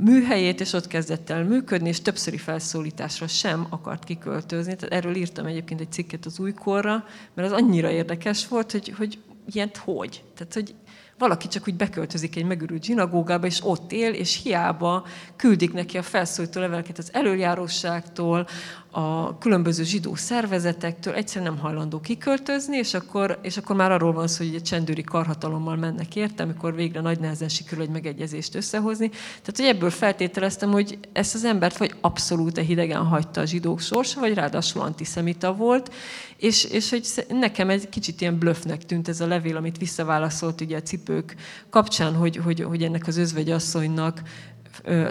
műhelyét, 0.00 0.60
és 0.60 0.72
ott 0.72 0.86
kezdett 0.86 1.30
el 1.30 1.44
működni, 1.44 1.88
és 1.88 2.00
többszöri 2.00 2.36
felszólításra 2.36 3.26
sem 3.26 3.66
akart 3.70 4.04
kiköltözni. 4.04 4.76
Tehát 4.76 4.94
erről 4.94 5.14
írtam 5.14 5.46
egyébként 5.46 5.80
egy 5.80 5.92
cikket 5.92 6.26
az 6.26 6.38
újkorra, 6.38 7.04
mert 7.34 7.52
az 7.52 7.58
annyira 7.60 7.90
érdekes 7.90 8.48
volt, 8.48 8.72
hogy, 8.72 8.94
hogy 8.96 9.18
ilyet 9.52 9.76
hogy? 9.76 10.22
Tehát, 10.34 10.54
hogy 10.54 10.74
valaki 11.18 11.48
csak 11.48 11.68
úgy 11.68 11.74
beköltözik 11.74 12.36
egy 12.36 12.44
megürült 12.44 12.84
zsinagógába, 12.84 13.46
és 13.46 13.60
ott 13.64 13.92
él, 13.92 14.12
és 14.12 14.42
hiába 14.42 15.06
küldik 15.36 15.72
neki 15.72 15.98
a 15.98 16.02
felszólító 16.02 16.60
leveleket 16.60 16.98
az 16.98 17.10
előjáróságtól, 17.12 18.46
a 18.94 19.38
különböző 19.38 19.82
zsidó 19.82 20.14
szervezetektől, 20.14 21.14
egyszerűen 21.14 21.52
nem 21.52 21.62
hajlandó 21.62 22.00
kiköltözni, 22.00 22.76
és 22.76 22.94
akkor, 22.94 23.38
és 23.42 23.56
akkor 23.56 23.76
már 23.76 23.92
arról 23.92 24.12
van 24.12 24.28
szó, 24.28 24.44
hogy 24.44 24.54
egy 24.54 24.62
csendőri 24.62 25.02
karhatalommal 25.02 25.76
mennek 25.76 26.16
érte, 26.16 26.42
amikor 26.42 26.74
végre 26.74 27.00
nagy 27.00 27.20
nehezen 27.20 27.48
sikerül 27.48 27.84
egy 27.84 27.90
megegyezést 27.90 28.54
összehozni. 28.54 29.08
Tehát, 29.08 29.56
hogy 29.56 29.64
ebből 29.64 29.90
feltételeztem, 29.90 30.70
hogy 30.70 30.98
ezt 31.12 31.34
az 31.34 31.44
embert 31.44 31.76
vagy 31.76 31.94
abszolút 32.00 32.58
hidegen 32.58 33.04
hagyta 33.04 33.40
a 33.40 33.44
zsidók 33.44 33.80
sorsa, 33.80 34.20
vagy 34.20 34.34
ráadásul 34.34 34.82
antiszemita 34.82 35.54
volt, 35.54 35.94
és, 36.36 36.64
és 36.64 36.90
hogy 36.90 37.26
nekem 37.28 37.70
egy 37.70 37.88
kicsit 37.88 38.20
ilyen 38.20 38.38
blöffnek 38.38 38.84
tűnt 38.84 39.08
ez 39.08 39.20
a 39.20 39.26
levél, 39.26 39.56
amit 39.56 39.78
visszaválaszolt 39.78 40.60
ugye 40.60 40.76
a 40.76 40.82
cipők 40.82 41.34
kapcsán, 41.70 42.14
hogy, 42.14 42.36
hogy, 42.36 42.60
hogy 42.60 42.82
ennek 42.82 43.06
az 43.06 43.16
özvegyasszonynak 43.16 44.22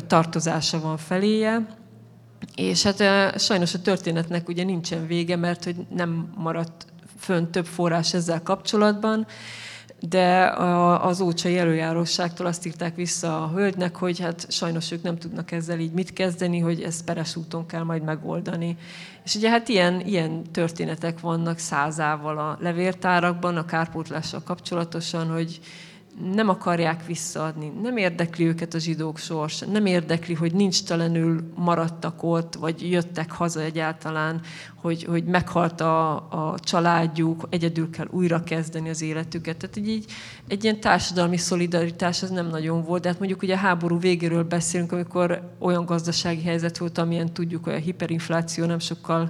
tartozása 0.07 0.79
van 0.79 0.97
feléje, 0.97 1.79
és 2.55 2.83
hát 2.83 3.39
sajnos 3.39 3.73
a 3.73 3.81
történetnek 3.81 4.47
ugye 4.47 4.63
nincsen 4.63 5.07
vége, 5.07 5.35
mert 5.35 5.63
hogy 5.63 5.75
nem 5.95 6.33
maradt 6.35 6.85
fönn 7.17 7.51
több 7.51 7.65
forrás 7.65 8.13
ezzel 8.13 8.41
kapcsolatban, 8.43 9.27
de 10.09 10.45
az 11.01 11.21
ócsai 11.21 11.57
előjáróságtól 11.57 12.45
azt 12.45 12.65
írták 12.65 12.95
vissza 12.95 13.43
a 13.43 13.49
hölgynek, 13.49 13.95
hogy 13.95 14.19
hát 14.19 14.51
sajnos 14.51 14.91
ők 14.91 15.01
nem 15.01 15.17
tudnak 15.17 15.51
ezzel 15.51 15.79
így 15.79 15.91
mit 15.91 16.13
kezdeni, 16.13 16.59
hogy 16.59 16.81
ezt 16.81 17.05
peres 17.05 17.35
úton 17.35 17.65
kell 17.65 17.83
majd 17.83 18.03
megoldani. 18.03 18.77
És 19.23 19.35
ugye 19.35 19.49
hát 19.49 19.67
ilyen, 19.69 19.99
ilyen 19.99 20.43
történetek 20.43 21.19
vannak 21.19 21.57
százával 21.57 22.37
a 22.37 22.57
levértárakban, 22.59 23.57
a 23.57 23.65
kárpótlással 23.65 24.41
kapcsolatosan, 24.43 25.27
hogy 25.27 25.59
nem 26.33 26.49
akarják 26.49 27.05
visszaadni, 27.05 27.71
nem 27.81 27.97
érdekli 27.97 28.45
őket 28.45 28.73
a 28.73 28.79
zsidók 28.79 29.17
sors, 29.17 29.59
nem 29.59 29.85
érdekli, 29.85 30.33
hogy 30.33 30.53
nincs 30.53 30.83
telenül 30.83 31.51
maradtak 31.55 32.23
ott, 32.23 32.55
vagy 32.55 32.91
jöttek 32.91 33.31
haza 33.31 33.61
egyáltalán, 33.61 34.41
hogy, 34.75 35.03
hogy 35.03 35.23
meghalt 35.23 35.81
a, 35.81 36.13
a 36.15 36.55
családjuk, 36.59 37.47
egyedül 37.49 37.89
kell 37.89 38.07
újra 38.09 38.43
kezdeni 38.43 38.89
az 38.89 39.01
életüket. 39.01 39.57
Tehát 39.57 39.89
így, 39.89 40.05
egy 40.47 40.63
ilyen 40.63 40.79
társadalmi 40.79 41.37
szolidaritás 41.37 42.23
az 42.23 42.29
nem 42.29 42.47
nagyon 42.47 42.83
volt, 42.83 43.01
de 43.01 43.09
hát 43.09 43.19
mondjuk 43.19 43.41
ugye 43.41 43.53
a 43.53 43.57
háború 43.57 43.99
végéről 43.99 44.43
beszélünk, 44.43 44.91
amikor 44.91 45.55
olyan 45.59 45.85
gazdasági 45.85 46.43
helyzet 46.43 46.77
volt, 46.77 46.97
amilyen 46.97 47.33
tudjuk, 47.33 47.63
hogy 47.63 47.73
a 47.73 47.77
hiperinfláció 47.77 48.65
nem 48.65 48.79
sokkal 48.79 49.29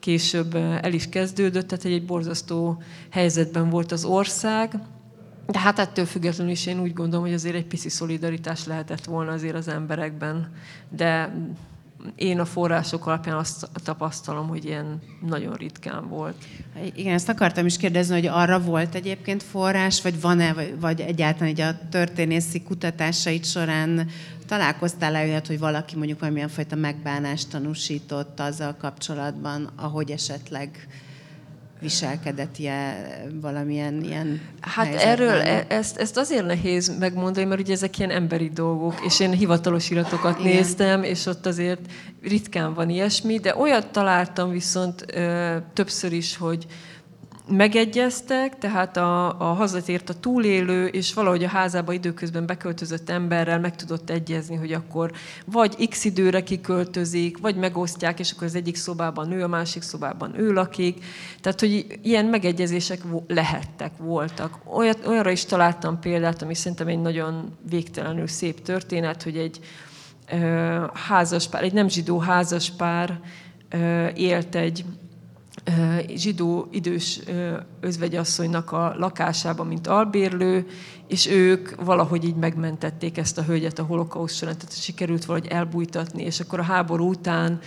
később 0.00 0.54
el 0.54 0.92
is 0.92 1.08
kezdődött, 1.08 1.68
tehát 1.68 1.84
egy 1.84 2.06
borzasztó 2.06 2.82
helyzetben 3.10 3.70
volt 3.70 3.92
az 3.92 4.04
ország, 4.04 4.80
de 5.50 5.58
hát 5.58 5.78
ettől 5.78 6.04
függetlenül 6.04 6.52
is 6.52 6.66
én 6.66 6.80
úgy 6.80 6.92
gondolom, 6.92 7.24
hogy 7.24 7.34
azért 7.34 7.54
egy 7.54 7.66
pici 7.66 7.88
szolidaritás 7.88 8.66
lehetett 8.66 9.04
volna 9.04 9.32
azért 9.32 9.54
az 9.54 9.68
emberekben. 9.68 10.52
De 10.88 11.34
én 12.14 12.40
a 12.40 12.44
források 12.44 13.06
alapján 13.06 13.36
azt 13.36 13.68
tapasztalom, 13.84 14.48
hogy 14.48 14.64
ilyen 14.64 14.98
nagyon 15.26 15.54
ritkán 15.54 16.08
volt. 16.08 16.44
Igen, 16.94 17.14
ezt 17.14 17.28
akartam 17.28 17.66
is 17.66 17.76
kérdezni, 17.76 18.14
hogy 18.14 18.26
arra 18.26 18.60
volt 18.60 18.94
egyébként 18.94 19.42
forrás, 19.42 20.02
vagy 20.02 20.20
van-e, 20.20 20.54
vagy 20.80 21.00
egyáltalán 21.00 21.48
egy 21.48 21.60
a 21.60 21.78
történészi 21.90 22.62
kutatásait 22.62 23.44
során 23.44 24.08
találkoztál-e 24.46 25.22
olyat, 25.22 25.46
hogy 25.46 25.58
valaki 25.58 25.96
mondjuk 25.96 26.20
valamilyen 26.20 26.48
fajta 26.48 26.76
megbánást 26.76 27.50
tanúsított 27.50 28.40
azzal 28.40 28.76
kapcsolatban, 28.78 29.70
ahogy 29.76 30.10
esetleg 30.10 30.88
viselkedett 31.80 32.58
ilyen, 32.58 32.94
valamilyen 33.40 34.04
ilyen 34.04 34.40
Hát 34.60 34.86
helyzetben. 34.86 35.08
erről 35.12 35.40
e- 35.40 35.64
ezt, 35.68 35.96
ezt 35.96 36.16
azért 36.16 36.46
nehéz 36.46 36.98
megmondani, 36.98 37.46
mert 37.46 37.60
ugye 37.60 37.72
ezek 37.72 37.98
ilyen 37.98 38.10
emberi 38.10 38.48
dolgok, 38.54 38.94
és 39.04 39.20
én 39.20 39.30
hivatalos 39.30 39.90
iratokat 39.90 40.38
Igen. 40.38 40.52
néztem, 40.52 41.02
és 41.02 41.26
ott 41.26 41.46
azért 41.46 41.80
ritkán 42.22 42.74
van 42.74 42.90
ilyesmi, 42.90 43.38
de 43.38 43.56
olyat 43.56 43.86
találtam 43.86 44.50
viszont 44.50 45.04
ö, 45.14 45.56
többször 45.74 46.12
is, 46.12 46.36
hogy 46.36 46.66
megegyeztek, 47.50 48.58
tehát 48.58 48.96
a, 48.96 49.40
a 49.40 49.52
hazatért 49.52 50.08
a 50.08 50.14
túlélő, 50.14 50.86
és 50.86 51.14
valahogy 51.14 51.44
a 51.44 51.48
házába 51.48 51.92
időközben 51.92 52.46
beköltözött 52.46 53.10
emberrel 53.10 53.60
meg 53.60 53.76
tudott 53.76 54.10
egyezni, 54.10 54.56
hogy 54.56 54.72
akkor 54.72 55.12
vagy 55.44 55.88
x 55.88 56.04
időre 56.04 56.42
kiköltözik, 56.42 57.38
vagy 57.38 57.56
megosztják, 57.56 58.18
és 58.18 58.32
akkor 58.32 58.46
az 58.46 58.54
egyik 58.54 58.76
szobában 58.76 59.28
nő, 59.28 59.42
a 59.42 59.48
másik 59.48 59.82
szobában 59.82 60.38
ő 60.38 60.52
lakik. 60.52 61.04
Tehát, 61.40 61.60
hogy 61.60 61.98
ilyen 62.02 62.24
megegyezések 62.24 63.00
lehettek, 63.26 63.92
voltak. 63.96 64.58
Olyat, 64.64 65.06
olyanra 65.06 65.30
is 65.30 65.44
találtam 65.44 66.00
példát, 66.00 66.42
ami 66.42 66.54
szerintem 66.54 66.88
egy 66.88 67.00
nagyon 67.00 67.56
végtelenül 67.70 68.26
szép 68.26 68.62
történet, 68.62 69.22
hogy 69.22 69.36
egy 69.36 69.60
házaspár, 71.08 71.62
egy 71.62 71.72
nem 71.72 71.88
zsidó 71.88 72.18
házaspár 72.18 73.20
élt 74.14 74.54
egy 74.54 74.84
zsidó 76.14 76.68
idős 76.70 77.20
özvegyasszonynak 77.80 78.72
a 78.72 78.94
lakásában, 78.96 79.66
mint 79.66 79.86
albérlő, 79.86 80.66
és 81.08 81.26
ők 81.26 81.84
valahogy 81.84 82.24
így 82.24 82.36
megmentették 82.36 83.18
ezt 83.18 83.38
a 83.38 83.42
hölgyet 83.42 83.78
a 83.78 83.82
holokauszt 83.84 84.36
során, 84.36 84.58
tehát 84.58 84.82
sikerült 84.82 85.24
valahogy 85.24 85.48
elbújtatni, 85.48 86.22
és 86.22 86.40
akkor 86.40 86.58
a 86.58 86.62
háború 86.62 87.08
után 87.08 87.60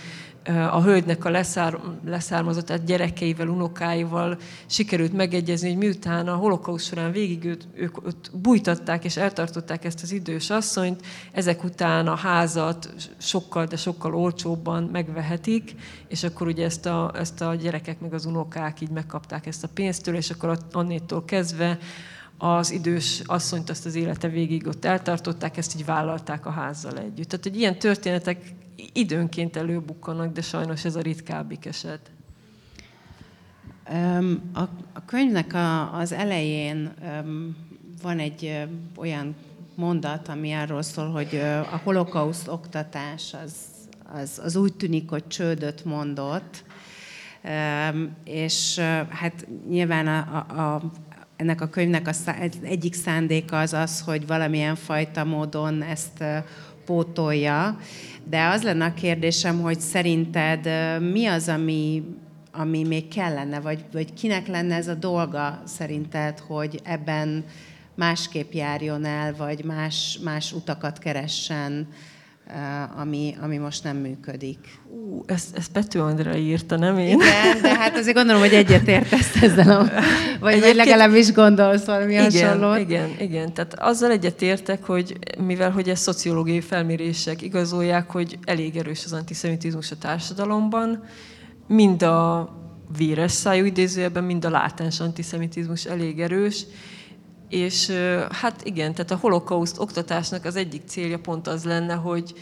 a 0.48 0.82
hölgynek 0.82 1.24
a 1.24 1.30
leszár, 1.30 1.78
leszármazott, 2.04 2.66
tehát 2.66 2.84
gyerekeivel, 2.84 3.48
unokáival 3.48 4.38
sikerült 4.66 5.12
megegyezni, 5.12 5.68
hogy 5.68 5.78
miután 5.78 6.28
a 6.28 6.34
holokauszt 6.34 6.86
során 6.86 7.12
végig 7.12 7.44
őt, 7.44 7.66
ők 7.74 8.06
ott 8.06 8.30
bújtatták 8.32 9.04
és 9.04 9.16
eltartották 9.16 9.84
ezt 9.84 10.02
az 10.02 10.12
idős 10.12 10.50
asszonyt, 10.50 11.02
ezek 11.32 11.64
után 11.64 12.06
a 12.06 12.14
házat 12.14 12.94
sokkal, 13.16 13.66
de 13.66 13.76
sokkal 13.76 14.14
olcsóbban 14.14 14.82
megvehetik, 14.82 15.74
és 16.08 16.24
akkor 16.24 16.46
ugye 16.46 16.64
ezt 16.64 16.86
a, 16.86 17.12
ezt 17.14 17.40
a 17.40 17.54
gyerekek 17.54 18.00
meg 18.00 18.14
az 18.14 18.24
unokák 18.24 18.80
így 18.80 18.90
megkapták 18.90 19.46
ezt 19.46 19.64
a 19.64 19.68
pénztől, 19.74 20.14
és 20.14 20.30
akkor 20.30 20.58
annétól 20.72 21.24
kezdve 21.24 21.78
az 22.38 22.70
idős 22.70 23.22
asszonyt 23.26 23.70
azt 23.70 23.86
az 23.86 23.94
élete 23.94 24.28
végig 24.28 24.66
ott 24.66 24.84
eltartották, 24.84 25.56
ezt 25.56 25.74
így 25.74 25.84
vállalták 25.84 26.46
a 26.46 26.50
házzal 26.50 26.98
együtt. 26.98 27.28
Tehát, 27.28 27.44
hogy 27.44 27.56
ilyen 27.56 27.78
történetek 27.78 28.54
időnként 28.92 29.56
előbukkanak, 29.56 30.32
de 30.32 30.40
sajnos 30.40 30.84
ez 30.84 30.96
a 30.96 31.00
ritkábbik 31.00 31.66
eset. 31.66 32.10
A, 34.52 34.60
a 34.92 35.04
könyvnek 35.06 35.54
a, 35.54 35.94
az 35.98 36.12
elején 36.12 36.94
van 38.02 38.18
egy 38.18 38.66
olyan 38.96 39.34
mondat, 39.74 40.28
ami 40.28 40.52
arról 40.52 40.82
szól, 40.82 41.10
hogy 41.10 41.36
a 41.72 41.80
holokauszt 41.82 42.48
oktatás 42.48 43.34
az, 43.44 43.54
az, 44.12 44.40
az 44.44 44.56
úgy 44.56 44.74
tűnik, 44.74 45.10
hogy 45.10 45.26
csődöt 45.26 45.84
mondott, 45.84 46.64
és 48.24 48.78
hát 49.08 49.46
nyilván 49.68 50.06
a, 50.06 50.36
a, 50.36 50.82
ennek 51.36 51.60
a 51.60 51.68
könyvnek 51.68 52.08
a 52.08 52.12
szá, 52.12 52.36
egyik 52.62 52.94
szándéka 52.94 53.58
az 53.58 53.72
az, 53.72 54.00
hogy 54.00 54.26
valamilyen 54.26 54.74
fajta 54.74 55.24
módon 55.24 55.82
ezt 55.82 56.24
pótolja, 56.84 57.78
de 58.24 58.46
az 58.46 58.62
lenne 58.62 58.84
a 58.84 58.94
kérdésem, 58.94 59.60
hogy 59.60 59.80
szerinted 59.80 60.68
mi 61.12 61.26
az, 61.26 61.48
ami 61.48 62.02
ami 62.56 62.84
még 62.84 63.08
kellene, 63.08 63.60
vagy, 63.60 63.84
vagy 63.92 64.14
kinek 64.14 64.46
lenne 64.46 64.74
ez 64.74 64.88
a 64.88 64.94
dolga 64.94 65.62
szerinted, 65.64 66.38
hogy 66.38 66.80
ebben 66.84 67.44
másképp 67.94 68.52
járjon 68.52 69.04
el, 69.04 69.34
vagy 69.36 69.64
más, 69.64 70.18
más 70.22 70.52
utakat 70.52 70.98
keressen, 70.98 71.88
ami, 72.96 73.36
ami 73.40 73.56
most 73.56 73.84
nem 73.84 73.96
működik. 73.96 74.58
Ú, 74.88 75.22
ezt, 75.26 75.56
ezt 75.56 75.72
Pető 75.72 76.00
Andrea 76.00 76.36
írta, 76.36 76.76
nem 76.76 76.98
én? 76.98 77.20
Igen, 77.20 77.62
de 77.62 77.74
hát 77.74 77.96
azért 77.96 78.16
gondolom, 78.16 78.40
hogy 78.40 78.52
egyetértesz 78.52 79.42
ezzel, 79.42 79.80
a, 79.80 79.88
vagy, 80.40 80.60
vagy 80.60 80.74
legalábbis 80.74 81.32
gondolsz 81.32 81.84
valami 81.84 82.12
igen, 82.12 82.24
hasonlót. 82.24 82.78
Igen, 82.78 83.10
igen. 83.18 83.52
Tehát 83.52 83.74
azzal 83.78 84.10
egyetértek, 84.10 84.84
hogy 84.84 85.18
mivel 85.38 85.70
hogy 85.70 85.88
ez 85.88 86.00
szociológiai 86.00 86.60
felmérések 86.60 87.42
igazolják, 87.42 88.10
hogy 88.10 88.38
elég 88.44 88.76
erős 88.76 89.04
az 89.04 89.12
antiszemitizmus 89.12 89.90
a 89.90 89.96
társadalomban, 89.96 91.04
mind 91.66 92.02
a 92.02 92.48
véres 92.96 93.32
szájú 93.32 93.64
idézőjelben, 93.64 94.24
mind 94.24 94.44
a 94.44 94.50
látens 94.50 95.00
antiszemitizmus 95.00 95.84
elég 95.84 96.20
erős, 96.20 96.66
és 97.54 97.92
hát 98.30 98.64
igen, 98.64 98.94
tehát 98.94 99.10
a 99.10 99.18
holokauszt 99.20 99.78
oktatásnak 99.78 100.44
az 100.44 100.56
egyik 100.56 100.82
célja 100.86 101.18
pont 101.18 101.46
az 101.46 101.64
lenne, 101.64 101.94
hogy 101.94 102.34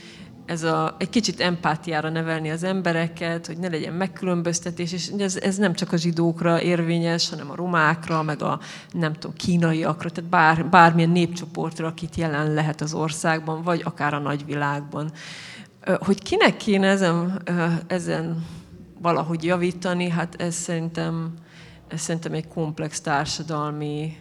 ez 0.47 0.63
a, 0.63 0.97
egy 0.99 1.09
kicsit 1.09 1.41
empátiára 1.41 2.09
nevelni 2.09 2.51
az 2.51 2.63
embereket, 2.63 3.47
hogy 3.47 3.59
ne 3.59 3.69
legyen 3.69 3.93
megkülönböztetés, 3.93 4.93
és 4.93 5.09
ez, 5.19 5.37
ez 5.37 5.57
nem 5.57 5.75
csak 5.75 5.93
a 5.93 5.97
zsidókra 5.97 6.63
érvényes, 6.63 7.29
hanem 7.29 7.51
a 7.51 7.55
romákra, 7.55 8.23
meg 8.23 8.43
a 8.43 8.61
nem 8.93 9.13
tudom, 9.13 9.37
kínaiakra, 9.37 10.11
tehát 10.11 10.31
bár, 10.31 10.69
bármilyen 10.69 11.11
népcsoportra, 11.11 11.87
akit 11.87 12.17
jelen 12.17 12.53
lehet 12.53 12.81
az 12.81 12.95
országban, 12.95 13.63
vagy 13.63 13.81
akár 13.85 14.15
a 14.15 14.19
nagyvilágban. 14.19 15.13
Hogy 15.99 16.23
kinek 16.23 16.57
kéne 16.57 16.87
ezen, 16.87 17.43
ezen 17.87 18.47
valahogy 18.99 19.45
javítani, 19.45 20.09
hát 20.09 20.35
ez 20.41 20.55
szerintem, 20.55 21.33
ez 21.89 22.01
szerintem 22.01 22.33
egy 22.33 22.49
komplex 22.49 23.01
társadalmi 23.01 24.17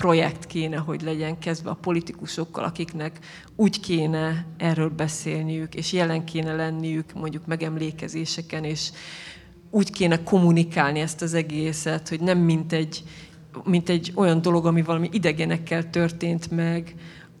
projekt 0.00 0.46
kéne, 0.46 0.76
hogy 0.76 1.02
legyen 1.02 1.38
kezdve 1.38 1.70
a 1.70 1.74
politikusokkal, 1.74 2.64
akiknek 2.64 3.18
úgy 3.56 3.80
kéne 3.80 4.46
erről 4.56 4.88
beszélniük, 4.88 5.74
és 5.74 5.92
jelen 5.92 6.24
kéne 6.24 6.54
lenniük 6.54 7.12
mondjuk 7.12 7.46
megemlékezéseken, 7.46 8.64
és 8.64 8.90
úgy 9.70 9.90
kéne 9.90 10.22
kommunikálni 10.22 11.00
ezt 11.00 11.22
az 11.22 11.34
egészet, 11.34 12.08
hogy 12.08 12.20
nem 12.20 12.38
mint 12.38 12.72
egy, 12.72 13.02
mint 13.64 13.88
egy 13.88 14.12
olyan 14.14 14.42
dolog, 14.42 14.66
ami 14.66 14.82
valami 14.82 15.08
idegenekkel 15.12 15.90
történt 15.90 16.50
meg, 16.50 16.94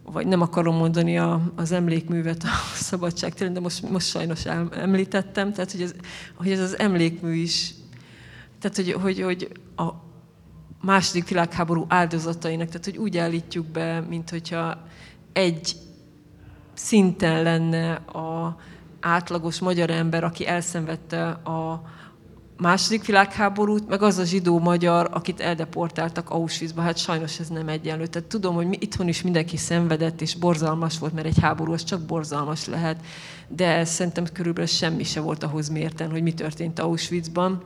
vagy 0.04 0.26
nem 0.26 0.40
akarom 0.40 0.76
mondani 0.76 1.18
a, 1.18 1.52
az 1.56 1.72
emlékművet 1.72 2.42
a 2.42 2.74
szabadság 2.90 3.32
de 3.32 3.60
most, 3.60 3.90
most 3.90 4.08
sajnos 4.08 4.44
említettem, 4.70 5.52
tehát 5.52 5.72
hogy 5.72 5.82
ez, 5.82 5.94
hogy 6.34 6.50
ez 6.50 6.60
az 6.60 6.78
emlékmű 6.78 7.34
is, 7.34 7.74
tehát 8.58 8.76
hogy, 8.76 8.92
hogy, 8.92 9.22
hogy 9.22 9.52
a, 9.76 10.08
második 10.80 11.28
világháború 11.28 11.84
áldozatainak, 11.88 12.68
tehát 12.68 12.84
hogy 12.84 12.96
úgy 12.96 13.16
állítjuk 13.16 13.66
be, 13.66 14.00
mint 14.00 14.30
hogyha 14.30 14.78
egy 15.32 15.76
szinten 16.74 17.42
lenne 17.42 17.92
a 17.94 18.56
átlagos 19.00 19.58
magyar 19.58 19.90
ember, 19.90 20.24
aki 20.24 20.46
elszenvedte 20.46 21.28
a 21.28 21.82
második 22.60 23.06
világháborút, 23.06 23.88
meg 23.88 24.02
az 24.02 24.18
a 24.18 24.24
zsidó 24.24 24.58
magyar, 24.58 25.08
akit 25.12 25.40
eldeportáltak 25.40 26.30
Auschwitzba, 26.30 26.80
hát 26.80 26.96
sajnos 26.96 27.38
ez 27.38 27.48
nem 27.48 27.68
egyenlő. 27.68 28.06
Tehát 28.06 28.28
tudom, 28.28 28.54
hogy 28.54 28.66
mi, 28.66 28.76
itthon 28.80 29.08
is 29.08 29.22
mindenki 29.22 29.56
szenvedett, 29.56 30.20
és 30.20 30.34
borzalmas 30.34 30.98
volt, 30.98 31.12
mert 31.12 31.26
egy 31.26 31.40
háború 31.40 31.72
az 31.72 31.84
csak 31.84 32.00
borzalmas 32.00 32.66
lehet, 32.66 33.04
de 33.48 33.84
szerintem 33.84 34.24
körülbelül 34.32 34.68
semmi 34.68 35.04
se 35.04 35.20
volt 35.20 35.42
ahhoz 35.42 35.68
mérten, 35.68 36.10
hogy 36.10 36.22
mi 36.22 36.32
történt 36.32 36.78
Auschwitzban. 36.78 37.62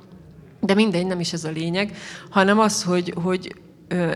De 0.64 0.74
mindegy, 0.74 1.06
nem 1.06 1.20
is 1.20 1.32
ez 1.32 1.44
a 1.44 1.50
lényeg, 1.50 1.96
hanem 2.30 2.58
az, 2.58 2.82
hogy, 2.82 3.14
hogy 3.22 3.54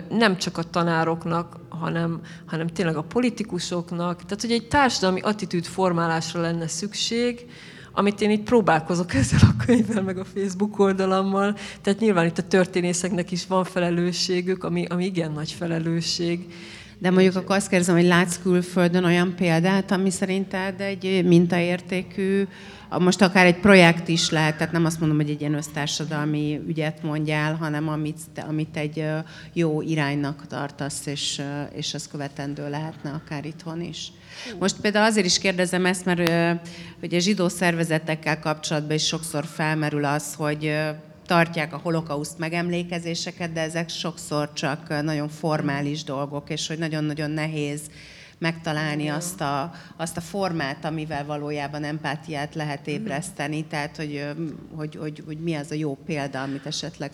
nem 0.08 0.36
csak 0.36 0.58
a 0.58 0.62
tanároknak, 0.62 1.56
hanem, 1.68 2.20
hanem 2.46 2.66
tényleg 2.66 2.96
a 2.96 3.02
politikusoknak, 3.02 4.24
tehát 4.24 4.40
hogy 4.40 4.52
egy 4.52 4.68
társadalmi 4.68 5.20
attitűd 5.20 5.64
formálásra 5.64 6.40
lenne 6.40 6.68
szükség, 6.68 7.46
amit 7.92 8.20
én 8.20 8.30
itt 8.30 8.42
próbálkozok 8.42 9.14
ezzel 9.20 9.40
a 9.42 9.64
könyvvel, 9.64 10.02
meg 10.02 10.18
a 10.18 10.24
Facebook 10.24 10.78
oldalammal. 10.78 11.56
Tehát 11.82 12.00
nyilván 12.00 12.26
itt 12.26 12.38
a 12.38 12.42
történészeknek 12.42 13.30
is 13.30 13.46
van 13.46 13.64
felelősségük, 13.64 14.64
ami, 14.64 14.84
ami 14.84 15.04
igen 15.04 15.32
nagy 15.32 15.52
felelősség. 15.52 16.46
De 16.98 17.10
mondjuk 17.10 17.36
akkor 17.36 17.56
azt 17.56 17.68
kérdezem, 17.68 17.94
hogy 17.94 18.06
látsz 18.06 18.38
külföldön 18.42 19.04
olyan 19.04 19.34
példát, 19.36 19.90
ami 19.90 20.10
szerinted 20.10 20.80
egy 20.80 21.24
mintaértékű 21.26 22.46
most 22.88 23.22
akár 23.22 23.46
egy 23.46 23.60
projekt 23.60 24.08
is 24.08 24.30
lehet, 24.30 24.56
tehát 24.56 24.72
nem 24.72 24.84
azt 24.84 25.00
mondom, 25.00 25.18
hogy 25.18 25.30
egy 25.30 25.40
ilyen 25.40 25.54
össztársadalmi 25.54 26.60
ügyet 26.66 27.02
mondjál, 27.02 27.54
hanem 27.54 27.88
amit, 27.88 28.20
amit 28.48 28.76
egy 28.76 29.04
jó 29.52 29.82
iránynak 29.82 30.46
tartasz, 30.46 31.06
és, 31.06 31.42
és 31.72 31.94
az 31.94 32.08
követendő 32.08 32.70
lehetne 32.70 33.10
akár 33.10 33.44
itthon 33.44 33.80
is. 33.80 34.12
Most 34.58 34.80
például 34.80 35.06
azért 35.06 35.26
is 35.26 35.38
kérdezem 35.38 35.86
ezt, 35.86 36.04
mert 36.04 36.28
a 37.02 37.18
zsidó 37.18 37.48
szervezetekkel 37.48 38.38
kapcsolatban 38.38 38.96
is 38.96 39.06
sokszor 39.06 39.44
felmerül 39.44 40.04
az, 40.04 40.34
hogy 40.34 40.76
tartják 41.26 41.72
a 41.72 41.80
holokauszt 41.82 42.38
megemlékezéseket, 42.38 43.52
de 43.52 43.60
ezek 43.60 43.88
sokszor 43.88 44.52
csak 44.52 45.02
nagyon 45.02 45.28
formális 45.28 46.04
dolgok, 46.04 46.50
és 46.50 46.66
hogy 46.66 46.78
nagyon-nagyon 46.78 47.30
nehéz 47.30 47.80
megtalálni 48.38 49.08
azt 49.08 49.40
a, 49.40 49.72
azt 49.96 50.16
a 50.16 50.20
formát, 50.20 50.84
amivel 50.84 51.24
valójában 51.26 51.84
empátiát 51.84 52.54
lehet 52.54 52.86
ébreszteni, 52.86 53.64
tehát 53.64 53.96
hogy, 53.96 54.24
hogy, 54.76 54.96
hogy, 54.96 55.22
hogy 55.26 55.38
mi 55.38 55.54
az 55.54 55.70
a 55.70 55.74
jó 55.74 55.98
példa, 56.06 56.42
amit 56.42 56.66
esetleg 56.66 57.10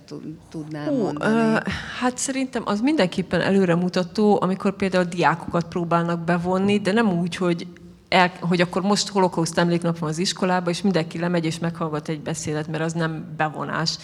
tudnál 0.51 0.89
Hú, 0.89 0.97
mondani. 0.97 1.61
Hát 2.01 2.19
szerintem 2.19 2.63
az 2.67 2.81
mindenképpen 2.81 3.41
előremutató, 3.41 4.39
amikor 4.43 4.77
például 4.77 5.05
diákokat 5.05 5.69
próbálnak 5.69 6.25
bevonni, 6.25 6.81
de 6.81 6.93
nem 6.93 7.19
úgy, 7.19 7.37
hogy 7.37 7.67
el, 8.15 8.33
hogy 8.41 8.61
akkor 8.61 8.83
most 8.83 9.09
holokauszt 9.09 9.59
emléknap 9.59 9.99
van 9.99 10.09
az 10.09 10.19
iskolába, 10.19 10.71
és 10.71 10.83
mindenki 10.83 11.19
lemegy 11.19 11.45
és 11.45 11.59
meghallgat 11.59 12.09
egy 12.09 12.21
beszédet, 12.21 12.69
mert 12.69 12.85
az 12.85 12.93
nem 12.93 13.35
bevonás. 13.37 13.97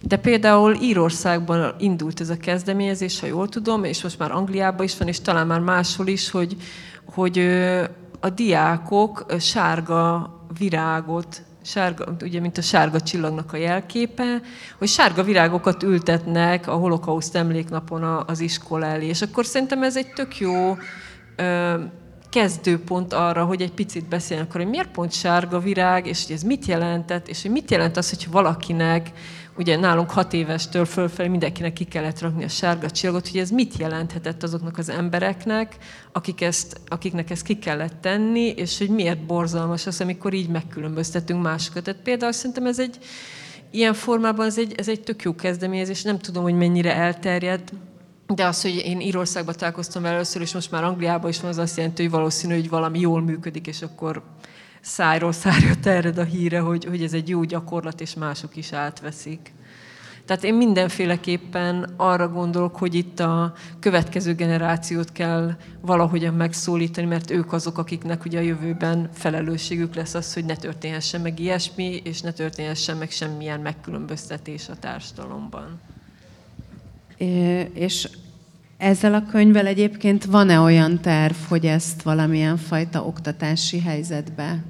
De 0.00 0.16
például 0.16 0.76
Írországban 0.80 1.74
indult 1.78 2.20
ez 2.20 2.30
a 2.30 2.36
kezdeményezés, 2.36 3.20
ha 3.20 3.26
jól 3.26 3.48
tudom, 3.48 3.84
és 3.84 4.02
most 4.02 4.18
már 4.18 4.30
Angliában 4.30 4.84
is 4.84 4.98
van, 4.98 5.08
és 5.08 5.20
talán 5.20 5.46
már 5.46 5.60
máshol 5.60 6.06
is, 6.06 6.30
hogy, 6.30 6.56
hogy 7.04 7.38
a 8.20 8.30
diákok 8.30 9.26
sárga 9.38 10.30
virágot 10.58 11.42
sárga, 11.62 12.16
ugye, 12.22 12.40
mint 12.40 12.58
a 12.58 12.62
sárga 12.62 13.00
csillagnak 13.00 13.52
a 13.52 13.56
jelképe, 13.56 14.40
hogy 14.78 14.88
sárga 14.88 15.22
virágokat 15.22 15.82
ültetnek 15.82 16.68
a 16.68 16.72
holokauszt 16.72 17.36
emléknapon 17.36 18.02
az 18.26 18.40
iskola 18.40 18.86
elé. 18.86 19.06
És 19.06 19.22
akkor 19.22 19.44
szerintem 19.46 19.82
ez 19.82 19.96
egy 19.96 20.12
tök 20.12 20.38
jó 20.38 20.76
kezdőpont 22.36 23.12
arra, 23.12 23.44
hogy 23.44 23.62
egy 23.62 23.72
picit 23.72 24.08
beszéljenek 24.08 24.54
arra, 24.54 24.62
hogy 24.62 24.72
miért 24.72 24.90
pont 24.90 25.12
sárga 25.12 25.58
virág, 25.58 26.06
és 26.06 26.26
hogy 26.26 26.34
ez 26.34 26.42
mit 26.42 26.66
jelentett, 26.66 27.28
és 27.28 27.42
hogy 27.42 27.50
mit 27.50 27.70
jelent 27.70 27.96
az, 27.96 28.10
hogy 28.10 28.30
valakinek, 28.30 29.10
ugye 29.58 29.76
nálunk 29.76 30.10
hat 30.10 30.32
évestől 30.32 30.84
fölfelé 30.84 31.28
mindenkinek 31.28 31.72
ki 31.72 31.84
kellett 31.84 32.20
rakni 32.20 32.44
a 32.44 32.48
sárga 32.48 32.90
csillagot, 32.90 33.28
hogy 33.28 33.40
ez 33.40 33.50
mit 33.50 33.76
jelenthetett 33.76 34.42
azoknak 34.42 34.78
az 34.78 34.88
embereknek, 34.88 35.76
akik 36.12 36.40
ezt, 36.40 36.80
akiknek 36.88 37.30
ezt 37.30 37.42
ki 37.42 37.58
kellett 37.58 38.00
tenni, 38.00 38.48
és 38.48 38.78
hogy 38.78 38.88
miért 38.88 39.26
borzalmas 39.26 39.86
az, 39.86 40.00
amikor 40.00 40.32
így 40.32 40.48
megkülönböztetünk 40.48 41.42
másokat. 41.42 41.82
Tehát 41.82 42.02
például 42.02 42.32
szerintem 42.32 42.66
ez 42.66 42.78
egy, 42.78 42.98
ilyen 43.70 43.94
formában 43.94 44.46
ez 44.46 44.58
egy, 44.58 44.74
ez 44.76 44.88
egy 44.88 45.00
tök 45.00 45.22
jó 45.22 45.34
kezdeményezés, 45.34 46.02
nem 46.02 46.18
tudom, 46.18 46.42
hogy 46.42 46.54
mennyire 46.54 46.94
elterjedt, 46.94 47.72
de 48.34 48.46
az, 48.46 48.62
hogy 48.62 48.82
én 48.84 49.00
Írországban 49.00 49.54
találkoztam 49.56 50.04
először, 50.04 50.42
és 50.42 50.54
most 50.54 50.70
már 50.70 50.84
Angliában 50.84 51.30
is 51.30 51.40
van, 51.40 51.50
az 51.50 51.58
azt 51.58 51.76
jelenti, 51.76 52.02
hogy 52.02 52.10
valószínű, 52.10 52.54
hogy 52.54 52.68
valami 52.68 53.00
jól 53.00 53.22
működik, 53.22 53.66
és 53.66 53.82
akkor 53.82 54.22
szájról 54.80 55.32
szárja 55.32 55.74
terjed 55.82 56.18
a 56.18 56.24
híre, 56.24 56.60
hogy, 56.60 56.84
hogy 56.84 57.02
ez 57.02 57.12
egy 57.12 57.28
jó 57.28 57.42
gyakorlat, 57.42 58.00
és 58.00 58.14
mások 58.14 58.56
is 58.56 58.72
átveszik. 58.72 59.54
Tehát 60.24 60.44
én 60.44 60.54
mindenféleképpen 60.54 61.94
arra 61.96 62.28
gondolok, 62.28 62.76
hogy 62.76 62.94
itt 62.94 63.20
a 63.20 63.52
következő 63.80 64.34
generációt 64.34 65.12
kell 65.12 65.56
valahogyan 65.80 66.34
megszólítani, 66.34 67.06
mert 67.06 67.30
ők 67.30 67.52
azok, 67.52 67.78
akiknek 67.78 68.24
ugye 68.24 68.38
a 68.38 68.42
jövőben 68.42 69.08
felelősségük 69.12 69.94
lesz 69.94 70.14
az, 70.14 70.34
hogy 70.34 70.44
ne 70.44 70.56
történhessen 70.56 71.20
meg 71.20 71.38
ilyesmi, 71.38 72.00
és 72.04 72.20
ne 72.20 72.32
történhessen 72.32 72.96
meg 72.96 73.10
semmilyen 73.10 73.60
megkülönböztetés 73.60 74.68
a 74.68 74.76
társadalomban. 74.76 75.80
És 77.72 78.08
ezzel 78.78 79.14
a 79.14 79.26
könyvvel 79.30 79.66
egyébként 79.66 80.24
van-e 80.24 80.60
olyan 80.60 81.00
terv, 81.00 81.36
hogy 81.48 81.66
ezt 81.66 82.02
valamilyen 82.02 82.56
fajta 82.56 83.04
oktatási 83.04 83.80
helyzetbe 83.80 84.64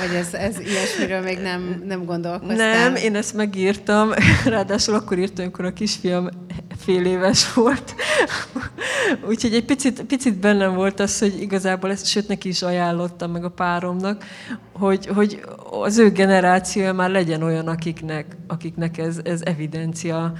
vagy 0.00 0.16
ez, 0.16 0.34
ez 0.34 0.58
ilyesmiről 0.58 1.20
még 1.20 1.38
nem, 1.38 1.82
nem 1.86 2.04
gondolkoztál? 2.04 2.88
Nem, 2.88 2.94
én 2.94 3.16
ezt 3.16 3.34
megírtam. 3.34 4.10
Ráadásul 4.44 4.94
akkor 4.94 5.18
írtam, 5.18 5.44
amikor 5.44 5.64
a 5.64 5.72
kisfiam 5.72 6.28
fél 6.78 7.04
éves 7.04 7.52
volt. 7.52 7.94
Úgyhogy 9.28 9.54
egy 9.54 9.64
picit, 9.64 10.02
picit 10.02 10.34
bennem 10.34 10.74
volt 10.74 11.00
az, 11.00 11.18
hogy 11.18 11.40
igazából 11.40 11.90
ezt, 11.90 12.06
sőt 12.06 12.28
neki 12.28 12.48
is 12.48 12.62
ajánlottam 12.62 13.30
meg 13.30 13.44
a 13.44 13.50
páromnak, 13.50 14.24
hogy, 14.72 15.06
hogy 15.06 15.40
az 15.70 15.98
ő 15.98 16.10
generációja 16.10 16.92
már 16.92 17.10
legyen 17.10 17.42
olyan, 17.42 17.68
akiknek, 17.68 18.36
akiknek 18.46 18.98
ez, 18.98 19.20
ez 19.24 19.40
evidencia. 19.44 20.32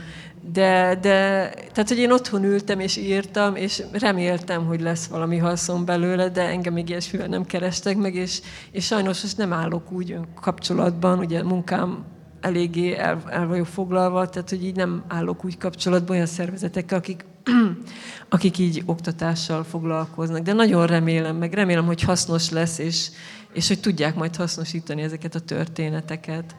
De, 0.42 0.98
de, 1.00 1.48
tehát, 1.72 1.88
hogy 1.88 1.98
én 1.98 2.12
otthon 2.12 2.44
ültem 2.44 2.80
és 2.80 2.96
írtam, 2.96 3.56
és 3.56 3.82
reméltem, 3.92 4.66
hogy 4.66 4.80
lesz 4.80 5.06
valami 5.06 5.36
haszon 5.36 5.84
belőle, 5.84 6.28
de 6.28 6.42
engem 6.42 6.72
még 6.72 6.88
ilyesmivel 6.88 7.26
nem 7.26 7.44
kerestek 7.44 7.96
meg, 7.96 8.14
és, 8.14 8.40
és 8.70 8.84
sajnos 8.84 9.22
most 9.22 9.36
nem 9.36 9.52
állok 9.52 9.92
úgy 9.92 10.16
kapcsolatban, 10.40 11.18
ugye 11.18 11.42
munkám 11.42 12.04
eléggé 12.40 12.96
el, 12.96 13.22
el 13.28 13.46
vagyok 13.46 13.66
foglalva, 13.66 14.28
tehát 14.28 14.50
hogy 14.50 14.64
így 14.64 14.76
nem 14.76 15.04
állok 15.08 15.44
úgy 15.44 15.58
kapcsolatban 15.58 16.14
olyan 16.14 16.26
szervezetekkel, 16.26 16.98
akik, 16.98 17.24
akik 18.28 18.58
így 18.58 18.82
oktatással 18.86 19.64
foglalkoznak. 19.64 20.42
De 20.42 20.52
nagyon 20.52 20.86
remélem, 20.86 21.36
meg 21.36 21.52
remélem, 21.52 21.86
hogy 21.86 22.02
hasznos 22.02 22.50
lesz, 22.50 22.78
és, 22.78 23.10
és 23.52 23.68
hogy 23.68 23.80
tudják 23.80 24.14
majd 24.14 24.36
hasznosítani 24.36 25.02
ezeket 25.02 25.34
a 25.34 25.40
történeteket. 25.40 26.56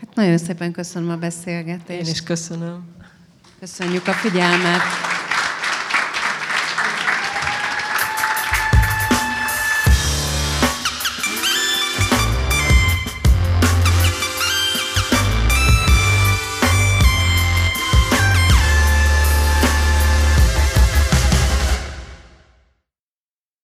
Hát 0.00 0.14
nagyon 0.14 0.38
szépen 0.38 0.72
köszönöm 0.72 1.10
a 1.10 1.16
beszélgetést. 1.16 2.06
Én 2.06 2.12
is 2.12 2.22
köszönöm. 2.22 2.84
Köszönjük 3.60 4.06
a 4.06 4.12
figyelmet. 4.12 4.80